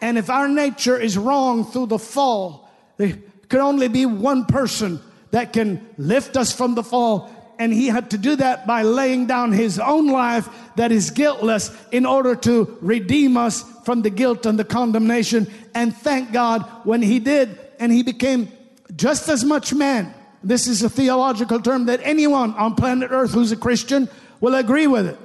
And 0.00 0.18
if 0.18 0.28
our 0.28 0.48
nature 0.48 0.98
is 0.98 1.16
wrong 1.16 1.64
through 1.64 1.86
the 1.86 1.98
fall, 1.98 2.68
there 2.96 3.16
could 3.48 3.60
only 3.60 3.88
be 3.88 4.06
one 4.06 4.44
person 4.44 5.00
that 5.30 5.52
can 5.52 5.86
lift 5.96 6.36
us 6.36 6.52
from 6.52 6.74
the 6.74 6.82
fall. 6.82 7.30
And 7.58 7.72
he 7.72 7.86
had 7.86 8.10
to 8.10 8.18
do 8.18 8.36
that 8.36 8.66
by 8.66 8.82
laying 8.82 9.26
down 9.26 9.52
his 9.52 9.78
own 9.78 10.08
life 10.08 10.48
that 10.76 10.92
is 10.92 11.10
guiltless 11.10 11.70
in 11.92 12.04
order 12.04 12.34
to 12.36 12.76
redeem 12.80 13.36
us 13.36 13.64
from 13.84 14.02
the 14.02 14.10
guilt 14.10 14.44
and 14.44 14.58
the 14.58 14.64
condemnation. 14.64 15.46
And 15.74 15.96
thank 15.96 16.32
God 16.32 16.62
when 16.84 17.00
he 17.00 17.18
did, 17.18 17.58
and 17.78 17.92
he 17.92 18.02
became 18.02 18.50
just 18.96 19.28
as 19.28 19.44
much 19.44 19.72
man. 19.72 20.12
This 20.42 20.66
is 20.66 20.82
a 20.82 20.90
theological 20.90 21.60
term 21.60 21.86
that 21.86 22.00
anyone 22.02 22.52
on 22.54 22.74
planet 22.74 23.10
Earth 23.10 23.32
who's 23.32 23.52
a 23.52 23.56
Christian 23.56 24.08
will 24.40 24.54
agree 24.54 24.86
with 24.86 25.06
it 25.06 25.18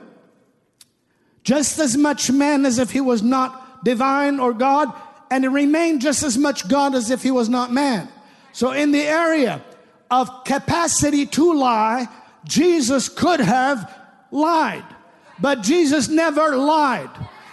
just 1.44 1.80
as 1.80 1.98
much 1.98 2.32
man 2.32 2.66
as 2.66 2.80
if 2.80 2.92
he 2.92 3.02
was 3.02 3.22
not 3.22 3.84
divine 3.84 4.40
or 4.40 4.54
God, 4.54 4.94
and 5.32 5.44
he 5.44 5.48
remained 5.48 6.02
just 6.02 6.24
as 6.24 6.38
much 6.38 6.68
God 6.68 6.96
as 6.96 7.12
if 7.12 7.24
he 7.24 7.32
was 7.32 7.50
not 7.50 7.72
man. 7.72 8.10
So, 8.52 8.72
in 8.72 8.92
the 8.92 9.02
area 9.02 9.62
of 10.10 10.44
capacity 10.44 11.26
to 11.28 11.54
lie, 11.54 12.08
Jesus 12.46 13.10
could 13.10 13.40
have 13.40 13.94
lied, 14.32 14.86
but 15.40 15.62
Jesus 15.62 16.08
never 16.08 16.56
lied. 16.56 17.10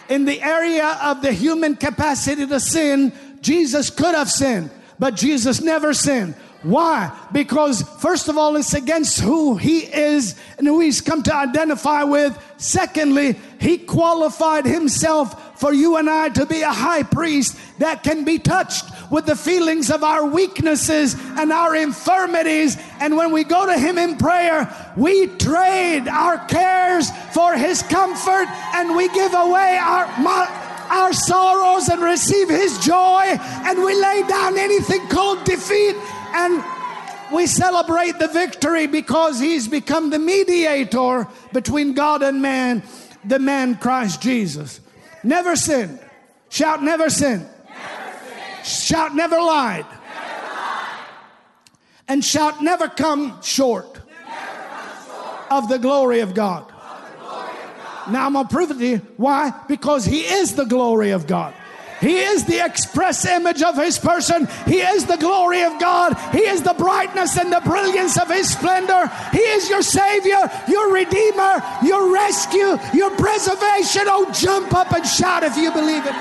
In 0.08 0.24
the 0.24 0.40
area 0.40 0.98
of 1.02 1.20
the 1.20 1.32
human 1.32 1.76
capacity 1.76 2.46
to 2.46 2.60
sin, 2.60 3.12
Jesus 3.40 3.90
could 3.90 4.14
have 4.14 4.30
sinned, 4.30 4.70
but 4.98 5.14
Jesus 5.14 5.60
never 5.60 5.92
sinned. 5.92 6.34
Why? 6.66 7.16
Because, 7.30 7.82
first 8.00 8.28
of 8.28 8.36
all, 8.36 8.56
it's 8.56 8.74
against 8.74 9.20
who 9.20 9.56
he 9.56 9.78
is 9.80 10.34
and 10.58 10.66
who 10.66 10.80
he's 10.80 11.00
come 11.00 11.22
to 11.22 11.32
identify 11.32 12.02
with. 12.02 12.36
Secondly, 12.56 13.36
he 13.60 13.78
qualified 13.78 14.66
himself 14.66 15.60
for 15.60 15.72
you 15.72 15.96
and 15.96 16.10
I 16.10 16.30
to 16.30 16.44
be 16.44 16.62
a 16.62 16.72
high 16.72 17.04
priest 17.04 17.56
that 17.78 18.02
can 18.02 18.24
be 18.24 18.40
touched 18.40 18.84
with 19.12 19.26
the 19.26 19.36
feelings 19.36 19.90
of 19.90 20.02
our 20.02 20.26
weaknesses 20.26 21.14
and 21.38 21.52
our 21.52 21.76
infirmities. 21.76 22.76
And 22.98 23.16
when 23.16 23.30
we 23.30 23.44
go 23.44 23.66
to 23.66 23.78
him 23.78 23.96
in 23.96 24.16
prayer, 24.16 24.68
we 24.96 25.28
trade 25.28 26.08
our 26.08 26.44
cares 26.46 27.12
for 27.32 27.54
his 27.54 27.82
comfort 27.84 28.48
and 28.74 28.96
we 28.96 29.08
give 29.10 29.34
away 29.34 29.78
our 29.80 30.06
our 30.88 31.12
sorrows 31.12 31.88
and 31.88 32.00
receive 32.00 32.48
his 32.48 32.78
joy 32.78 33.22
and 33.24 33.78
we 33.84 34.00
lay 34.00 34.22
down 34.28 34.56
anything 34.56 35.04
called 35.08 35.42
defeat 35.44 35.96
and 36.36 36.62
we 37.32 37.46
celebrate 37.46 38.18
the 38.18 38.28
victory 38.28 38.86
because 38.86 39.40
he's 39.40 39.66
become 39.66 40.10
the 40.10 40.18
mediator 40.18 41.26
between 41.52 41.94
God 41.94 42.22
and 42.22 42.42
man, 42.42 42.82
the 43.24 43.38
man 43.38 43.76
Christ 43.76 44.20
Jesus. 44.20 44.80
Never 45.24 45.56
sinned. 45.56 45.98
Shout, 46.50 46.82
never 46.82 47.10
sinned. 47.10 47.48
Shout, 48.62 49.14
never 49.14 49.40
lied. 49.40 49.86
never 49.86 50.52
lied. 50.54 51.00
And 52.08 52.24
shout, 52.24 52.62
never 52.62 52.88
come 52.88 53.40
short, 53.42 53.94
never 53.94 54.02
come 54.68 55.06
short. 55.06 55.52
Of, 55.52 55.68
the 55.68 55.78
glory 55.78 56.20
of 56.20 56.34
God. 56.34 56.70
of 56.70 57.10
the 57.10 57.18
glory 57.18 57.48
of 57.48 57.76
God. 57.84 58.12
Now 58.12 58.26
I'm 58.26 58.32
going 58.34 58.46
to 58.46 58.54
prove 58.54 58.70
it 58.70 58.78
to 58.78 58.86
you. 58.86 58.96
Why? 59.16 59.52
Because 59.68 60.04
he 60.04 60.20
is 60.20 60.54
the 60.54 60.64
glory 60.64 61.10
of 61.10 61.26
God. 61.26 61.54
He 62.06 62.18
is 62.18 62.44
the 62.44 62.64
express 62.64 63.26
image 63.26 63.62
of 63.64 63.76
His 63.76 63.98
person. 63.98 64.46
He 64.66 64.78
is 64.78 65.06
the 65.06 65.16
glory 65.16 65.64
of 65.64 65.80
God. 65.80 66.16
He 66.30 66.46
is 66.46 66.62
the 66.62 66.74
brightness 66.74 67.36
and 67.36 67.52
the 67.52 67.60
brilliance 67.64 68.16
of 68.16 68.28
His 68.28 68.48
splendor. 68.48 69.10
He 69.32 69.40
is 69.40 69.68
your 69.68 69.82
Savior, 69.82 70.48
your 70.68 70.92
Redeemer, 70.92 71.62
your 71.82 72.14
rescue, 72.14 72.78
your 72.94 73.10
preservation. 73.16 74.02
Oh, 74.06 74.30
jump 74.32 74.72
up 74.72 74.92
and 74.92 75.04
shout 75.04 75.42
if 75.42 75.56
you 75.56 75.72
believe 75.72 76.06
it. 76.06 76.14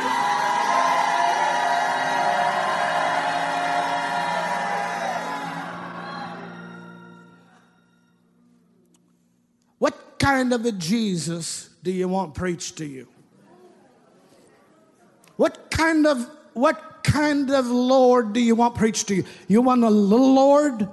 What 9.78 10.18
kind 10.18 10.52
of 10.52 10.66
a 10.66 10.72
Jesus 10.72 11.70
do 11.84 11.92
you 11.92 12.08
want 12.08 12.34
preached 12.34 12.78
to 12.78 12.86
you? 12.86 13.08
What 15.38 15.70
kind 15.70 16.08
of 16.08 16.30
what 16.54 17.04
kind 17.04 17.52
of 17.52 17.68
Lord 17.68 18.34
do 18.34 18.40
you 18.40 18.56
want 18.56 18.76
preached 18.76 19.08
to 19.10 19.16
you? 19.16 19.26
You 19.48 19.62
want 19.62 19.84
a 19.84 19.90
little 19.90 20.34
Lord? 20.34 20.88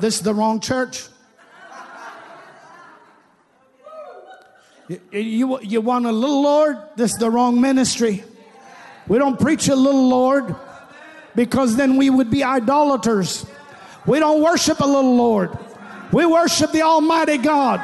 This 0.00 0.16
is 0.16 0.22
the 0.22 0.34
wrong 0.34 0.60
church. 0.60 1.04
You, 4.88 5.00
you, 5.12 5.60
you 5.60 5.80
want 5.80 6.06
a 6.06 6.12
little 6.12 6.42
Lord? 6.42 6.78
This 6.96 7.12
is 7.12 7.18
the 7.18 7.30
wrong 7.30 7.60
ministry. 7.60 8.24
We 9.06 9.18
don't 9.18 9.38
preach 9.38 9.68
a 9.68 9.76
little 9.76 10.08
Lord 10.08 10.54
because 11.34 11.76
then 11.76 11.96
we 11.96 12.10
would 12.10 12.30
be 12.30 12.44
idolaters. 12.44 13.46
We 14.06 14.18
don't 14.18 14.42
worship 14.42 14.80
a 14.80 14.86
little 14.86 15.16
Lord. 15.16 15.58
We 16.12 16.24
worship 16.24 16.72
the 16.72 16.82
Almighty 16.82 17.36
God, 17.36 17.80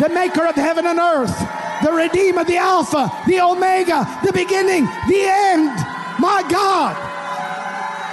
the 0.00 0.08
maker 0.08 0.44
of 0.46 0.56
heaven 0.56 0.86
and 0.86 0.98
earth, 0.98 1.36
the 1.82 1.92
Redeemer, 1.92 2.44
the 2.44 2.56
Alpha, 2.56 3.10
the 3.26 3.40
Omega, 3.40 4.20
the 4.24 4.32
beginning, 4.32 4.84
the 5.08 5.22
end. 5.24 5.76
My 6.20 6.44
God, 6.48 6.96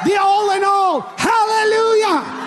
the 0.06 0.18
all 0.20 0.52
in 0.52 0.64
all. 0.64 1.02
Hallelujah. 1.18 2.44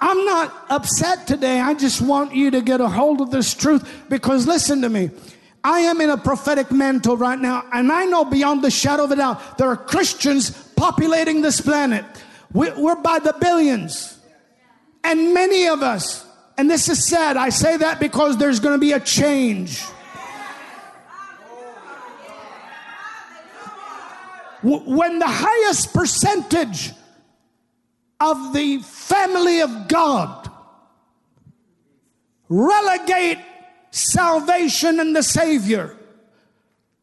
I'm 0.00 0.24
not 0.24 0.52
upset 0.68 1.26
today. 1.26 1.60
I 1.60 1.74
just 1.74 2.02
want 2.02 2.34
you 2.34 2.50
to 2.50 2.60
get 2.60 2.80
a 2.80 2.88
hold 2.88 3.20
of 3.20 3.30
this 3.30 3.54
truth 3.54 3.88
because 4.08 4.46
listen 4.46 4.82
to 4.82 4.88
me. 4.88 5.10
I 5.64 5.80
am 5.80 6.00
in 6.00 6.10
a 6.10 6.16
prophetic 6.16 6.72
mantle 6.72 7.16
right 7.16 7.38
now, 7.38 7.64
and 7.72 7.92
I 7.92 8.04
know 8.06 8.24
beyond 8.24 8.62
the 8.62 8.70
shadow 8.70 9.04
of 9.04 9.12
a 9.12 9.16
doubt 9.16 9.58
there 9.58 9.68
are 9.68 9.76
Christians 9.76 10.50
populating 10.74 11.40
this 11.40 11.60
planet. 11.60 12.04
We're 12.52 12.96
by 12.96 13.20
the 13.20 13.34
billions. 13.40 14.18
And 15.04 15.32
many 15.32 15.68
of 15.68 15.82
us, 15.82 16.26
and 16.58 16.70
this 16.70 16.88
is 16.88 17.08
sad, 17.08 17.36
I 17.36 17.48
say 17.48 17.76
that 17.78 17.98
because 18.00 18.36
there's 18.36 18.60
going 18.60 18.74
to 18.74 18.80
be 18.80 18.92
a 18.92 19.00
change. 19.00 19.82
When 24.62 25.18
the 25.18 25.26
highest 25.26 25.92
percentage 25.92 26.92
of 28.20 28.52
the 28.52 28.78
family 28.78 29.60
of 29.60 29.88
God 29.88 30.48
relegate 32.48 33.38
salvation 33.90 35.00
and 35.00 35.16
the 35.16 35.22
Savior 35.22 35.96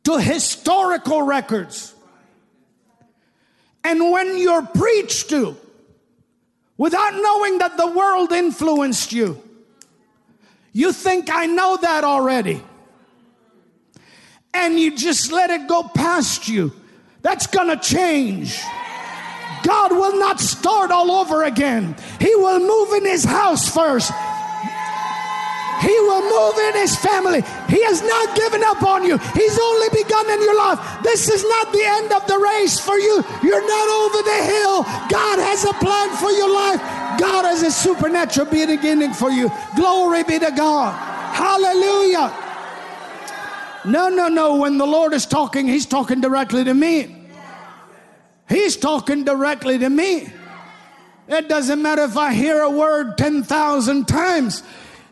to 0.05 0.19
historical 0.19 1.21
records, 1.23 1.93
and 3.83 4.11
when 4.11 4.37
you're 4.37 4.65
preached 4.65 5.29
to, 5.29 5.57
without 6.80 7.13
knowing 7.13 7.57
that 7.59 7.75
the 7.75 7.86
world 7.86 8.32
influenced 8.32 9.11
you. 9.11 9.39
You 10.71 10.93
think 10.93 11.30
I 11.30 11.45
know 11.45 11.77
that 11.82 12.05
already. 12.05 12.63
And 14.53 14.80
you 14.80 14.95
just 14.95 15.32
let 15.32 15.49
it 15.49 15.67
go 15.67 15.84
past 15.84 16.47
you. 16.47 16.71
That's 17.21 17.47
gonna 17.47 17.77
change. 17.77 18.57
God 19.61 19.91
will 19.91 20.17
not 20.17 20.39
start 20.39 20.89
all 20.89 21.11
over 21.11 21.43
again. 21.43 21.97
He 22.19 22.34
will 22.36 22.61
move 22.61 22.93
in 22.93 23.05
his 23.05 23.25
house 23.25 23.67
first. 23.71 24.11
He 25.82 25.99
will 25.99 26.21
move 26.21 26.57
in 26.59 26.73
his 26.75 26.95
family. 26.95 27.43
He 27.70 27.84
has 27.84 28.01
not 28.01 28.36
given 28.36 28.63
up 28.63 28.82
on 28.84 29.03
you. 29.03 29.17
He's 29.17 29.59
only 29.59 29.89
begun 29.89 30.30
in 30.30 30.41
your 30.41 30.57
life. 30.57 30.80
This 31.03 31.30
is 31.30 31.43
not 31.43 31.72
the 31.72 31.84
end 31.84 32.11
of 32.11 32.26
the 32.28 32.38
race 32.38 32.80
for 32.80 32.97
you. 32.97 33.24
You're 33.43 33.67
not 33.67 33.88
over 33.89 34.22
the 34.24 34.41
hill. 34.43 34.84
God 35.09 35.38
has 35.39 35.63
a 35.65 35.74
plan 35.74 36.09
for 36.17 36.32
your 36.32 36.51
life. 36.51 36.82
God 37.20 37.45
has 37.45 37.61
a 37.61 37.72
supernatural 37.72 38.47
beginning 38.47 39.13
for 39.13 39.30
you. 39.30 39.51
Glory 39.76 40.24
be 40.24 40.39
to 40.39 40.51
God. 40.51 40.93
Hallelujah. 41.34 42.34
No, 43.86 44.09
no, 44.09 44.28
no. 44.28 44.55
When 44.55 44.78
the 44.78 44.88
Lord 44.88 45.13
is 45.13 45.26
talking, 45.26 45.67
He's 45.67 45.86
talking 45.86 46.22
directly 46.22 46.63
to 46.63 46.74
me. 46.74 47.15
He's 48.47 48.76
talking 48.78 49.24
directly 49.24 49.78
to 49.78 49.89
me. 49.89 50.34
It 51.28 51.47
doesn't 51.47 51.82
matter 51.82 52.03
if 52.03 52.17
I 52.17 52.34
hear 52.34 52.61
a 52.61 52.70
word 52.70 53.17
10,000 53.17 54.07
times. 54.07 54.63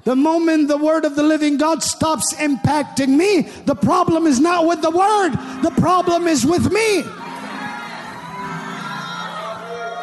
The 0.08 0.16
moment 0.16 0.70
the 0.70 0.78
word 0.78 1.04
of 1.04 1.16
the 1.18 1.22
living 1.22 1.58
God 1.58 1.84
stops 1.84 2.34
impacting 2.36 3.10
me, 3.10 3.42
the 3.66 3.76
problem 3.76 4.26
is 4.26 4.40
not 4.40 4.66
with 4.66 4.82
the 4.82 4.90
word, 4.90 5.32
the 5.64 5.74
problem 5.82 6.28
is 6.28 6.46
with 6.46 6.72
me. 6.72 7.02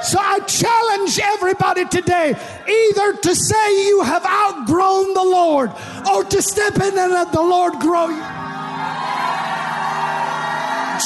So 0.03 0.19
I 0.21 0.41
challenge 0.47 1.19
everybody 1.19 1.87
today 1.87 2.37
either 2.69 3.17
to 3.17 3.35
say 3.35 3.87
you 3.87 4.03
have 4.03 4.27
outgrown 4.27 5.15
the 5.15 5.25
Lord 5.25 5.73
or 6.13 6.23
to 6.23 6.43
step 6.43 6.75
in 6.75 6.99
and 6.99 7.11
let 7.11 7.33
the 7.33 7.41
Lord 7.41 7.73
grow 7.81 8.09
you. 8.09 8.25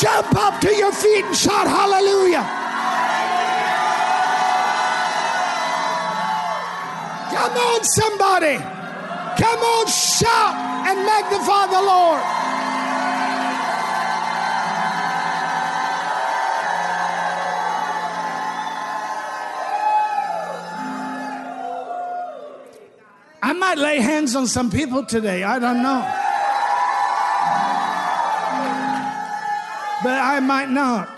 Jump 0.02 0.34
up 0.34 0.60
to 0.62 0.74
your 0.74 0.90
feet 0.90 1.24
and 1.24 1.36
shout 1.36 1.68
hallelujah. 1.68 2.42
Come 7.30 7.56
on, 7.56 7.84
somebody. 7.84 8.77
Come 9.38 9.60
on, 9.60 9.86
shout 9.86 10.54
and 10.88 11.06
magnify 11.06 11.66
the 11.66 11.80
Lord. 11.80 12.22
I 23.40 23.52
might 23.52 23.78
lay 23.78 24.00
hands 24.00 24.34
on 24.34 24.48
some 24.48 24.70
people 24.72 25.04
today. 25.04 25.44
I 25.44 25.60
don't 25.60 25.84
know. 25.84 26.02
But 30.02 30.18
I 30.18 30.40
might 30.40 30.70
not. 30.70 31.08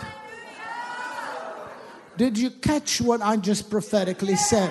Did 2.19 2.37
you 2.37 2.51
catch 2.51 3.01
what 3.01 3.23
I 3.23 3.39
just 3.39 3.71
prophetically 3.71 4.37
said? 4.37 4.71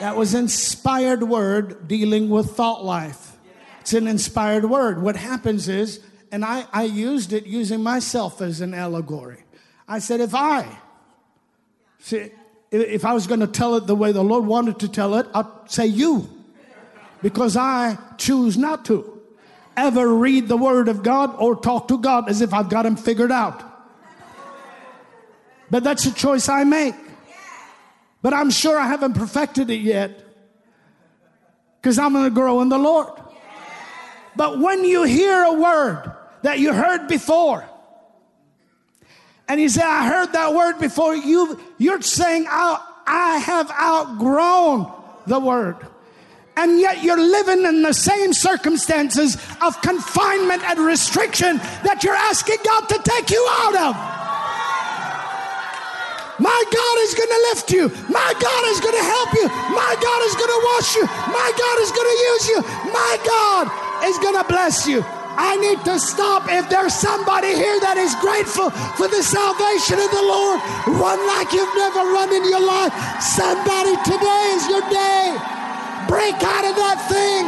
That 0.00 0.16
was 0.16 0.34
inspired 0.34 1.22
word 1.22 1.88
dealing 1.88 2.30
with 2.30 2.52
thought 2.52 2.84
life. 2.84 3.36
It's 3.80 3.92
an 3.94 4.06
inspired 4.06 4.64
word. 4.64 5.02
What 5.02 5.16
happens 5.16 5.68
is, 5.68 6.00
and 6.30 6.44
I, 6.44 6.66
I 6.72 6.84
used 6.84 7.32
it 7.32 7.46
using 7.46 7.82
myself 7.82 8.40
as 8.40 8.60
an 8.60 8.74
allegory. 8.74 9.42
I 9.88 9.98
said, 9.98 10.20
if 10.20 10.34
I, 10.34 10.68
see, 11.98 12.30
if 12.70 13.04
I 13.04 13.14
was 13.14 13.26
going 13.26 13.40
to 13.40 13.46
tell 13.46 13.76
it 13.76 13.86
the 13.86 13.94
way 13.94 14.12
the 14.12 14.22
Lord 14.22 14.44
wanted 14.44 14.78
to 14.80 14.88
tell 14.88 15.14
it, 15.14 15.26
I'd 15.34 15.46
say 15.66 15.86
you. 15.86 16.28
Because 17.22 17.56
I 17.56 17.98
choose 18.18 18.56
not 18.56 18.84
to 18.86 19.20
ever 19.76 20.14
read 20.14 20.48
the 20.48 20.56
Word 20.56 20.88
of 20.88 21.02
God 21.02 21.34
or 21.38 21.56
talk 21.56 21.88
to 21.88 21.98
God 21.98 22.28
as 22.28 22.42
if 22.42 22.52
I've 22.52 22.68
got 22.68 22.84
Him 22.86 22.96
figured 22.96 23.32
out. 23.32 23.64
But 25.70 25.82
that's 25.82 26.06
a 26.06 26.14
choice 26.14 26.48
I 26.48 26.64
make. 26.64 26.94
But 28.22 28.34
I'm 28.34 28.50
sure 28.50 28.78
I 28.78 28.86
haven't 28.86 29.14
perfected 29.14 29.70
it 29.70 29.80
yet 29.80 30.24
because 31.80 31.98
I'm 31.98 32.12
going 32.12 32.24
to 32.24 32.30
grow 32.30 32.60
in 32.60 32.68
the 32.68 32.78
Lord. 32.78 33.12
But 34.36 34.58
when 34.58 34.84
you 34.84 35.04
hear 35.04 35.42
a 35.42 35.52
word 35.52 36.12
that 36.42 36.58
you 36.58 36.72
heard 36.72 37.08
before, 37.08 37.68
and 39.48 39.60
you 39.60 39.68
say, 39.68 39.82
I 39.82 40.06
heard 40.06 40.32
that 40.32 40.52
word 40.52 40.78
before, 40.78 41.16
you, 41.16 41.58
you're 41.78 42.02
saying, 42.02 42.46
I, 42.48 42.84
I 43.06 43.38
have 43.38 43.70
outgrown 43.70 44.92
the 45.26 45.40
word. 45.40 45.76
And 46.56 46.80
yet 46.80 47.02
you're 47.04 47.20
living 47.20 47.64
in 47.64 47.82
the 47.82 47.94
same 47.94 48.32
circumstances 48.32 49.36
of 49.62 49.80
confinement 49.80 50.62
and 50.64 50.80
restriction 50.80 51.58
that 51.58 52.02
you're 52.02 52.14
asking 52.14 52.56
God 52.64 52.88
to 52.88 53.00
take 53.02 53.30
you 53.30 53.46
out 53.50 53.76
of. 53.76 54.07
My 56.38 56.60
God 56.70 56.96
is 57.02 57.12
going 57.14 57.32
to 57.34 57.40
lift 57.50 57.66
you. 57.74 57.84
My 58.06 58.30
God 58.38 58.62
is 58.70 58.78
going 58.78 58.94
to 58.94 59.06
help 59.06 59.30
you. 59.34 59.46
My 59.74 59.92
God 59.98 60.20
is 60.26 60.34
going 60.38 60.54
to 60.54 60.60
wash 60.74 60.90
you. 60.94 61.04
My 61.34 61.50
God 61.58 61.76
is 61.82 61.90
going 61.90 62.06
to 62.06 62.18
use 62.30 62.44
you. 62.48 62.58
My 62.94 63.14
God 63.26 63.64
is 64.06 64.16
going 64.18 64.38
to 64.38 64.46
bless 64.46 64.86
you. 64.86 65.02
I 65.38 65.54
need 65.62 65.78
to 65.86 65.98
stop. 66.02 66.50
If 66.50 66.66
there's 66.66 66.94
somebody 66.94 67.54
here 67.54 67.78
that 67.78 67.94
is 67.94 68.10
grateful 68.18 68.74
for 68.98 69.06
the 69.06 69.22
salvation 69.22 69.98
of 70.02 70.10
the 70.10 70.24
Lord, 70.26 70.58
run 70.98 71.18
like 71.30 71.54
you've 71.54 71.74
never 71.78 72.02
run 72.10 72.30
in 72.34 72.42
your 72.42 72.62
life. 72.62 72.90
Somebody, 73.22 73.94
today 74.02 74.44
is 74.58 74.66
your 74.66 74.82
day. 74.90 75.38
Break 76.10 76.38
out 76.42 76.66
of 76.66 76.74
that 76.74 76.98
thing. 77.06 77.46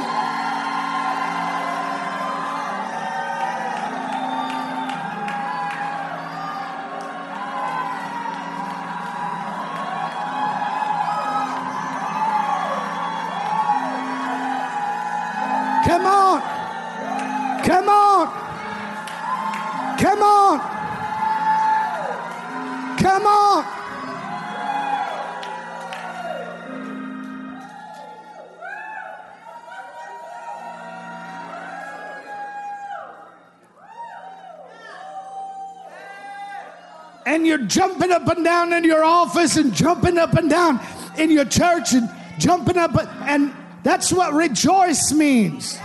And 37.40 37.46
you're 37.46 37.64
jumping 37.64 38.12
up 38.12 38.28
and 38.28 38.44
down 38.44 38.70
in 38.74 38.84
your 38.84 39.02
office 39.02 39.56
and 39.56 39.72
jumping 39.72 40.18
up 40.18 40.34
and 40.34 40.50
down 40.50 40.78
in 41.16 41.30
your 41.30 41.46
church 41.46 41.94
and 41.94 42.06
jumping 42.38 42.76
up 42.76 42.94
and 43.24 43.50
that's 43.82 44.12
what 44.12 44.34
rejoice 44.34 45.10
means. 45.10 45.78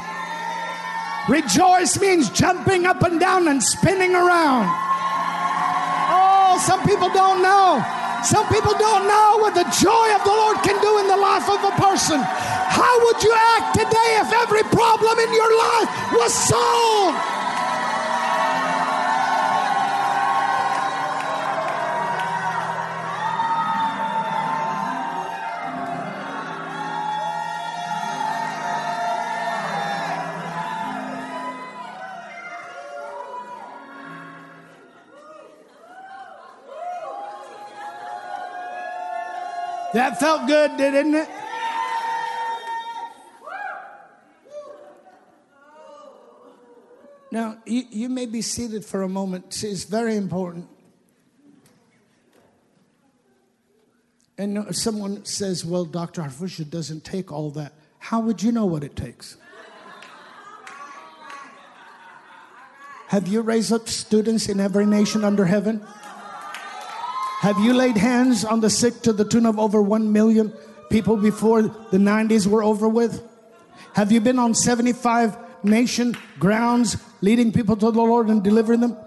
Rejoice 1.29 1.97
means 1.97 2.29
jumping 2.31 2.85
up 2.85 3.01
and 3.03 3.21
down 3.21 3.47
and 3.47 3.63
spinning 3.63 4.13
around. 4.13 4.67
Oh 6.11 6.59
some 6.59 6.83
people 6.83 7.07
don't 7.07 7.41
know. 7.41 7.79
Some 8.25 8.45
people 8.51 8.75
don't 8.75 9.07
know 9.07 9.39
what 9.39 9.55
the 9.55 9.63
joy 9.79 10.07
of 10.11 10.27
the 10.27 10.35
lord 10.35 10.57
can 10.59 10.75
do 10.83 10.99
in 10.99 11.07
the 11.07 11.15
life 11.15 11.47
of 11.47 11.63
a 11.63 11.71
person. 11.79 12.19
How 12.19 12.99
would 13.05 13.23
you 13.23 13.31
act 13.31 13.79
today 13.79 14.11
if 14.19 14.27
every 14.43 14.63
problem 14.75 15.19
in 15.19 15.31
your 15.31 15.51
life 15.55 15.89
was 16.19 16.33
solved 16.33 17.34
That 39.95 40.19
felt 40.19 40.45
good, 40.45 40.75
didn't 40.75 41.15
it? 41.15 41.29
Now, 47.31 47.59
you, 47.65 47.83
you 47.89 48.09
may 48.09 48.25
be 48.25 48.41
seated 48.41 48.83
for 48.83 49.03
a 49.03 49.07
moment. 49.07 49.63
It's 49.63 49.85
very 49.85 50.17
important. 50.17 50.67
And 54.37 54.75
someone 54.75 55.23
says, 55.23 55.63
Well, 55.63 55.85
Dr. 55.85 56.23
Harfouche, 56.23 56.59
it 56.59 56.69
doesn't 56.69 57.05
take 57.05 57.31
all 57.31 57.49
that. 57.51 57.71
How 57.99 58.19
would 58.19 58.43
you 58.43 58.51
know 58.51 58.65
what 58.65 58.83
it 58.83 58.97
takes? 58.97 59.37
Have 63.07 63.29
you 63.29 63.39
raised 63.39 63.71
up 63.71 63.87
students 63.87 64.49
in 64.49 64.59
every 64.59 64.85
nation 64.85 65.23
under 65.23 65.45
heaven? 65.45 65.87
Have 67.45 67.59
you 67.59 67.75
laid 67.75 67.95
hands 67.95 68.43
on 68.43 68.59
the 68.59 68.71
sick 68.71 69.03
to 69.03 69.13
the 69.13 69.23
tune 69.23 69.45
of 69.45 69.59
over 69.59 69.79
1 69.79 70.11
million 70.11 70.51
people 70.89 71.15
before 71.15 71.61
the 71.61 71.99
90s 71.99 72.47
were 72.47 72.63
over 72.63 72.89
with? 72.89 73.21
Have 73.93 74.11
you 74.11 74.19
been 74.19 74.39
on 74.39 74.55
75 74.55 75.37
nation 75.63 76.17
grounds 76.39 76.97
leading 77.21 77.51
people 77.51 77.75
to 77.75 77.91
the 77.91 78.01
Lord 78.01 78.29
and 78.29 78.43
delivering 78.43 78.79
them? 78.79 78.97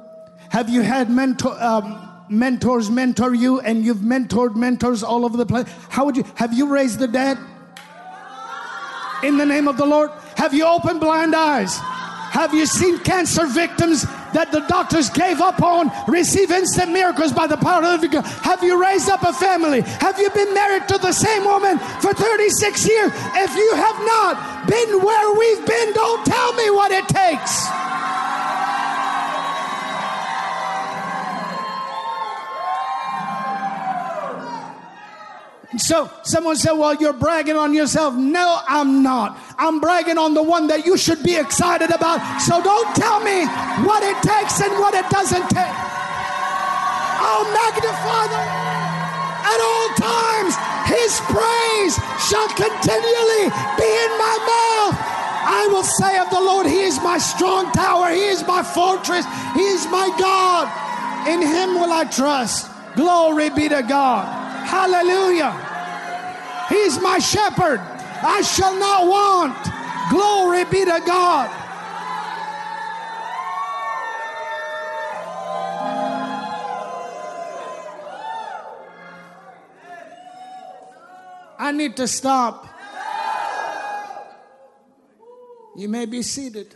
Have 0.50 0.68
you 0.68 0.82
had 0.82 1.10
mentor, 1.10 1.60
um, 1.60 2.08
mentors 2.28 2.88
mentor 2.88 3.34
you 3.34 3.58
and 3.58 3.84
you've 3.84 4.06
mentored 4.06 4.54
mentors 4.54 5.02
all 5.02 5.24
over 5.24 5.36
the 5.36 5.44
place? 5.44 5.66
How 5.88 6.04
would 6.04 6.16
you 6.16 6.24
have 6.36 6.54
you 6.54 6.68
raised 6.68 7.00
the 7.00 7.08
dead? 7.08 7.38
In 9.24 9.36
the 9.36 9.46
name 9.46 9.66
of 9.66 9.76
the 9.76 9.84
Lord? 9.84 10.12
Have 10.36 10.54
you 10.54 10.64
opened 10.64 11.00
blind 11.00 11.34
eyes? 11.34 11.76
Have 12.38 12.54
you 12.54 12.66
seen 12.66 13.00
cancer 13.00 13.46
victims 13.46 14.02
that 14.32 14.52
the 14.52 14.60
doctors 14.68 15.10
gave 15.10 15.40
up 15.40 15.60
on 15.60 15.90
receive 16.06 16.52
instant 16.52 16.92
miracles 16.92 17.32
by 17.32 17.48
the 17.48 17.56
power 17.56 17.82
of 17.82 18.00
the 18.00 18.06
God? 18.06 18.24
Have 18.46 18.62
you 18.62 18.80
raised 18.80 19.10
up 19.10 19.24
a 19.24 19.32
family? 19.32 19.80
Have 19.98 20.20
you 20.20 20.30
been 20.30 20.54
married 20.54 20.86
to 20.86 20.98
the 20.98 21.10
same 21.10 21.42
woman 21.42 21.80
for 21.98 22.14
36 22.14 22.86
years? 22.86 23.10
If 23.34 23.56
you 23.56 23.74
have 23.74 23.98
not 24.06 24.68
been 24.68 25.02
where 25.02 25.34
we've 25.34 25.66
been, 25.66 25.92
don't 25.94 26.24
tell 26.24 26.52
me 26.52 26.70
what 26.70 26.92
it 26.92 27.08
takes. 27.08 27.87
So 35.78 36.10
someone 36.22 36.56
said, 36.56 36.72
Well, 36.72 36.94
you're 36.96 37.12
bragging 37.12 37.56
on 37.56 37.72
yourself. 37.74 38.14
No, 38.14 38.60
I'm 38.66 39.02
not. 39.02 39.38
I'm 39.58 39.80
bragging 39.80 40.18
on 40.18 40.34
the 40.34 40.42
one 40.42 40.66
that 40.68 40.84
you 40.84 40.96
should 40.96 41.22
be 41.22 41.36
excited 41.36 41.90
about. 41.90 42.20
So 42.42 42.62
don't 42.62 42.94
tell 42.94 43.20
me 43.20 43.46
what 43.86 44.02
it 44.02 44.16
takes 44.22 44.60
and 44.60 44.72
what 44.78 44.94
it 44.94 45.08
doesn't 45.10 45.48
take. 45.48 45.76
I'll 47.20 47.48
magnify 47.50 48.24
the 48.30 48.42
at 49.48 49.60
all 49.62 49.88
times. 49.96 50.52
His 50.88 51.12
praise 51.28 51.94
shall 52.28 52.48
continually 52.54 53.44
be 53.76 53.88
in 53.88 54.12
my 54.18 54.36
mouth. 54.44 54.96
I 55.50 55.68
will 55.70 55.84
say 55.84 56.18
of 56.18 56.28
the 56.30 56.40
Lord, 56.40 56.66
He 56.66 56.80
is 56.80 57.00
my 57.00 57.18
strong 57.18 57.72
tower, 57.72 58.10
He 58.10 58.26
is 58.26 58.46
my 58.46 58.62
fortress, 58.62 59.24
He 59.54 59.62
is 59.62 59.86
my 59.86 60.08
God. 60.18 60.68
In 61.28 61.40
Him 61.40 61.80
will 61.80 61.92
I 61.92 62.04
trust. 62.04 62.70
Glory 62.96 63.50
be 63.50 63.68
to 63.68 63.82
God. 63.82 64.47
Hallelujah. 64.68 65.52
He's 66.68 67.00
my 67.00 67.18
shepherd. 67.18 67.80
I 67.80 68.42
shall 68.42 68.78
not 68.78 69.06
want. 69.06 69.56
Glory 70.10 70.64
be 70.64 70.84
to 70.84 71.00
God. 71.06 71.48
I 81.58 81.72
need 81.72 81.96
to 81.96 82.06
stop. 82.06 82.68
You 85.76 85.88
may 85.88 86.04
be 86.04 86.22
seated. 86.22 86.74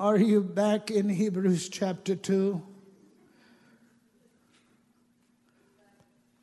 Are 0.00 0.16
you 0.16 0.42
back 0.42 0.92
in 0.92 1.08
Hebrews 1.08 1.68
chapter 1.68 2.14
2? 2.14 2.62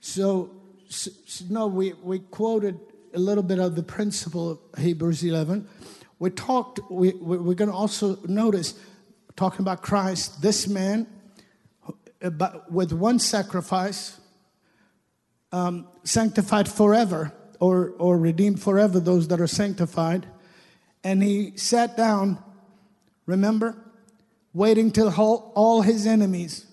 So, 0.01 0.51
so, 0.89 1.11
no, 1.49 1.67
we, 1.67 1.93
we 2.03 2.19
quoted 2.19 2.77
a 3.13 3.19
little 3.19 3.43
bit 3.43 3.59
of 3.59 3.75
the 3.75 3.81
principle 3.81 4.51
of 4.51 4.83
Hebrews 4.83 5.23
11. 5.23 5.69
We 6.19 6.31
talked, 6.31 6.81
we, 6.91 7.13
we're 7.13 7.53
going 7.53 7.69
to 7.69 7.73
also 7.73 8.19
notice, 8.25 8.77
talking 9.37 9.61
about 9.61 9.81
Christ, 9.81 10.41
this 10.41 10.67
man, 10.67 11.07
with 12.69 12.91
one 12.91 13.19
sacrifice, 13.19 14.19
um, 15.53 15.87
sanctified 16.03 16.67
forever, 16.67 17.31
or, 17.61 17.91
or 17.99 18.17
redeemed 18.17 18.61
forever 18.61 18.99
those 18.99 19.29
that 19.29 19.39
are 19.39 19.47
sanctified. 19.47 20.27
And 21.05 21.23
he 21.23 21.55
sat 21.55 21.95
down, 21.95 22.43
remember, 23.25 23.75
waiting 24.53 24.91
till 24.91 25.13
all 25.55 25.81
his 25.81 26.07
enemies 26.07 26.65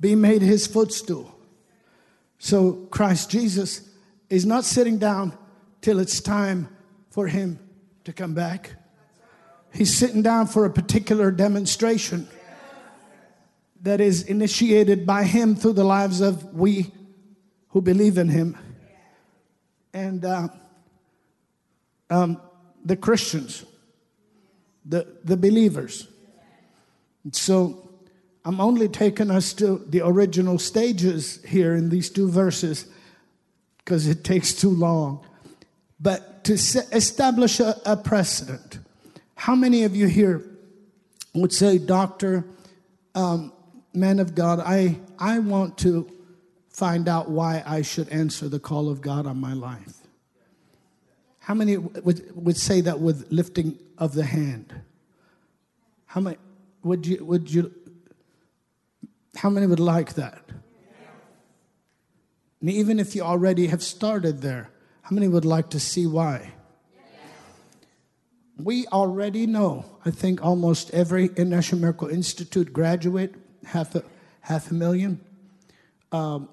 be 0.00 0.14
made 0.14 0.42
his 0.42 0.66
footstool. 0.66 1.34
So 2.38 2.86
Christ 2.90 3.30
Jesus 3.30 3.88
is 4.28 4.44
not 4.44 4.64
sitting 4.64 4.98
down 4.98 5.36
till 5.80 5.98
it's 5.98 6.20
time 6.20 6.68
for 7.10 7.26
him 7.26 7.58
to 8.04 8.12
come 8.12 8.34
back. 8.34 8.72
He's 9.72 9.94
sitting 9.96 10.22
down 10.22 10.46
for 10.46 10.64
a 10.64 10.70
particular 10.70 11.30
demonstration 11.30 12.28
that 13.82 14.00
is 14.00 14.22
initiated 14.22 15.06
by 15.06 15.24
him 15.24 15.54
through 15.54 15.74
the 15.74 15.84
lives 15.84 16.20
of 16.20 16.54
we 16.54 16.90
who 17.68 17.80
believe 17.80 18.18
in 18.18 18.28
him. 18.28 18.56
And 19.92 20.24
uh, 20.24 20.48
um, 22.10 22.40
the 22.84 22.96
Christians, 22.96 23.64
the, 24.88 25.06
the 25.24 25.36
believers. 25.36 26.08
So 27.32 27.90
I'm 28.44 28.60
only 28.60 28.88
taking 28.88 29.30
us 29.30 29.52
to 29.54 29.84
the 29.88 30.06
original 30.06 30.58
stages 30.58 31.42
here 31.44 31.74
in 31.74 31.88
these 31.88 32.08
two 32.10 32.30
verses 32.30 32.86
because 33.78 34.06
it 34.06 34.22
takes 34.22 34.54
too 34.54 34.70
long. 34.70 35.24
But 35.98 36.44
to 36.44 36.52
establish 36.52 37.58
a, 37.58 37.80
a, 37.84 37.96
precedent, 37.96 38.78
how 39.34 39.56
many 39.56 39.84
of 39.84 39.96
you 39.96 40.06
here 40.06 40.44
would 41.34 41.52
say, 41.52 41.78
Doctor, 41.78 42.44
um, 43.14 43.52
man 43.92 44.20
of 44.20 44.34
God, 44.34 44.60
I, 44.60 44.96
I 45.18 45.38
want 45.40 45.78
to 45.78 46.08
find 46.68 47.08
out 47.08 47.30
why 47.30 47.62
I 47.66 47.82
should 47.82 48.08
answer 48.10 48.48
the 48.48 48.60
call 48.60 48.88
of 48.90 49.00
God 49.00 49.26
on 49.26 49.40
my 49.40 49.54
life? 49.54 50.05
How 51.46 51.54
many 51.54 51.76
would, 51.76 52.34
would 52.34 52.56
say 52.56 52.80
that 52.80 52.98
with 52.98 53.30
lifting 53.30 53.78
of 53.98 54.14
the 54.14 54.24
hand? 54.24 54.74
How 56.06 56.20
many 56.20 56.38
would 56.82 57.06
you, 57.06 57.24
would 57.24 57.48
you 57.48 57.72
how 59.36 59.48
many 59.48 59.68
would 59.68 59.78
like 59.78 60.14
that? 60.14 60.42
And 62.60 62.68
even 62.68 62.98
if 62.98 63.14
you 63.14 63.22
already 63.22 63.68
have 63.68 63.80
started 63.80 64.42
there, 64.42 64.70
how 65.02 65.14
many 65.14 65.28
would 65.28 65.44
like 65.44 65.70
to 65.70 65.78
see 65.78 66.04
why? 66.04 66.50
We 68.58 68.88
already 68.88 69.46
know, 69.46 69.84
I 70.04 70.10
think 70.10 70.44
almost 70.44 70.90
every 70.90 71.26
International 71.36 71.80
Miracle 71.80 72.08
Institute 72.08 72.72
graduate, 72.72 73.36
half 73.66 73.94
a, 73.94 74.02
half 74.40 74.72
a 74.72 74.74
million, 74.74 75.20
um, 76.10 76.48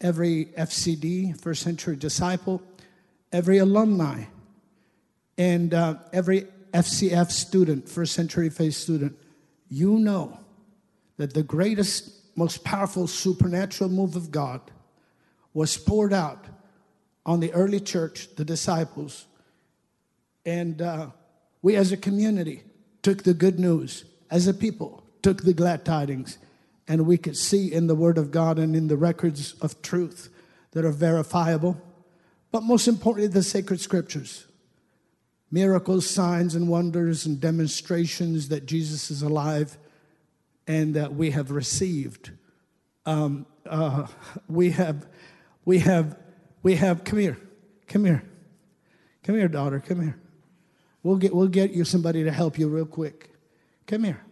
every 0.00 0.46
FCD, 0.56 1.38
First 1.38 1.60
Century 1.60 1.96
Disciple, 1.96 2.62
every 3.32 3.58
alumni, 3.58 4.24
and 5.38 5.72
uh, 5.72 5.96
every 6.12 6.46
FCF 6.72 7.30
student, 7.30 7.88
First 7.88 8.12
Century 8.14 8.50
Faith 8.50 8.74
student, 8.74 9.16
you 9.68 9.98
know 9.98 10.38
that 11.16 11.34
the 11.34 11.42
greatest, 11.42 12.10
most 12.36 12.64
powerful 12.64 13.06
supernatural 13.06 13.90
move 13.90 14.16
of 14.16 14.30
God 14.30 14.60
was 15.54 15.76
poured 15.76 16.12
out 16.12 16.46
on 17.24 17.40
the 17.40 17.52
early 17.52 17.80
church, 17.80 18.34
the 18.36 18.44
disciples, 18.44 19.26
and 20.44 20.82
uh, 20.82 21.08
we 21.62 21.76
as 21.76 21.92
a 21.92 21.96
community 21.96 22.62
took 23.02 23.22
the 23.22 23.34
good 23.34 23.58
news, 23.58 24.04
as 24.30 24.46
a 24.46 24.54
people 24.54 25.04
took 25.22 25.42
the 25.42 25.52
glad 25.52 25.84
tidings, 25.84 26.38
and 26.88 27.06
we 27.06 27.16
could 27.16 27.36
see 27.36 27.72
in 27.72 27.86
the 27.86 27.94
Word 27.94 28.18
of 28.18 28.30
God 28.30 28.58
and 28.58 28.74
in 28.74 28.88
the 28.88 28.96
records 28.96 29.54
of 29.60 29.80
truth 29.82 30.30
that 30.72 30.84
are 30.84 30.90
verifiable, 30.90 31.80
but 32.52 32.62
most 32.62 32.86
importantly, 32.86 33.28
the 33.28 33.42
sacred 33.42 33.80
scriptures 33.80 34.46
miracles, 35.50 36.08
signs, 36.08 36.54
and 36.54 36.66
wonders, 36.66 37.26
and 37.26 37.38
demonstrations 37.38 38.48
that 38.48 38.64
Jesus 38.64 39.10
is 39.10 39.20
alive 39.20 39.76
and 40.66 40.94
that 40.94 41.14
we 41.14 41.30
have 41.30 41.50
received. 41.50 42.30
Um, 43.04 43.44
uh, 43.66 44.06
we 44.48 44.70
have, 44.70 45.06
we 45.66 45.80
have, 45.80 46.16
we 46.62 46.76
have, 46.76 47.04
come 47.04 47.18
here, 47.18 47.36
come 47.86 48.06
here, 48.06 48.22
come 49.22 49.34
here, 49.34 49.48
daughter, 49.48 49.78
come 49.78 50.00
here. 50.00 50.18
We'll 51.02 51.16
get, 51.16 51.34
we'll 51.34 51.48
get 51.48 51.72
you 51.72 51.84
somebody 51.84 52.24
to 52.24 52.30
help 52.30 52.58
you 52.58 52.68
real 52.68 52.86
quick. 52.86 53.34
Come 53.86 54.04
here. 54.04 54.24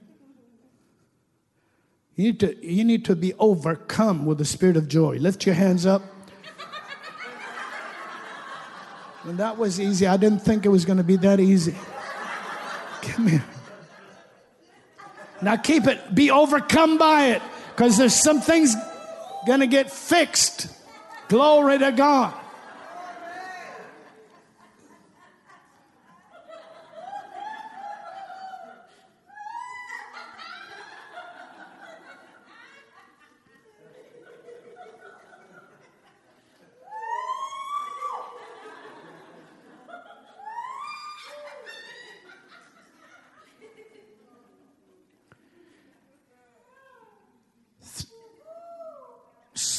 You 2.14 2.24
need, 2.24 2.40
to, 2.40 2.66
you 2.66 2.84
need 2.84 3.04
to 3.06 3.16
be 3.16 3.34
overcome 3.34 4.24
with 4.24 4.38
the 4.38 4.44
spirit 4.44 4.76
of 4.76 4.88
joy. 4.88 5.16
Lift 5.16 5.46
your 5.46 5.54
hands 5.54 5.84
up. 5.84 6.02
And 9.24 9.38
that 9.38 9.58
was 9.58 9.78
easy. 9.78 10.06
I 10.06 10.16
didn't 10.16 10.40
think 10.40 10.64
it 10.64 10.70
was 10.70 10.84
going 10.84 10.98
to 10.98 11.04
be 11.04 11.16
that 11.16 11.40
easy. 11.40 11.74
Come 13.02 13.26
here. 13.28 13.44
Now 15.42 15.56
keep 15.56 15.86
it. 15.86 16.14
Be 16.14 16.30
overcome 16.30 16.98
by 16.98 17.28
it 17.28 17.42
because 17.74 17.96
there's 17.96 18.14
some 18.14 18.40
things 18.40 18.74
going 19.46 19.60
to 19.60 19.66
get 19.66 19.90
fixed. 19.90 20.68
Glory 21.28 21.78
to 21.78 21.92
God. 21.92 22.34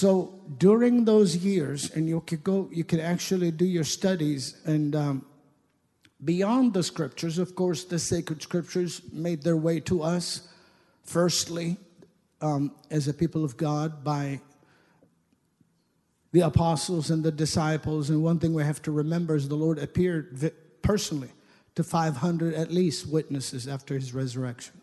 So 0.02 0.34
during 0.58 1.06
those 1.06 1.36
years, 1.36 1.91
and 1.91 2.10
you 2.10 2.22
could 2.22 2.43
go, 2.43 2.68
you 2.72 2.84
could 2.84 2.99
actually 2.99 3.52
do 3.52 3.66
your 3.66 3.84
studies, 3.84 4.60
and 4.66 4.95
um, 4.95 5.26
beyond 6.26 6.74
the 6.74 6.82
scriptures, 6.82 7.38
of 7.38 7.54
course, 7.54 7.84
the 7.84 7.99
sacred 7.99 8.41
scriptures 8.41 9.04
made 9.14 9.43
their 9.43 9.58
way 9.58 9.80
to 9.82 10.02
us. 10.02 10.47
Firstly, 11.04 11.78
um, 12.41 12.72
as 12.89 13.08
a 13.08 13.14
people 13.14 13.45
of 13.45 13.58
God, 13.58 14.04
by 14.04 14.41
the 16.32 16.41
apostles 16.41 17.12
and 17.12 17.24
the 17.24 17.32
disciples. 17.32 18.10
And 18.10 18.24
one 18.24 18.39
thing 18.39 18.56
we 18.56 18.64
have 18.64 18.82
to 18.82 18.91
remember 18.91 19.36
is 19.36 19.49
the 19.49 19.54
Lord 19.54 19.78
appeared 19.78 20.52
personally 20.82 21.30
to 21.76 21.84
500 21.84 22.56
at 22.56 22.72
least 22.72 23.06
witnesses 23.06 23.68
after 23.68 23.93
his 23.93 24.16
resurrection. 24.16 24.82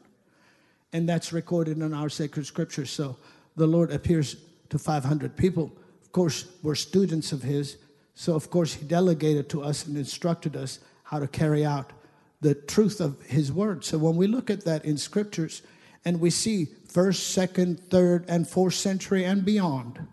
And 0.92 1.08
that's 1.08 1.32
recorded 1.32 1.78
in 1.78 1.92
our 1.92 2.08
sacred 2.08 2.46
scriptures. 2.46 2.90
So 2.90 3.16
the 3.56 3.66
Lord 3.66 3.90
appears 3.90 4.36
to 4.70 4.78
500 4.78 5.36
people. 5.36 5.72
Of 6.02 6.12
course, 6.12 6.46
we're 6.62 6.74
students 6.74 7.32
of 7.32 7.42
His. 7.42 7.78
So, 8.14 8.34
of 8.34 8.50
course, 8.50 8.74
He 8.74 8.84
delegated 8.86 9.48
to 9.50 9.62
us 9.62 9.86
and 9.86 9.96
instructed 9.96 10.56
us 10.56 10.80
how 11.04 11.18
to 11.18 11.28
carry 11.28 11.64
out 11.64 11.92
the 12.40 12.54
truth 12.54 13.00
of 13.00 13.20
His 13.22 13.52
Word. 13.52 13.84
So, 13.84 13.98
when 13.98 14.16
we 14.16 14.26
look 14.26 14.50
at 14.50 14.64
that 14.64 14.84
in 14.84 14.96
scriptures 14.96 15.62
and 16.04 16.20
we 16.20 16.30
see 16.30 16.68
first, 16.88 17.28
second, 17.28 17.80
third, 17.90 18.24
and 18.28 18.48
fourth 18.48 18.74
century 18.74 19.24
and 19.24 19.44
beyond, 19.44 20.06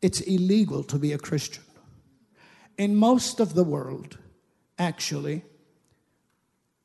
it's 0.00 0.20
illegal 0.20 0.82
to 0.84 0.98
be 0.98 1.12
a 1.12 1.18
Christian. 1.18 1.64
In 2.76 2.94
most 2.94 3.40
of 3.40 3.54
the 3.54 3.64
world, 3.64 4.18
actually, 4.78 5.44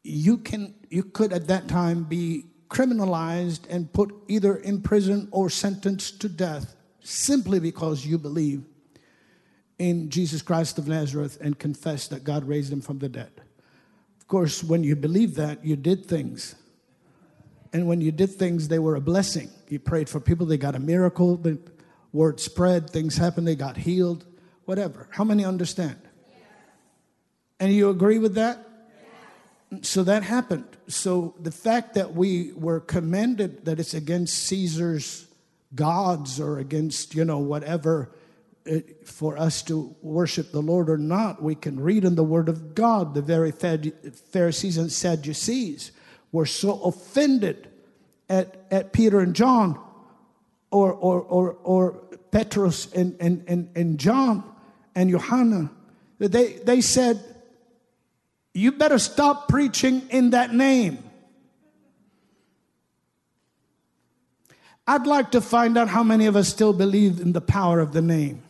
you 0.04 0.38
can 0.38 0.74
you 0.89 1.04
could 1.04 1.32
at 1.32 1.47
that 1.47 1.68
time 1.68 2.04
be 2.04 2.45
criminalized 2.70 3.62
and 3.70 3.91
put 3.93 4.14
either 4.28 4.56
in 4.58 4.82
prison 4.82 5.28
or 5.32 5.49
sentenced 5.49 6.20
to 6.22 6.28
death 6.28 6.76
simply 7.04 7.60
because 7.60 8.06
you 8.06 8.18
believe 8.18 8.64
in 9.78 10.10
Jesus 10.10 10.41
Christ 10.41 10.78
of 10.80 10.88
Nazareth 10.88 11.38
and 11.41 11.60
confess 11.60 12.08
that 12.08 12.24
God 12.24 12.45
raised 12.45 12.72
him 12.72 12.82
from 12.82 12.99
the 12.99 13.10
dead. 13.10 13.32
Of 14.20 14.28
course, 14.28 14.64
when 14.64 14.84
you 14.84 14.95
believe 14.95 15.36
that, 15.36 15.64
you 15.66 15.76
did 15.76 16.06
things. 16.06 16.56
And 17.74 17.88
when 17.88 18.01
you 18.01 18.12
did 18.12 18.32
things, 18.32 18.68
they 18.68 18.80
were 18.80 18.95
a 18.95 19.01
blessing. 19.01 19.49
You 19.68 19.80
prayed 19.80 20.08
for 20.08 20.20
people, 20.20 20.45
they 20.45 20.58
got 20.58 20.76
a 20.76 20.80
miracle, 20.80 21.36
the 21.36 21.60
word 22.14 22.39
spread, 22.39 22.89
things 22.89 23.18
happened, 23.18 23.47
they 23.47 23.56
got 23.56 23.76
healed, 23.76 24.26
whatever. 24.66 25.08
How 25.12 25.24
many 25.24 25.43
understand? 25.43 25.99
And 27.60 27.74
you 27.74 27.89
agree 27.89 28.20
with 28.20 28.36
that? 28.36 28.66
So 29.82 30.04
that 30.04 30.24
happened. 30.24 30.68
So 30.88 31.34
the 31.39 31.51
fact 31.51 31.95
that 31.95 32.14
we 32.14 32.54
were 32.54 32.80
commended 32.80 33.66
that 33.66 33.80
it's 33.80 33.93
against 33.93 34.38
Caesar's 34.45 35.28
gods 35.76 36.40
or 36.40 36.60
against, 36.60 37.16
you 37.16 37.26
know, 37.26 37.40
whatever 37.40 38.14
it, 38.66 38.98
uh, 39.02 39.06
for 39.06 39.38
us 39.38 39.62
to 39.64 39.96
worship 40.02 40.52
the 40.52 40.62
Lord 40.62 40.90
or 40.90 40.98
not. 40.98 41.42
We 41.42 41.56
can 41.56 41.80
read 41.80 42.06
in 42.06 42.16
the 42.16 42.24
Word 42.24 42.50
of 42.50 42.76
God 42.76 43.14
the 43.14 43.22
very 43.22 43.52
Pharisees 43.52 44.78
and 44.78 44.92
Sadducees 44.92 45.92
were 46.32 46.46
so 46.46 46.82
offended 46.84 47.70
at, 48.30 48.66
at 48.72 48.94
Peter 48.94 49.20
and 49.20 49.36
John 49.36 49.80
or, 50.72 50.92
or, 50.92 51.22
or, 51.22 51.58
or 51.64 51.92
Petrus 52.32 52.92
and, 52.94 53.16
and, 53.20 53.44
and, 53.48 53.70
and 53.76 54.00
John 54.00 54.44
and 54.96 55.10
Johanna 55.10 55.70
that 56.18 56.32
they, 56.32 56.54
they 56.54 56.82
said, 56.82 57.24
You 58.54 58.72
better 58.72 59.00
stop 59.00 59.48
preaching 59.48 60.08
in 60.10 60.32
that 60.32 60.54
name. 60.54 61.04
I'd 64.86 65.08
like 65.08 65.32
to 65.32 65.40
find 65.40 65.78
out 65.78 65.88
how 65.88 66.04
many 66.04 66.26
of 66.26 66.36
us 66.36 66.50
still 66.50 66.74
believe 66.74 67.22
in 67.22 67.32
the 67.32 67.40
power 67.40 67.80
of 67.80 67.94
the 67.94 68.02
name. 68.02 68.44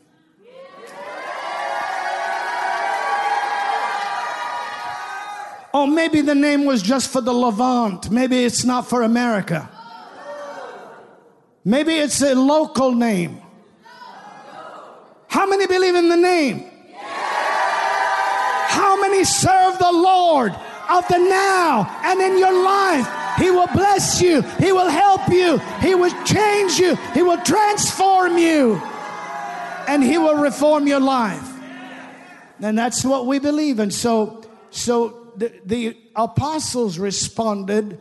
Oh, 5.75 5.87
maybe 5.87 6.21
the 6.21 6.35
name 6.35 6.65
was 6.65 6.81
just 6.81 7.11
for 7.11 7.21
the 7.21 7.33
Levant. 7.33 8.09
Maybe 8.09 8.45
it's 8.45 8.63
not 8.63 8.87
for 8.87 9.01
America. 9.01 9.69
Maybe 11.65 11.93
it's 11.93 12.21
a 12.21 12.35
local 12.35 12.93
name. 12.93 13.39
How 15.27 15.47
many 15.47 15.65
believe 15.65 15.95
in 15.95 16.09
the 16.09 16.17
name? 16.17 16.69
How 18.67 18.99
many 19.01 19.23
serve 19.23 19.77
the 19.77 19.91
Lord 19.91 20.51
of 20.89 21.07
the 21.07 21.17
now 21.17 21.99
and 22.03 22.21
in 22.21 22.37
your 22.37 22.53
life? 22.63 23.22
He 23.37 23.49
will 23.51 23.67
bless 23.67 24.21
you. 24.21 24.41
He 24.41 24.71
will 24.71 24.89
help 24.89 25.27
you. 25.29 25.57
He 25.81 25.95
will 25.95 26.13
change 26.23 26.77
you. 26.77 26.95
He 27.13 27.21
will 27.21 27.41
transform 27.41 28.37
you. 28.37 28.75
And 29.87 30.03
He 30.03 30.17
will 30.17 30.37
reform 30.37 30.87
your 30.87 30.99
life. 30.99 31.49
And 32.61 32.77
that's 32.77 33.03
what 33.03 33.25
we 33.25 33.39
believe. 33.39 33.79
And 33.79 33.93
so, 33.93 34.43
so 34.69 35.31
the, 35.35 35.53
the 35.65 35.97
apostles 36.15 36.97
responded, 36.97 37.99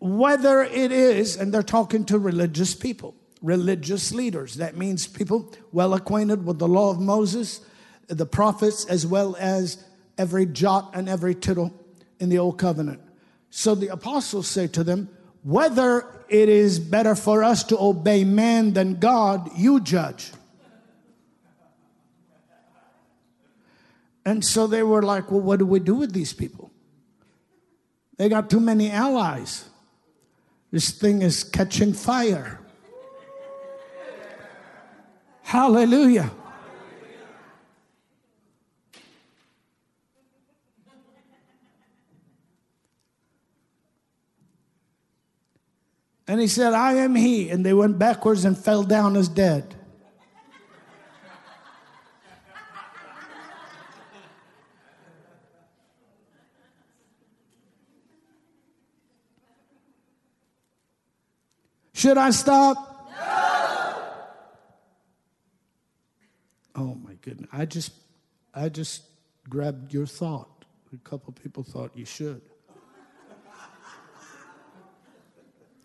whether 0.00 0.62
it 0.62 0.90
is, 0.92 1.36
and 1.36 1.52
they're 1.52 1.62
talking 1.62 2.04
to 2.06 2.18
religious 2.18 2.74
people, 2.74 3.14
religious 3.42 4.12
leaders. 4.12 4.56
That 4.56 4.76
means 4.76 5.06
people 5.06 5.52
well 5.72 5.94
acquainted 5.94 6.44
with 6.44 6.58
the 6.58 6.68
law 6.68 6.90
of 6.90 6.98
Moses, 6.98 7.60
the 8.08 8.26
prophets, 8.26 8.86
as 8.86 9.06
well 9.06 9.36
as 9.38 9.84
every 10.18 10.46
jot 10.46 10.90
and 10.94 11.08
every 11.08 11.34
tittle 11.34 11.72
in 12.18 12.28
the 12.28 12.38
old 12.38 12.58
covenant. 12.58 13.00
So 13.50 13.74
the 13.74 13.88
apostles 13.88 14.46
say 14.46 14.68
to 14.68 14.84
them, 14.84 15.08
Whether 15.42 16.06
it 16.28 16.48
is 16.48 16.78
better 16.78 17.14
for 17.14 17.42
us 17.42 17.64
to 17.64 17.78
obey 17.78 18.24
man 18.24 18.72
than 18.72 19.00
God, 19.00 19.50
you 19.56 19.80
judge. 19.80 20.30
And 24.24 24.44
so 24.44 24.66
they 24.66 24.82
were 24.82 25.02
like, 25.02 25.30
Well, 25.30 25.40
what 25.40 25.58
do 25.58 25.66
we 25.66 25.80
do 25.80 25.96
with 25.96 26.12
these 26.12 26.32
people? 26.32 26.70
They 28.16 28.28
got 28.28 28.48
too 28.48 28.60
many 28.60 28.90
allies. 28.90 29.68
This 30.70 30.90
thing 30.92 31.22
is 31.22 31.42
catching 31.42 31.92
fire. 31.92 32.60
Hallelujah. 35.42 36.30
And 46.30 46.40
he 46.40 46.46
said, 46.46 46.74
I 46.74 46.92
am 46.92 47.16
he. 47.16 47.50
And 47.50 47.66
they 47.66 47.74
went 47.74 47.98
backwards 47.98 48.44
and 48.44 48.56
fell 48.56 48.84
down 48.84 49.16
as 49.16 49.26
dead. 49.26 49.74
Should 61.92 62.16
I 62.16 62.30
stop? 62.30 63.10
No. 63.18 64.02
Oh 66.76 66.94
my 66.94 67.14
goodness. 67.22 67.50
I 67.52 67.64
just 67.64 67.90
I 68.54 68.68
just 68.68 69.02
grabbed 69.48 69.92
your 69.92 70.06
thought. 70.06 70.64
A 70.94 70.96
couple 70.98 71.32
people 71.32 71.64
thought 71.64 71.90
you 71.96 72.04
should. 72.04 72.40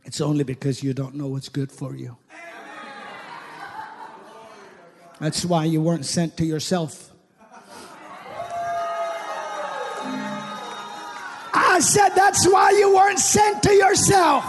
It's 0.05 0.21
only 0.21 0.43
because 0.43 0.83
you 0.83 0.93
don't 0.93 1.15
know 1.15 1.27
what's 1.27 1.49
good 1.49 1.71
for 1.71 1.95
you. 1.95 2.17
That's 5.19 5.43
why 5.45 5.65
you 5.65 5.81
weren't 5.81 6.05
sent 6.05 6.37
to 6.37 6.45
yourself. 6.45 7.11
I 11.53 11.79
said 11.79 12.09
that's 12.09 12.47
why 12.47 12.71
you 12.71 12.95
weren't 12.95 13.19
sent 13.19 13.63
to 13.63 13.73
yourself. 13.73 14.45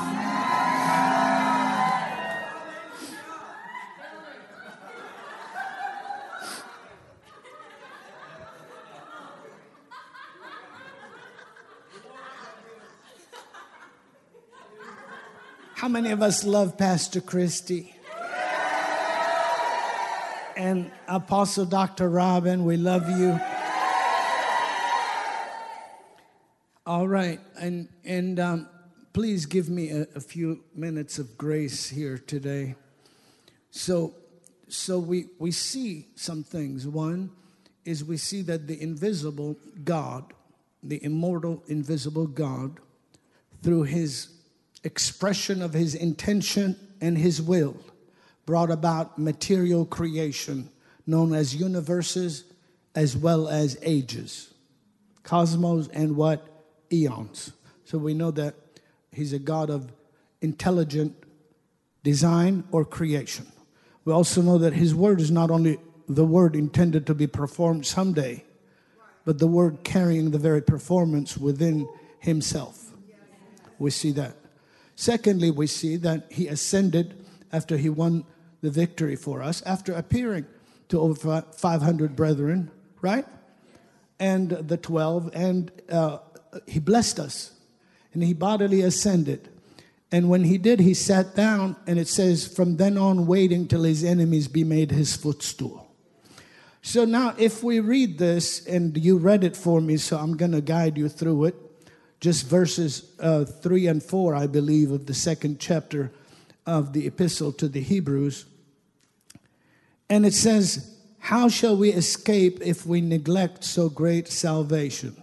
Many 16.02 16.10
of 16.10 16.20
us 16.20 16.44
love 16.44 16.76
Pastor 16.76 17.22
Christie? 17.22 17.96
And 20.54 20.90
Apostle 21.08 21.64
Dr. 21.64 22.10
Robin, 22.10 22.66
we 22.66 22.76
love 22.76 23.08
you. 23.08 23.40
All 26.84 27.08
right, 27.08 27.40
and 27.58 27.88
and 28.04 28.38
um, 28.38 28.68
please 29.14 29.46
give 29.46 29.70
me 29.70 29.88
a, 29.88 30.02
a 30.14 30.20
few 30.20 30.62
minutes 30.74 31.18
of 31.18 31.38
grace 31.38 31.88
here 31.88 32.18
today. 32.18 32.74
So, 33.70 34.16
so 34.68 34.98
we 34.98 35.28
we 35.38 35.50
see 35.50 36.08
some 36.14 36.44
things. 36.44 36.86
One 36.86 37.30
is 37.86 38.04
we 38.04 38.18
see 38.18 38.42
that 38.42 38.66
the 38.66 38.78
invisible 38.82 39.56
God, 39.82 40.34
the 40.82 41.02
immortal, 41.02 41.62
invisible 41.68 42.26
God, 42.26 42.80
through 43.62 43.84
His 43.84 44.35
expression 44.86 45.60
of 45.60 45.74
his 45.74 45.94
intention 45.94 46.76
and 47.00 47.18
his 47.18 47.42
will 47.42 47.76
brought 48.46 48.70
about 48.70 49.18
material 49.18 49.84
creation 49.84 50.70
known 51.06 51.34
as 51.34 51.56
universes 51.56 52.44
as 52.94 53.16
well 53.16 53.48
as 53.48 53.76
ages, 53.82 54.54
cosmos 55.24 55.88
and 55.88 56.16
what? 56.16 56.48
Eons. 56.92 57.52
So 57.84 57.98
we 57.98 58.14
know 58.14 58.30
that 58.30 58.54
he's 59.10 59.32
a 59.32 59.40
God 59.40 59.70
of 59.70 59.92
intelligent 60.40 61.16
design 62.04 62.62
or 62.70 62.84
creation. 62.84 63.46
We 64.04 64.12
also 64.12 64.40
know 64.40 64.58
that 64.58 64.72
his 64.72 64.94
word 64.94 65.20
is 65.20 65.32
not 65.32 65.50
only 65.50 65.78
the 66.08 66.24
word 66.24 66.54
intended 66.54 67.08
to 67.08 67.14
be 67.14 67.26
performed 67.26 67.84
someday, 67.84 68.44
but 69.24 69.40
the 69.40 69.48
word 69.48 69.82
carrying 69.82 70.30
the 70.30 70.38
very 70.38 70.62
performance 70.62 71.36
within 71.36 71.88
himself. 72.20 72.92
We 73.80 73.90
see 73.90 74.12
that. 74.12 74.36
Secondly, 74.96 75.50
we 75.50 75.66
see 75.66 75.96
that 75.96 76.26
he 76.32 76.48
ascended 76.48 77.22
after 77.52 77.76
he 77.76 77.90
won 77.90 78.24
the 78.62 78.70
victory 78.70 79.14
for 79.14 79.42
us, 79.42 79.62
after 79.62 79.92
appearing 79.92 80.46
to 80.88 80.98
over 80.98 81.44
500 81.52 82.16
brethren, 82.16 82.70
right? 83.02 83.26
And 84.18 84.50
the 84.50 84.78
12, 84.78 85.30
and 85.34 85.70
uh, 85.90 86.18
he 86.66 86.80
blessed 86.80 87.20
us, 87.20 87.52
and 88.14 88.24
he 88.24 88.32
bodily 88.32 88.80
ascended. 88.80 89.50
And 90.10 90.30
when 90.30 90.44
he 90.44 90.56
did, 90.56 90.80
he 90.80 90.94
sat 90.94 91.36
down, 91.36 91.76
and 91.86 91.98
it 91.98 92.08
says, 92.08 92.48
from 92.48 92.78
then 92.78 92.96
on, 92.96 93.26
waiting 93.26 93.68
till 93.68 93.82
his 93.82 94.02
enemies 94.02 94.48
be 94.48 94.64
made 94.64 94.90
his 94.90 95.14
footstool. 95.14 95.86
So 96.80 97.04
now, 97.04 97.34
if 97.36 97.62
we 97.62 97.80
read 97.80 98.16
this, 98.16 98.64
and 98.64 98.96
you 98.96 99.18
read 99.18 99.44
it 99.44 99.56
for 99.56 99.82
me, 99.82 99.98
so 99.98 100.16
I'm 100.16 100.38
going 100.38 100.52
to 100.52 100.62
guide 100.62 100.96
you 100.96 101.10
through 101.10 101.46
it 101.46 101.65
just 102.20 102.46
verses 102.46 103.12
uh, 103.20 103.44
3 103.44 103.86
and 103.88 104.02
4, 104.02 104.34
I 104.34 104.46
believe, 104.46 104.90
of 104.90 105.06
the 105.06 105.14
second 105.14 105.60
chapter 105.60 106.10
of 106.66 106.92
the 106.92 107.06
epistle 107.06 107.52
to 107.52 107.68
the 107.68 107.80
Hebrews. 107.80 108.46
And 110.08 110.24
it 110.24 110.34
says, 110.34 110.96
How 111.18 111.48
shall 111.48 111.76
we 111.76 111.90
escape 111.90 112.60
if 112.62 112.86
we 112.86 113.00
neglect 113.00 113.64
so 113.64 113.88
great 113.88 114.28
salvation? 114.28 115.16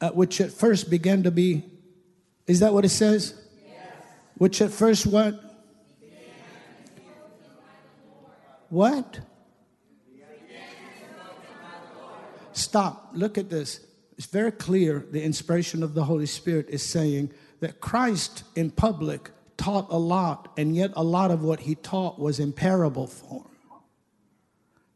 Uh, 0.00 0.10
which 0.10 0.40
at 0.40 0.50
first 0.52 0.90
began 0.90 1.22
to 1.22 1.30
be, 1.30 1.64
is 2.46 2.60
that 2.60 2.72
what 2.72 2.84
it 2.84 2.90
says? 2.90 3.34
Yes. 3.66 3.76
Which 4.36 4.60
at 4.60 4.70
first 4.70 5.06
what? 5.06 5.40
What? 8.68 9.20
Stop. 12.52 13.10
Look 13.12 13.36
at 13.36 13.50
this 13.50 13.80
it's 14.16 14.26
very 14.26 14.52
clear 14.52 15.04
the 15.10 15.22
inspiration 15.22 15.82
of 15.82 15.94
the 15.94 16.04
Holy 16.04 16.26
Spirit 16.26 16.68
is 16.68 16.82
saying 16.82 17.32
that 17.60 17.80
Christ 17.80 18.44
in 18.54 18.70
public 18.70 19.30
taught 19.56 19.86
a 19.90 19.98
lot, 19.98 20.52
and 20.56 20.74
yet 20.76 20.92
a 20.94 21.04
lot 21.04 21.30
of 21.30 21.42
what 21.42 21.60
he 21.60 21.74
taught 21.74 22.18
was 22.18 22.38
in 22.38 22.52
parable 22.52 23.06
form. 23.06 23.48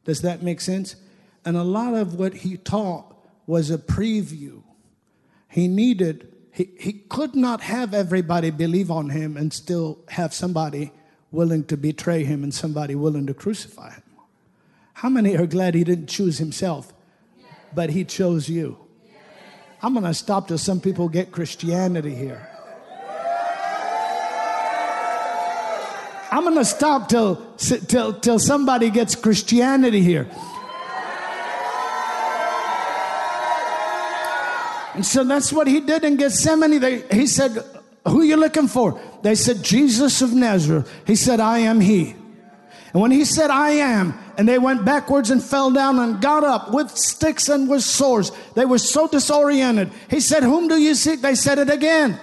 Does 0.05 0.23
that 0.23 0.43
make 0.43 0.61
sense? 0.61 0.97
And 1.45 1.57
a 1.57 1.63
lot 1.63 1.95
of 1.95 2.15
what 2.15 2.35
he 2.35 2.57
taught 2.57 3.17
was 3.47 3.71
a 3.71 3.79
preview. 3.79 4.63
He 5.49 5.69
needed, 5.69 6.33
he, 6.53 6.71
he 6.79 6.93
could 6.93 7.35
not 7.35 7.63
have 7.63 7.95
everybody 7.95 8.51
believe 8.51 8.91
on 8.91 9.11
him 9.11 9.37
and 9.37 9.53
still 9.53 9.99
have 10.09 10.35
somebody 10.35 10.93
willing 11.31 11.65
to 11.65 11.77
betray 11.77 12.25
him 12.25 12.43
and 12.43 12.53
somebody 12.53 12.95
willing 12.95 13.27
to 13.27 13.35
crucify 13.35 13.95
him. 13.95 14.03
How 14.95 15.09
many 15.09 15.37
are 15.37 15.47
glad 15.47 15.75
he 15.75 15.85
didn't 15.85 16.09
choose 16.09 16.39
himself, 16.39 16.93
but 17.75 17.91
he 17.91 18.05
chose 18.05 18.49
you? 18.49 18.79
I'm 19.81 19.93
going 19.93 20.05
to 20.05 20.15
stop 20.15 20.49
till 20.49 20.59
some 20.59 20.81
people 20.81 21.09
get 21.09 21.31
Christianity 21.31 22.15
here. 22.15 22.49
I'm 26.31 26.43
going 26.43 26.57
to 26.57 26.65
stop 26.65 27.09
till, 27.09 27.37
till, 27.57 28.13
till 28.15 28.39
somebody 28.39 28.91
gets 28.91 29.15
Christianity 29.15 30.03
here. 30.03 30.29
And 34.95 35.07
so 35.07 35.23
that's 35.23 35.53
what 35.53 35.69
he 35.69 35.81
did 35.81 36.03
in 36.03 36.17
Gethsemane. 36.17 36.81
They, 36.81 37.03
he 37.13 37.29
said, 37.29 37.57
Who 38.07 38.23
you 38.23 38.37
looking 38.37 38.67
for? 38.67 39.01
They 39.23 39.37
said, 39.37 39.63
Jesus 39.63 40.23
of 40.23 40.35
Nazareth. 40.35 40.93
He 41.07 41.15
said, 41.15 41.39
I 41.39 41.61
am 41.61 41.81
he. 41.81 42.17
And 42.93 43.01
when 43.01 43.13
he 43.13 43.25
said, 43.25 43.51
I 43.51 43.71
am, 43.71 44.19
and 44.39 44.49
they 44.49 44.57
went 44.57 44.85
backwards 44.85 45.31
and 45.31 45.43
fell 45.43 45.73
down 45.73 45.99
and 45.99 46.23
got 46.23 46.45
up 46.45 46.71
with 46.73 46.97
sticks 46.97 47.49
and 47.49 47.69
with 47.69 47.83
swords, 47.83 48.31
they 48.55 48.65
were 48.65 48.79
so 48.79 49.09
disoriented. 49.09 49.91
He 50.09 50.21
said, 50.21 50.45
Whom 50.45 50.69
do 50.69 50.77
you 50.77 50.95
seek? 50.95 51.21
They 51.21 51.35
said 51.35 51.59
it 51.59 51.69
again. 51.69 52.19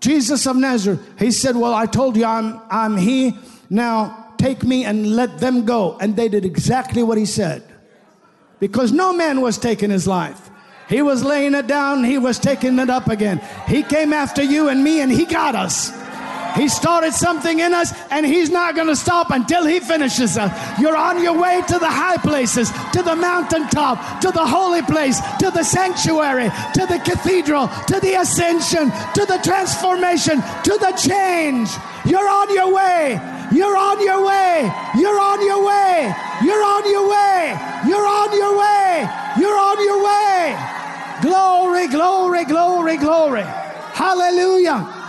Jesus 0.00 0.46
of 0.46 0.56
Nazareth. 0.56 1.00
He 1.16 1.30
said, 1.30 1.54
Well, 1.54 1.72
I 1.72 1.86
told 1.86 2.16
you 2.16 2.24
I'm, 2.24 2.60
I'm 2.70 2.96
he. 2.96 3.38
Now 3.70 4.34
take 4.36 4.64
me 4.64 4.84
and 4.84 5.14
let 5.14 5.38
them 5.38 5.64
go. 5.64 5.96
And 6.00 6.16
they 6.16 6.28
did 6.28 6.44
exactly 6.44 7.04
what 7.04 7.18
he 7.18 7.24
said. 7.24 7.62
Because 8.58 8.90
no 8.90 9.12
man 9.12 9.40
was 9.40 9.56
taking 9.56 9.90
his 9.90 10.08
life. 10.08 10.50
He 10.88 11.02
was 11.02 11.22
laying 11.22 11.54
it 11.54 11.68
down, 11.68 12.02
he 12.02 12.18
was 12.18 12.38
taking 12.40 12.78
it 12.80 12.90
up 12.90 13.06
again. 13.06 13.40
He 13.68 13.84
came 13.84 14.12
after 14.12 14.42
you 14.42 14.68
and 14.68 14.82
me, 14.82 15.00
and 15.00 15.10
he 15.10 15.24
got 15.24 15.54
us. 15.54 16.03
He 16.56 16.68
started 16.68 17.12
something 17.12 17.58
in 17.58 17.72
us, 17.74 17.92
and 18.10 18.24
He's 18.24 18.50
not 18.50 18.74
going 18.74 18.86
to 18.86 18.96
stop 18.96 19.30
until 19.30 19.66
He 19.66 19.80
finishes 19.80 20.38
us. 20.38 20.80
You're 20.80 20.96
on 20.96 21.22
your 21.22 21.38
way 21.38 21.62
to 21.68 21.78
the 21.78 21.90
high 21.90 22.16
places, 22.18 22.70
to 22.92 23.02
the 23.02 23.16
mountaintop, 23.16 24.20
to 24.20 24.30
the 24.30 24.46
holy 24.46 24.82
place, 24.82 25.20
to 25.40 25.50
the 25.50 25.64
sanctuary, 25.64 26.50
to 26.74 26.86
the 26.86 27.00
cathedral, 27.04 27.68
to 27.88 28.00
the 28.00 28.14
ascension, 28.20 28.90
to 29.14 29.24
the 29.26 29.40
transformation, 29.42 30.40
to 30.62 30.78
the 30.78 30.92
change. 30.96 31.70
You're 32.04 32.28
on 32.28 32.52
your 32.54 32.72
way. 32.72 33.20
You're 33.52 33.76
on 33.76 34.02
your 34.02 34.24
way. 34.24 34.70
You're 34.96 35.20
on 35.20 35.44
your 35.44 35.64
way. 35.64 36.14
You're 36.42 36.64
on 36.64 36.90
your 36.90 37.08
way. 37.08 37.58
You're 37.86 38.06
on 38.06 38.32
your 38.36 38.58
way. 38.58 39.08
You're 39.38 39.58
on 39.58 39.84
your 39.84 40.04
way. 40.04 40.58
Glory, 41.22 41.88
glory, 41.88 42.44
glory, 42.44 42.96
glory. 42.96 43.44
Hallelujah. 43.94 45.03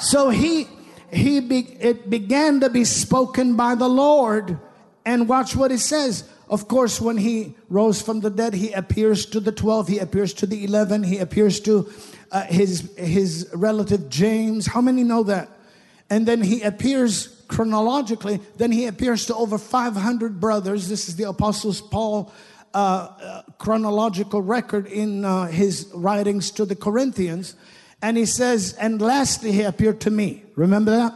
So 0.00 0.30
he 0.30 0.66
he 1.12 1.40
be, 1.40 1.60
it 1.80 2.08
began 2.08 2.60
to 2.60 2.70
be 2.70 2.84
spoken 2.84 3.56
by 3.56 3.74
the 3.74 3.88
Lord 3.88 4.58
and 5.04 5.28
watch 5.28 5.56
what 5.56 5.72
it 5.72 5.80
says. 5.80 6.28
Of 6.48 6.68
course, 6.68 7.00
when 7.00 7.16
he 7.16 7.54
rose 7.68 8.02
from 8.02 8.20
the 8.20 8.30
dead, 8.30 8.54
he 8.54 8.72
appears 8.72 9.26
to 9.26 9.40
the 9.40 9.52
12, 9.52 9.88
he 9.88 9.98
appears 9.98 10.32
to 10.34 10.46
the 10.46 10.64
11, 10.64 11.04
he 11.04 11.18
appears 11.18 11.60
to 11.60 11.90
uh, 12.32 12.42
his, 12.44 12.92
his 12.96 13.48
relative 13.54 14.08
James. 14.08 14.66
How 14.66 14.80
many 14.80 15.04
know 15.04 15.22
that? 15.24 15.48
And 16.08 16.26
then 16.26 16.42
he 16.42 16.62
appears 16.62 17.44
chronologically, 17.48 18.40
then 18.56 18.72
he 18.72 18.86
appears 18.86 19.26
to 19.26 19.34
over 19.34 19.58
500 19.58 20.40
brothers. 20.40 20.88
This 20.88 21.08
is 21.08 21.16
the 21.16 21.28
Apostles 21.28 21.80
Paul 21.80 22.32
uh, 22.72 22.76
uh, 22.76 23.42
chronological 23.58 24.42
record 24.42 24.86
in 24.86 25.24
uh, 25.24 25.46
his 25.46 25.90
writings 25.92 26.52
to 26.52 26.64
the 26.64 26.76
Corinthians. 26.76 27.56
And 28.02 28.16
he 28.16 28.26
says, 28.26 28.74
and 28.74 29.00
lastly, 29.00 29.52
he 29.52 29.62
appeared 29.62 30.00
to 30.02 30.10
me. 30.10 30.44
Remember 30.56 30.90
that? 30.90 31.14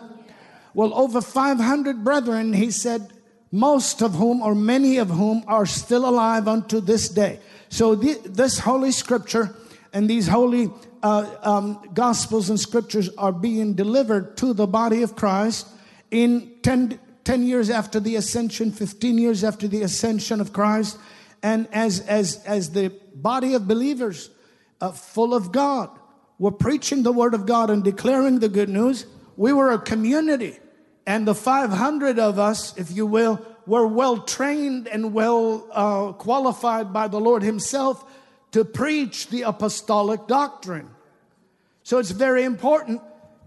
Well, 0.74 0.92
over 0.94 1.20
500 1.20 2.04
brethren, 2.04 2.52
he 2.52 2.70
said, 2.70 3.12
most 3.50 4.02
of 4.02 4.14
whom 4.14 4.42
or 4.42 4.54
many 4.54 4.98
of 4.98 5.08
whom 5.08 5.44
are 5.46 5.64
still 5.64 6.08
alive 6.08 6.48
unto 6.48 6.80
this 6.80 7.08
day. 7.08 7.38
So 7.68 7.94
this 7.94 8.58
holy 8.58 8.90
scripture 8.90 9.54
and 9.92 10.10
these 10.10 10.26
holy 10.26 10.70
uh, 11.02 11.36
um, 11.42 11.90
gospels 11.94 12.50
and 12.50 12.58
scriptures 12.58 13.08
are 13.16 13.32
being 13.32 13.74
delivered 13.74 14.36
to 14.38 14.52
the 14.52 14.66
body 14.66 15.02
of 15.02 15.14
Christ 15.14 15.68
in 16.10 16.52
10, 16.62 16.98
10 17.22 17.42
years 17.44 17.70
after 17.70 18.00
the 18.00 18.16
ascension, 18.16 18.72
15 18.72 19.18
years 19.18 19.44
after 19.44 19.68
the 19.68 19.82
ascension 19.82 20.40
of 20.40 20.52
Christ. 20.52 20.98
And 21.42 21.68
as, 21.72 22.00
as, 22.00 22.42
as 22.44 22.70
the 22.70 22.88
body 23.14 23.54
of 23.54 23.68
believers 23.68 24.30
uh, 24.80 24.90
full 24.90 25.32
of 25.32 25.52
God 25.52 25.90
were 26.38 26.52
preaching 26.52 27.02
the 27.02 27.12
word 27.12 27.34
of 27.34 27.46
God 27.46 27.70
and 27.70 27.82
declaring 27.82 28.40
the 28.40 28.48
good 28.48 28.68
news, 28.68 29.06
we 29.36 29.52
were 29.52 29.72
a 29.72 29.78
community 29.78 30.58
and 31.06 31.26
the 31.26 31.34
500 31.34 32.18
of 32.18 32.38
us, 32.38 32.76
if 32.76 32.90
you 32.90 33.06
will, 33.06 33.44
were 33.66 33.86
well 33.86 34.18
trained 34.18 34.88
and 34.88 35.12
well 35.12 35.66
uh, 35.72 36.12
qualified 36.12 36.92
by 36.92 37.08
the 37.08 37.20
Lord 37.20 37.42
Himself 37.42 38.04
to 38.52 38.64
preach 38.64 39.28
the 39.28 39.42
apostolic 39.42 40.26
doctrine. 40.26 40.88
So 41.82 41.98
it's 41.98 42.10
very 42.10 42.44
important 42.44 43.02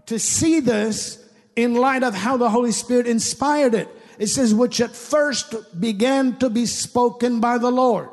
to 0.06 0.18
see 0.18 0.60
this 0.60 1.24
in 1.56 1.74
light 1.74 2.02
of 2.02 2.14
how 2.14 2.36
the 2.36 2.50
Holy 2.50 2.72
Spirit 2.72 3.06
inspired 3.06 3.74
it. 3.74 3.88
It 4.18 4.28
says, 4.28 4.54
which 4.54 4.80
at 4.80 4.94
first 4.94 5.80
began 5.80 6.36
to 6.38 6.50
be 6.50 6.66
spoken 6.66 7.40
by 7.40 7.58
the 7.58 7.70
Lord. 7.70 8.10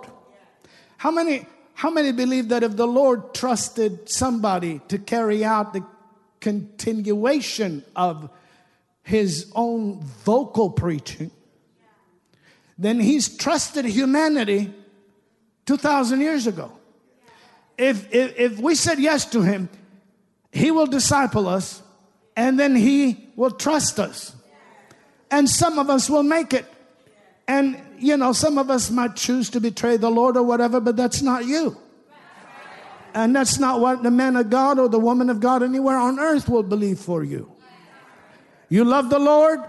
How 0.98 1.12
many, 1.12 1.46
how 1.76 1.92
many 1.92 2.14
believe 2.14 2.50
that 2.50 2.64
if 2.64 2.78
the 2.78 2.88
Lord 2.88 3.34
trusted 3.34 4.10
somebody 4.10 4.80
to 4.88 4.98
carry 4.98 5.44
out 5.44 5.74
the 5.74 5.86
continuation 6.40 7.84
of 7.96 8.30
his 9.04 9.52
own 9.54 10.00
vocal 10.00 10.70
preaching, 10.70 11.32
then 12.78 13.00
he's 13.02 13.38
trusted 13.38 13.84
humanity 13.84 14.74
2,000 15.66 16.22
years 16.22 16.48
ago. 16.48 16.72
If, 17.78 18.14
if, 18.14 18.40
if 18.40 18.60
we 18.60 18.76
said 18.76 19.00
yes 19.00 19.26
to 19.28 19.42
him, 19.42 19.68
he 20.54 20.72
will 20.72 20.88
disciple 20.88 21.48
us 21.48 21.84
and 22.38 22.58
then 22.58 22.74
he 22.74 23.30
will 23.36 23.52
trust 23.52 24.00
us. 24.00 24.34
And 25.30 25.50
some 25.50 25.78
of 25.78 25.90
us 25.90 26.10
will 26.10 26.24
make 26.24 26.54
it. 26.54 26.66
And, 27.48 27.82
you 28.00 28.18
know, 28.18 28.34
some 28.34 28.58
of 28.58 28.70
us 28.70 28.90
might 28.90 29.16
choose 29.16 29.50
to 29.52 29.62
betray 29.62 29.98
the 29.98 30.10
Lord 30.10 30.36
or 30.38 30.44
whatever, 30.44 30.80
but 30.80 30.96
that's 30.96 31.22
not 31.22 31.46
you. 31.46 31.78
And 33.14 33.36
that's 33.36 33.60
not 33.60 33.80
what 33.80 34.04
the 34.04 34.12
man 34.12 34.36
of 34.36 34.50
God 34.50 34.78
or 34.78 34.90
the 34.90 35.00
woman 35.00 35.30
of 35.30 35.40
God 35.40 35.64
anywhere 35.64 35.98
on 35.98 36.20
earth 36.20 36.50
will 36.50 36.64
believe 36.64 37.00
for 37.00 37.24
you. 37.24 37.52
You 38.68 38.84
love 38.84 39.10
the 39.10 39.20
Lord? 39.20 39.60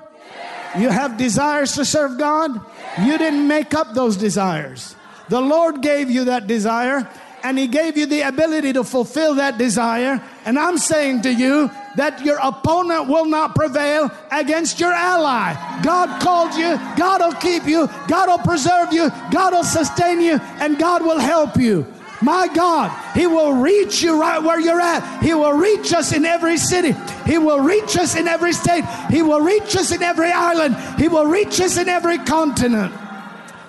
You 0.76 0.88
have 0.88 1.16
desires 1.16 1.72
to 1.74 1.84
serve 1.84 2.18
God? 2.18 2.60
You 3.02 3.16
didn't 3.18 3.46
make 3.46 3.72
up 3.72 3.94
those 3.94 4.16
desires. 4.16 4.96
The 5.28 5.40
Lord 5.40 5.80
gave 5.80 6.10
you 6.10 6.24
that 6.24 6.46
desire 6.46 7.08
and 7.46 7.56
He 7.56 7.68
gave 7.68 7.96
you 7.96 8.06
the 8.06 8.22
ability 8.22 8.72
to 8.72 8.82
fulfill 8.82 9.36
that 9.36 9.56
desire. 9.56 10.20
And 10.44 10.58
I'm 10.58 10.78
saying 10.78 11.22
to 11.22 11.32
you 11.32 11.70
that 11.94 12.20
your 12.24 12.38
opponent 12.42 13.06
will 13.06 13.24
not 13.24 13.54
prevail 13.54 14.10
against 14.32 14.80
your 14.80 14.92
ally. 14.92 15.54
God 15.80 16.20
called 16.20 16.54
you, 16.54 16.76
God 16.96 17.20
will 17.20 17.38
keep 17.40 17.62
you, 17.64 17.86
God 18.08 18.28
will 18.28 18.44
preserve 18.44 18.92
you, 18.92 19.10
God 19.30 19.52
will 19.52 19.62
sustain 19.62 20.20
you, 20.20 20.40
and 20.58 20.76
God 20.76 21.02
will 21.02 21.20
help 21.20 21.56
you. 21.56 21.86
My 22.20 22.48
God, 22.48 22.90
He 23.14 23.28
will 23.28 23.52
reach 23.52 24.02
you 24.02 24.20
right 24.20 24.42
where 24.42 24.58
you're 24.58 24.80
at. 24.80 25.22
He 25.22 25.32
will 25.32 25.52
reach 25.52 25.92
us 25.92 26.12
in 26.12 26.24
every 26.24 26.56
city. 26.56 26.96
He 27.26 27.38
will 27.38 27.60
reach 27.60 27.96
us 27.96 28.16
in 28.16 28.26
every 28.26 28.54
state. 28.54 28.84
He 29.08 29.22
will 29.22 29.40
reach 29.40 29.76
us 29.76 29.92
in 29.92 30.02
every 30.02 30.32
island. 30.32 30.74
He 30.98 31.06
will 31.06 31.26
reach 31.26 31.60
us 31.60 31.76
in 31.76 31.88
every 31.88 32.18
continent. 32.18 32.92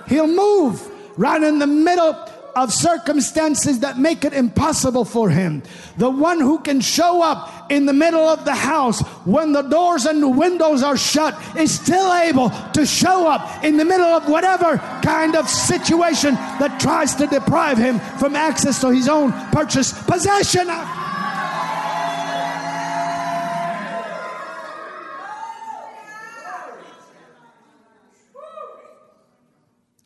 He'll 0.07 0.25
move 0.25 0.81
right 1.15 1.43
in 1.43 1.59
the 1.59 1.67
middle 1.67 2.27
of 2.63 2.73
circumstances 2.73 3.81
that 3.81 3.99
make 3.99 4.25
it 4.25 4.33
impossible 4.33 5.05
for 5.05 5.29
him. 5.29 5.61
The 5.97 6.09
one 6.09 6.39
who 6.39 6.57
can 6.59 6.81
show 6.81 7.21
up 7.21 7.71
in 7.71 7.85
the 7.85 7.93
middle 7.93 8.27
of 8.27 8.45
the 8.45 8.55
house 8.55 9.01
when 9.25 9.51
the 9.51 9.61
doors 9.61 10.05
and 10.05 10.23
the 10.23 10.27
windows 10.27 10.81
are 10.81 10.97
shut 10.97 11.39
is 11.55 11.79
still 11.79 12.11
able 12.13 12.49
to 12.73 12.83
show 12.85 13.27
up 13.27 13.63
in 13.63 13.77
the 13.77 13.85
middle 13.85 14.07
of 14.07 14.27
whatever 14.27 14.77
kind 15.03 15.35
of 15.35 15.47
situation 15.47 16.33
that 16.33 16.79
tries 16.79 17.13
to 17.15 17.27
deprive 17.27 17.77
him 17.77 17.99
from 18.17 18.35
access 18.35 18.81
to 18.81 18.89
his 18.89 19.07
own 19.07 19.31
purchased 19.51 19.95
possession. 20.07 20.67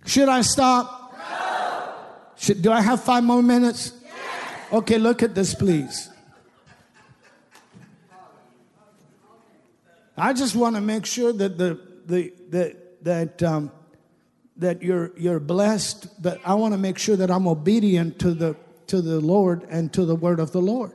Should 0.05 0.27
I 0.27 0.41
stop? 0.41 1.00
Should, 2.41 2.63
do 2.63 2.71
I 2.71 2.81
have 2.81 3.03
five 3.03 3.23
more 3.23 3.43
minutes? 3.43 3.93
Yes. 4.03 4.73
Okay, 4.73 4.97
look 4.97 5.21
at 5.21 5.35
this, 5.35 5.53
please. 5.53 6.09
I 10.17 10.33
just 10.33 10.55
want 10.55 10.75
to 10.75 10.81
make 10.81 11.05
sure 11.05 11.31
that 11.33 11.59
the 11.59 11.79
the 12.07 12.33
that 12.49 13.03
that 13.03 13.43
um, 13.43 13.71
that 14.57 14.81
you're 14.81 15.11
you're 15.15 15.39
blessed. 15.39 16.19
But 16.19 16.41
I 16.43 16.55
want 16.55 16.73
to 16.73 16.79
make 16.79 16.97
sure 16.97 17.15
that 17.15 17.29
I'm 17.29 17.47
obedient 17.47 18.17
to 18.19 18.33
the 18.33 18.55
to 18.87 19.03
the 19.03 19.19
Lord 19.19 19.61
and 19.69 19.93
to 19.93 20.03
the 20.03 20.15
word 20.15 20.39
of 20.39 20.51
the 20.51 20.61
Lord. 20.61 20.93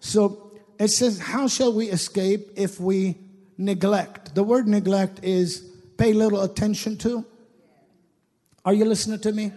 So 0.00 0.52
it 0.78 0.88
says, 0.88 1.20
"How 1.20 1.48
shall 1.48 1.72
we 1.72 1.86
escape 1.86 2.50
if 2.54 2.78
we 2.78 3.16
neglect?" 3.56 4.34
The 4.34 4.44
word 4.44 4.68
neglect 4.68 5.20
is 5.22 5.64
pay 5.96 6.12
little 6.12 6.42
attention 6.42 6.98
to. 6.98 7.24
Are 8.62 8.74
you 8.74 8.84
listening 8.84 9.20
to 9.20 9.32
me? 9.32 9.52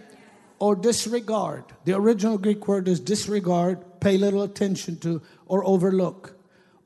Or 0.58 0.76
disregard. 0.76 1.64
The 1.84 1.94
original 1.94 2.38
Greek 2.38 2.66
word 2.68 2.88
is 2.88 3.00
disregard, 3.00 4.00
pay 4.00 4.16
little 4.16 4.42
attention 4.42 4.98
to, 4.98 5.20
or 5.46 5.64
overlook. 5.64 6.36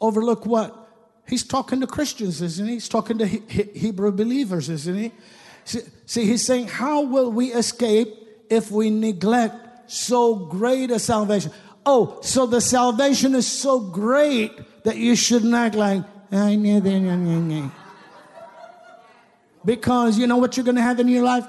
Overlook 0.00 0.46
what? 0.46 0.88
He's 1.28 1.44
talking 1.44 1.80
to 1.80 1.86
Christians, 1.86 2.40
isn't 2.40 2.66
he? 2.66 2.74
He's 2.74 2.88
talking 2.88 3.18
to 3.18 3.26
he- 3.26 3.70
Hebrew 3.74 4.10
believers, 4.12 4.68
isn't 4.68 4.96
he? 4.96 5.12
See, 5.64 5.80
see, 6.06 6.24
he's 6.24 6.44
saying, 6.46 6.68
How 6.68 7.02
will 7.02 7.30
we 7.30 7.52
escape 7.52 8.14
if 8.48 8.70
we 8.70 8.88
neglect 8.88 9.90
so 9.90 10.34
great 10.34 10.90
a 10.90 10.98
salvation? 10.98 11.52
Oh, 11.84 12.18
so 12.22 12.46
the 12.46 12.60
salvation 12.60 13.34
is 13.34 13.46
so 13.46 13.80
great 13.80 14.52
that 14.84 14.96
you 14.96 15.14
shouldn't 15.14 15.54
act 15.54 15.74
like, 15.74 16.02
I 16.32 16.54
knew 16.54 16.80
that. 16.80 17.70
because 19.64 20.18
you 20.18 20.26
know 20.26 20.36
what 20.38 20.56
you're 20.56 20.64
going 20.64 20.76
to 20.76 20.82
have 20.82 21.00
in 21.00 21.08
your 21.08 21.24
life? 21.24 21.46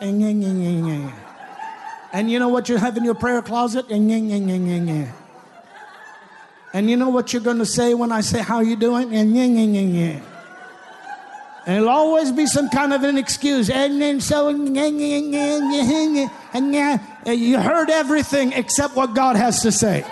And 2.11 2.31
you 2.31 2.39
know 2.39 2.49
what 2.49 2.69
you 2.69 2.77
have 2.77 2.97
in 2.97 3.03
your 3.03 3.13
prayer 3.13 3.41
closet? 3.41 3.91
And 3.91 4.09
you 4.09 4.17
know 6.97 7.09
what 7.09 7.33
you're 7.33 7.41
going 7.41 7.59
to 7.59 7.65
say 7.65 7.93
when 7.93 8.11
I 8.11 8.21
say, 8.21 8.41
How 8.41 8.61
you 8.61 8.75
doing? 8.75 9.13
And 9.13 9.37
it'll 11.67 11.89
always 11.89 12.31
be 12.31 12.47
some 12.47 12.69
kind 12.69 12.93
of 12.93 13.03
an 13.03 13.17
excuse. 13.17 13.69
And 13.69 14.01
then 14.01 14.21
so, 14.21 14.47
and 14.47 14.77
you 17.25 17.59
heard 17.59 17.89
everything 17.89 18.53
except 18.53 18.95
what 18.95 19.13
God 19.13 19.35
has 19.35 19.61
to 19.61 19.71
say. 19.71 20.05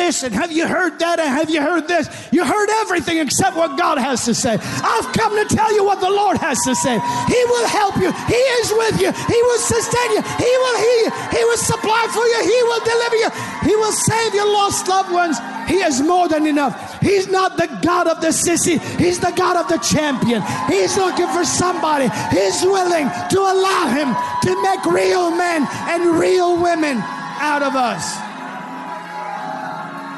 This 0.00 0.22
and 0.22 0.34
have 0.34 0.50
you 0.50 0.66
heard 0.66 0.98
that 0.98 1.20
and 1.20 1.28
have 1.28 1.50
you 1.50 1.60
heard 1.60 1.86
this? 1.86 2.08
You 2.32 2.44
heard 2.44 2.70
everything 2.80 3.18
except 3.18 3.56
what 3.56 3.76
God 3.76 3.98
has 3.98 4.24
to 4.24 4.34
say. 4.34 4.56
I've 4.56 5.08
come 5.12 5.36
to 5.36 5.46
tell 5.54 5.72
you 5.76 5.84
what 5.84 6.00
the 6.00 6.08
Lord 6.08 6.38
has 6.38 6.58
to 6.64 6.74
say. 6.74 6.96
He 7.28 7.40
will 7.52 7.68
help 7.68 7.96
you. 8.00 8.10
He 8.26 8.42
is 8.60 8.68
with 8.72 8.96
you. 9.00 9.10
He 9.12 9.38
will 9.44 9.60
sustain 9.60 10.08
you. 10.16 10.22
He 10.40 10.52
will 10.64 10.78
heal 10.80 10.98
you. 11.04 11.10
He 11.36 11.42
will 11.44 11.60
supply 11.60 12.02
for 12.08 12.24
you. 12.24 12.40
He 12.48 12.60
will 12.64 12.82
deliver 12.84 13.16
you. 13.16 13.30
He 13.68 13.74
will 13.76 13.92
save 13.92 14.34
your 14.34 14.48
lost 14.48 14.88
loved 14.88 15.12
ones. 15.12 15.36
He 15.68 15.78
is 15.84 16.00
more 16.00 16.28
than 16.28 16.46
enough. 16.46 16.74
He's 17.00 17.28
not 17.28 17.56
the 17.56 17.68
God 17.82 18.08
of 18.08 18.20
the 18.20 18.32
sissy. 18.32 18.80
He's 18.98 19.20
the 19.20 19.32
God 19.36 19.56
of 19.56 19.68
the 19.68 19.78
champion. 19.84 20.42
He's 20.66 20.96
looking 20.96 21.28
for 21.28 21.44
somebody. 21.44 22.08
He's 22.34 22.62
willing 22.62 23.06
to 23.06 23.38
allow 23.38 23.84
him 23.92 24.08
to 24.48 24.62
make 24.62 24.82
real 24.86 25.30
men 25.30 25.68
and 25.92 26.18
real 26.18 26.60
women 26.60 26.98
out 27.38 27.62
of 27.62 27.76
us. 27.76 28.29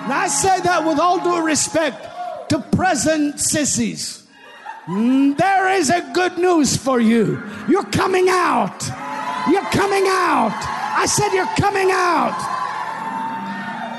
And 0.02 0.12
I 0.12 0.28
say 0.28 0.60
that 0.60 0.84
with 0.84 0.98
all 0.98 1.22
due 1.22 1.44
respect 1.44 2.50
to 2.50 2.58
present 2.58 3.40
sissies. 3.40 4.22
Mm, 4.86 5.36
there 5.36 5.68
is 5.70 5.90
a 5.90 6.10
good 6.12 6.38
news 6.38 6.76
for 6.76 7.00
you. 7.00 7.40
You're 7.68 7.84
coming 7.84 8.26
out. 8.28 8.82
You're 9.48 9.70
coming 9.70 10.04
out. 10.08 10.52
I 10.96 11.06
said 11.06 11.32
you're 11.32 11.54
coming 11.56 11.90
out. 11.92 12.36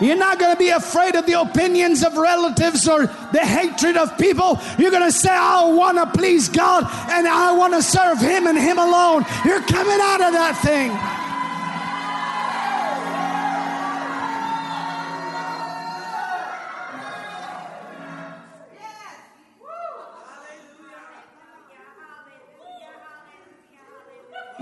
You're 0.02 0.18
not 0.18 0.40
going 0.40 0.52
to 0.52 0.60
be 0.60 0.70
afraid 0.70 1.16
of 1.16 1.26
the 1.26 1.40
opinions 1.40 2.04
of 2.04 2.18
relatives 2.18 2.88
or 2.90 3.08
the 3.32 3.40
hatred 3.40 3.96
of 3.96 4.18
people. 4.18 4.60
You're 4.78 4.92
going 4.92 5.10
to 5.10 5.12
say, 5.12 5.30
I 5.32 5.64
want 5.66 5.98
to 5.98 6.18
please 6.18 6.50
God 6.50 6.84
and 6.84 7.28
I 7.28 7.54
want 7.54 7.74
to 7.74 7.82
serve 7.82 8.20
Him 8.20 8.48
and 8.48 8.58
Him 8.58 8.78
alone. 8.78 9.26
You're 9.46 9.62
coming 9.62 10.00
out 10.02 10.22
of 10.22 10.34
that 10.34 10.60
thing. 10.62 10.92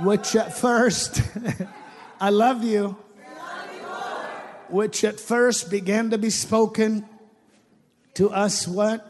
Which 0.03 0.35
at 0.35 0.57
first, 0.57 1.21
I 2.21 2.29
love 2.29 2.63
you, 2.63 2.97
which 4.69 5.03
at 5.03 5.19
first 5.19 5.69
began 5.69 6.09
to 6.09 6.17
be 6.17 6.29
spoken 6.29 7.05
to 8.15 8.29
us 8.29 8.67
what? 8.67 9.07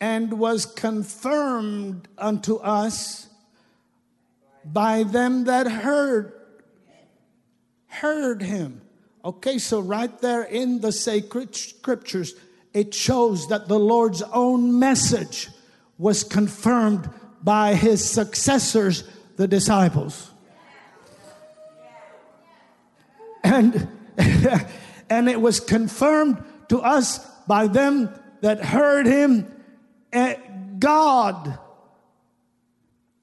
And 0.00 0.38
was 0.38 0.64
confirmed 0.66 2.08
unto 2.16 2.56
us 2.56 3.28
by 4.64 5.02
them 5.02 5.44
that 5.44 5.66
heard 5.66 6.32
heard 7.86 8.40
him. 8.40 8.80
Okay, 9.24 9.58
so 9.58 9.80
right 9.80 10.18
there 10.20 10.42
in 10.42 10.80
the 10.80 10.92
sacred 10.92 11.54
scriptures, 11.54 12.34
it 12.72 12.94
shows 12.94 13.48
that 13.48 13.68
the 13.68 13.78
Lord's 13.78 14.22
own 14.22 14.78
message 14.78 15.48
was 16.00 16.24
confirmed 16.24 17.10
by 17.42 17.74
his 17.74 18.02
successors, 18.02 19.04
the 19.36 19.46
disciples. 19.46 20.30
And, 23.44 23.86
and 25.10 25.28
it 25.28 25.38
was 25.38 25.60
confirmed 25.60 26.42
to 26.70 26.80
us 26.80 27.18
by 27.46 27.66
them 27.66 28.08
that 28.40 28.64
heard 28.64 29.04
him. 29.04 29.46
And 30.10 30.80
God 30.80 31.58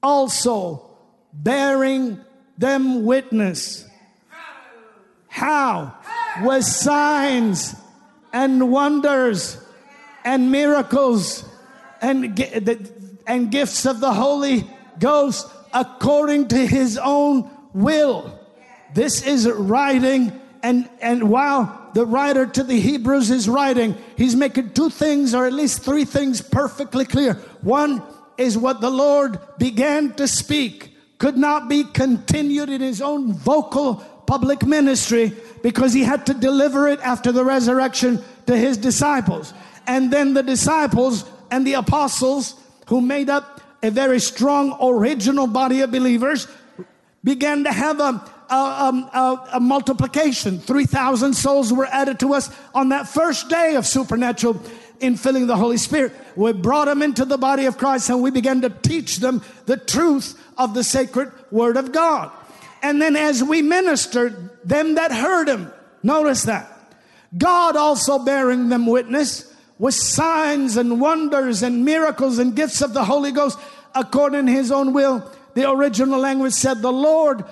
also 0.00 0.88
bearing 1.32 2.20
them 2.56 3.04
witness. 3.04 3.84
How? 5.26 5.96
With 6.42 6.64
signs 6.64 7.74
and 8.32 8.70
wonders 8.70 9.58
and 10.24 10.52
miracles 10.52 11.47
and, 12.00 12.38
and 13.26 13.50
gifts 13.50 13.86
of 13.86 14.00
the 14.00 14.12
Holy 14.12 14.68
Ghost 14.98 15.46
according 15.72 16.48
to 16.48 16.66
his 16.66 16.98
own 16.98 17.50
will. 17.72 18.38
This 18.94 19.26
is 19.26 19.48
writing, 19.48 20.32
and, 20.62 20.88
and 21.00 21.28
while 21.30 21.90
the 21.94 22.06
writer 22.06 22.46
to 22.46 22.62
the 22.62 22.80
Hebrews 22.80 23.30
is 23.30 23.48
writing, 23.48 23.96
he's 24.16 24.34
making 24.34 24.72
two 24.72 24.90
things, 24.90 25.34
or 25.34 25.46
at 25.46 25.52
least 25.52 25.82
three 25.82 26.04
things, 26.04 26.40
perfectly 26.40 27.04
clear. 27.04 27.34
One 27.62 28.02
is 28.36 28.56
what 28.56 28.80
the 28.80 28.90
Lord 28.90 29.38
began 29.58 30.14
to 30.14 30.26
speak 30.28 30.94
could 31.18 31.36
not 31.36 31.68
be 31.68 31.84
continued 31.84 32.70
in 32.70 32.80
his 32.80 33.02
own 33.02 33.32
vocal 33.32 33.96
public 34.26 34.64
ministry 34.64 35.32
because 35.62 35.92
he 35.92 36.04
had 36.04 36.26
to 36.26 36.34
deliver 36.34 36.86
it 36.88 37.00
after 37.00 37.32
the 37.32 37.44
resurrection 37.44 38.22
to 38.46 38.56
his 38.56 38.76
disciples. 38.76 39.52
And 39.86 40.12
then 40.12 40.34
the 40.34 40.42
disciples 40.42 41.24
and 41.50 41.66
the 41.66 41.74
apostles, 41.74 42.54
who 42.86 43.00
made 43.00 43.30
up 43.30 43.60
a 43.82 43.90
very 43.90 44.20
strong 44.20 44.76
original 44.80 45.46
body 45.46 45.80
of 45.80 45.90
believers, 45.90 46.48
began 47.22 47.64
to 47.64 47.72
have 47.72 48.00
a, 48.00 48.24
a, 48.50 48.54
um, 48.54 49.10
a, 49.12 49.48
a 49.54 49.60
multiplication. 49.60 50.58
3,000 50.58 51.34
souls 51.34 51.72
were 51.72 51.86
added 51.86 52.18
to 52.20 52.34
us 52.34 52.50
on 52.74 52.90
that 52.90 53.08
first 53.08 53.48
day 53.48 53.76
of 53.76 53.86
supernatural 53.86 54.54
infilling 55.00 55.46
the 55.46 55.56
Holy 55.56 55.76
Spirit. 55.76 56.12
We 56.36 56.52
brought 56.52 56.86
them 56.86 57.02
into 57.02 57.24
the 57.24 57.38
body 57.38 57.66
of 57.66 57.78
Christ 57.78 58.10
and 58.10 58.22
we 58.22 58.30
began 58.30 58.62
to 58.62 58.70
teach 58.70 59.18
them 59.18 59.42
the 59.66 59.76
truth 59.76 60.40
of 60.56 60.74
the 60.74 60.84
sacred 60.84 61.32
Word 61.50 61.76
of 61.76 61.92
God. 61.92 62.32
And 62.82 63.00
then 63.00 63.16
as 63.16 63.42
we 63.42 63.62
ministered, 63.62 64.50
them 64.64 64.94
that 64.96 65.12
heard 65.12 65.48
Him, 65.48 65.72
notice 66.02 66.44
that. 66.44 66.72
God 67.36 67.76
also 67.76 68.18
bearing 68.18 68.68
them 68.68 68.86
witness 68.86 69.47
with 69.78 69.94
signs 69.94 70.76
and 70.76 71.00
wonders 71.00 71.62
and 71.62 71.84
miracles 71.84 72.38
and 72.38 72.56
gifts 72.56 72.82
of 72.82 72.94
the 72.94 73.04
Holy 73.04 73.32
Ghost 73.32 73.58
according 73.94 74.46
to 74.46 74.52
his 74.52 74.72
own 74.72 74.92
will. 74.92 75.30
The 75.54 75.70
original 75.70 76.20
language 76.20 76.52
said 76.52 76.82
the 76.82 76.92
Lord 76.92 77.44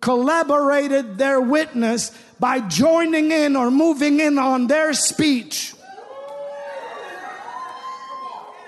collaborated 0.00 1.18
their 1.18 1.40
witness 1.40 2.10
by 2.40 2.60
joining 2.60 3.30
in 3.30 3.56
or 3.56 3.70
moving 3.70 4.20
in 4.20 4.38
on 4.38 4.66
their 4.66 4.92
speech 4.92 5.74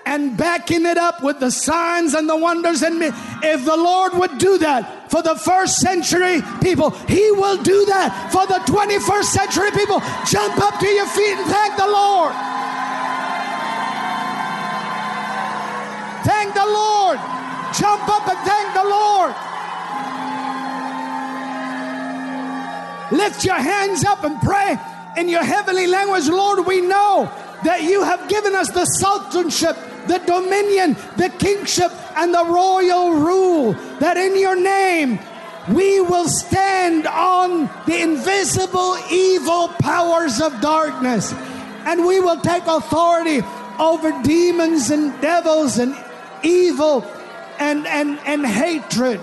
and 0.07 0.37
backing 0.37 0.87
it 0.87 0.97
up 0.97 1.23
with 1.23 1.41
the 1.41 1.51
signs 1.51 2.15
and 2.15 2.29
the 2.29 2.37
wonders 2.37 2.83
and 2.83 3.03
if 3.03 3.65
the 3.65 3.77
Lord 3.77 4.15
would 4.15 4.39
do 4.39 4.59
that 4.59 4.96
for 5.09 5.23
the 5.23 5.37
first 5.37 5.79
century 5.79 6.43
people, 6.63 6.91
He 7.07 7.31
will 7.33 7.63
do 7.63 7.85
that 7.87 8.31
for 8.33 8.47
the 8.47 8.61
21st 8.71 9.25
century 9.25 9.71
people. 9.71 10.01
Jump 10.27 10.59
up 10.59 10.79
to 10.81 10.87
your 10.87 11.07
feet 11.07 11.37
and 11.37 11.47
thank 11.47 11.77
the 11.77 11.87
Lord. 11.87 12.33
Thank 16.25 16.55
the 16.55 16.67
Lord. 16.67 17.19
Jump 17.79 18.09
up 18.09 18.27
and 18.27 18.39
thank 18.47 18.75
the 18.75 18.85
Lord. 18.85 19.35
Lift 23.13 23.45
your 23.45 23.61
hands 23.61 24.05
up 24.05 24.25
and 24.25 24.41
pray 24.41 24.79
in 25.17 25.29
your 25.29 25.45
heavenly 25.45 25.87
language. 25.87 26.29
Lord, 26.29 26.67
we 26.67 26.81
know 26.81 27.31
that 27.65 27.83
you 27.83 28.03
have 28.03 28.29
given 28.29 28.55
us 28.55 28.71
the 28.71 28.87
sultanship 29.01 29.77
the 30.07 30.19
dominion, 30.19 30.97
the 31.17 31.29
kingship, 31.39 31.93
and 32.17 32.33
the 32.33 32.45
royal 32.45 33.13
rule, 33.15 33.73
that 34.01 34.17
in 34.17 34.39
your 34.39 34.57
name 34.57 35.19
we 35.69 36.01
will 36.01 36.29
stand 36.29 37.07
on 37.07 37.69
the 37.87 38.01
invisible 38.01 38.97
evil 39.11 39.69
powers 39.81 40.41
of 40.41 40.61
darkness 40.61 41.33
and 41.87 42.07
we 42.07 42.21
will 42.21 42.41
take 42.41 42.65
authority 42.67 43.41
over 43.79 44.13
demons 44.23 44.91
and 44.91 45.21
devils 45.21 45.79
and 45.79 45.97
evil 46.45 47.05
and, 47.59 47.87
and, 47.87 48.19
and 48.21 48.47
hatred. 48.47 49.21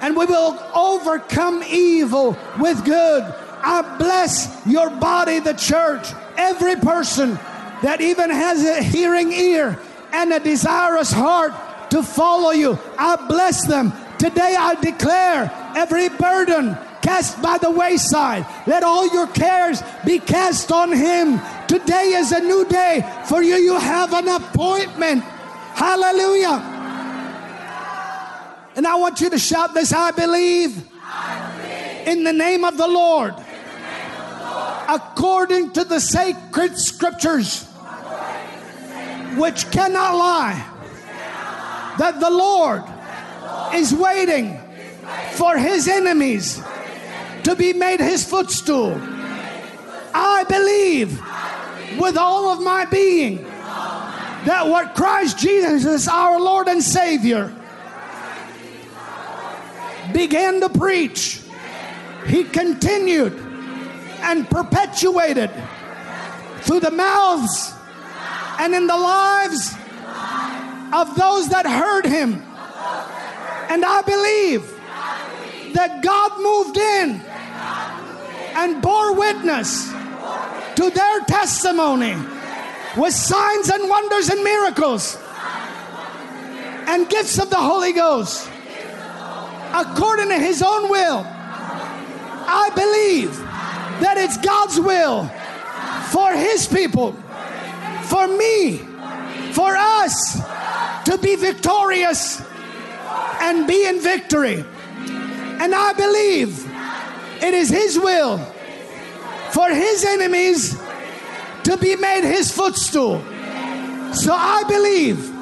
And 0.00 0.16
we 0.16 0.24
will 0.24 0.58
overcome 0.74 1.62
evil 1.68 2.38
with 2.58 2.84
good. 2.84 3.22
I 3.62 3.96
bless 3.98 4.66
your 4.66 4.88
body, 4.90 5.40
the 5.40 5.54
church, 5.54 6.08
every 6.36 6.76
person 6.76 7.38
that 7.82 8.00
even 8.00 8.30
has 8.30 8.64
a 8.64 8.82
hearing 8.82 9.32
ear 9.32 9.78
and 10.12 10.32
a 10.32 10.40
desirous 10.40 11.12
heart 11.12 11.52
to 11.90 12.02
follow 12.02 12.50
you. 12.50 12.78
I 12.98 13.16
bless 13.28 13.66
them. 13.66 13.92
Today 14.18 14.56
I 14.58 14.74
declare 14.76 15.50
every 15.76 16.08
burden 16.08 16.76
cast 17.02 17.40
by 17.40 17.58
the 17.58 17.70
wayside. 17.70 18.46
Let 18.66 18.82
all 18.82 19.06
your 19.12 19.26
cares 19.28 19.82
be 20.04 20.18
cast 20.18 20.72
on 20.72 20.92
Him. 20.92 21.40
Today 21.68 22.14
is 22.14 22.32
a 22.32 22.40
new 22.40 22.64
day 22.66 23.04
for 23.28 23.42
you. 23.42 23.54
You 23.56 23.78
have 23.78 24.12
an 24.12 24.28
appointment. 24.28 25.22
Hallelujah. 25.74 26.72
And 28.74 28.86
I 28.86 28.96
want 28.96 29.20
you 29.20 29.30
to 29.30 29.38
shout 29.38 29.72
this 29.72 29.92
I 29.92 30.10
believe, 30.10 30.86
I 31.02 32.02
believe. 32.04 32.18
in 32.18 32.24
the 32.24 32.32
name 32.32 32.64
of 32.64 32.76
the 32.76 32.86
Lord, 32.86 33.30
of 33.30 33.36
the 33.36 33.42
Lord. 33.42 33.45
According 34.88 35.72
to 35.72 35.84
the 35.84 36.00
sacred 36.00 36.78
scriptures 36.78 37.64
which 39.36 39.70
cannot 39.70 40.16
lie, 40.16 40.72
that 41.98 42.20
the 42.20 42.30
Lord 42.30 42.82
is 43.74 43.94
waiting 43.94 44.58
for 45.32 45.58
his 45.58 45.88
enemies 45.88 46.62
to 47.44 47.54
be 47.54 47.72
made 47.72 48.00
his 48.00 48.24
footstool. 48.24 48.98
I 50.14 50.44
believe 50.48 51.20
with 51.98 52.16
all 52.16 52.48
of 52.50 52.62
my 52.62 52.86
being 52.86 53.44
that 54.46 54.66
what 54.66 54.94
Christ 54.94 55.38
Jesus, 55.38 55.84
is 55.84 56.08
our 56.08 56.40
Lord 56.40 56.68
and 56.68 56.82
Savior, 56.82 57.54
began 60.12 60.60
to 60.60 60.68
preach, 60.68 61.40
he 62.26 62.44
continued 62.44 63.45
and 64.26 64.50
perpetuated 64.50 65.50
through 66.62 66.80
the 66.80 66.90
mouths 66.90 67.72
and 68.58 68.74
in 68.74 68.86
the 68.88 68.96
lives 68.96 69.72
of 70.92 71.14
those 71.14 71.48
that 71.50 71.64
heard 71.64 72.04
him. 72.04 72.42
And 73.70 73.84
I 73.84 74.02
believe 74.02 74.62
that 75.74 76.02
God 76.02 76.40
moved 76.40 76.76
in 76.76 77.20
and 78.56 78.82
bore 78.82 79.14
witness 79.14 79.88
to 80.74 80.90
their 80.90 81.20
testimony 81.20 82.16
with 82.96 83.12
signs 83.12 83.68
and 83.68 83.88
wonders 83.88 84.28
and 84.28 84.42
miracles 84.42 85.18
and 86.88 87.08
gifts 87.08 87.38
of 87.38 87.50
the 87.50 87.56
Holy 87.56 87.92
Ghost 87.92 88.48
according 89.72 90.28
to 90.30 90.38
his 90.38 90.62
own 90.62 90.90
will. 90.90 91.24
I 92.48 92.70
believe 92.74 93.45
that 94.00 94.16
it's 94.18 94.36
God's 94.38 94.80
will 94.80 95.28
for 96.10 96.32
his 96.32 96.66
people, 96.66 97.12
for 98.04 98.26
me, 98.28 98.78
for 99.52 99.74
us 99.76 100.40
to 101.04 101.18
be 101.18 101.36
victorious 101.36 102.42
and 103.40 103.66
be 103.66 103.86
in 103.86 104.00
victory. 104.00 104.64
And 105.58 105.74
I 105.74 105.92
believe 105.94 106.64
it 107.42 107.54
is 107.54 107.68
his 107.68 107.98
will 107.98 108.38
for 109.52 109.68
his 109.70 110.04
enemies 110.04 110.78
to 111.64 111.76
be 111.78 111.96
made 111.96 112.24
his 112.24 112.52
footstool. 112.52 113.20
So 114.12 114.32
I 114.32 114.64
believe 114.68 115.32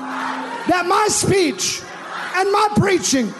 that 0.69 0.87
my 0.87 1.09
speech 1.09 1.83
and 2.37 2.51
my 2.53 2.69
preaching 2.77 3.33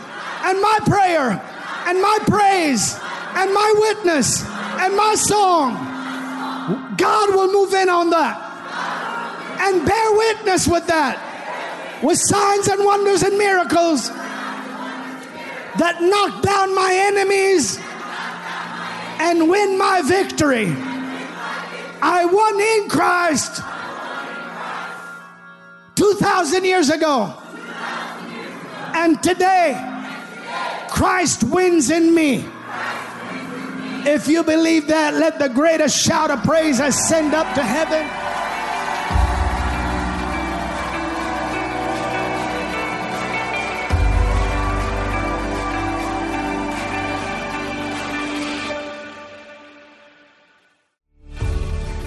and 0.43 0.61
my 0.61 0.79
prayer 0.85 1.41
and 1.87 2.01
my 2.01 2.19
praise 2.27 2.99
and 3.37 3.53
my 3.53 3.75
witness 3.79 4.43
and 4.85 4.97
my 4.97 5.15
song, 5.15 5.75
God 6.97 7.35
will 7.35 7.51
move 7.53 7.73
in 7.73 7.89
on 7.89 8.11
that 8.11 8.37
and 9.61 9.87
bear 9.87 10.13
witness 10.13 10.69
with 10.69 10.87
that 10.89 11.19
with 12.03 12.19
signs 12.19 12.69
and 12.69 12.85
wonders 12.85 13.23
and 13.23 13.39
miracles 13.39 14.09
that 15.79 16.03
knock 16.03 16.43
down 16.43 16.75
my 16.75 16.93
enemies 16.93 17.79
and 19.21 19.49
win 19.49 19.79
my 19.79 20.03
victory. 20.03 20.75
I 22.03 22.27
won 22.27 22.61
in 22.61 22.89
Christ 22.91 23.63
2,000 25.95 26.65
years 26.65 26.91
ago. 26.91 27.35
And 28.95 29.21
today, 29.23 29.75
Christ 30.91 31.43
wins 31.43 31.91
in 31.91 32.15
me. 32.15 32.45
If 34.07 34.29
you 34.29 34.43
believe 34.45 34.87
that, 34.89 35.15
let 35.15 35.39
the 35.39 35.49
greatest 35.49 35.99
shout 35.99 36.31
of 36.31 36.43
praise 36.43 36.79
ascend 36.79 37.35
up 37.35 37.55
to 37.55 37.63
heaven. 37.63 38.07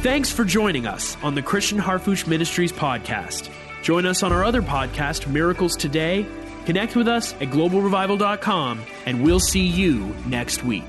Thanks 0.03 0.31
for 0.31 0.45
joining 0.45 0.85
us 0.85 1.17
on 1.23 1.35
the 1.35 1.41
Christian 1.41 1.79
Harfouche 1.79 2.27
Ministries 2.27 2.71
podcast. 2.71 3.49
Join 3.81 4.05
us 4.05 4.23
on 4.23 4.31
our 4.31 4.43
other 4.43 4.61
podcast, 4.61 5.27
Miracles 5.27 5.75
Today. 5.75 6.25
Connect 6.65 6.95
with 6.95 7.07
us 7.07 7.33
at 7.33 7.49
globalrevival.com, 7.49 8.81
and 9.05 9.23
we'll 9.23 9.39
see 9.39 9.65
you 9.65 10.15
next 10.27 10.63
week. 10.63 10.85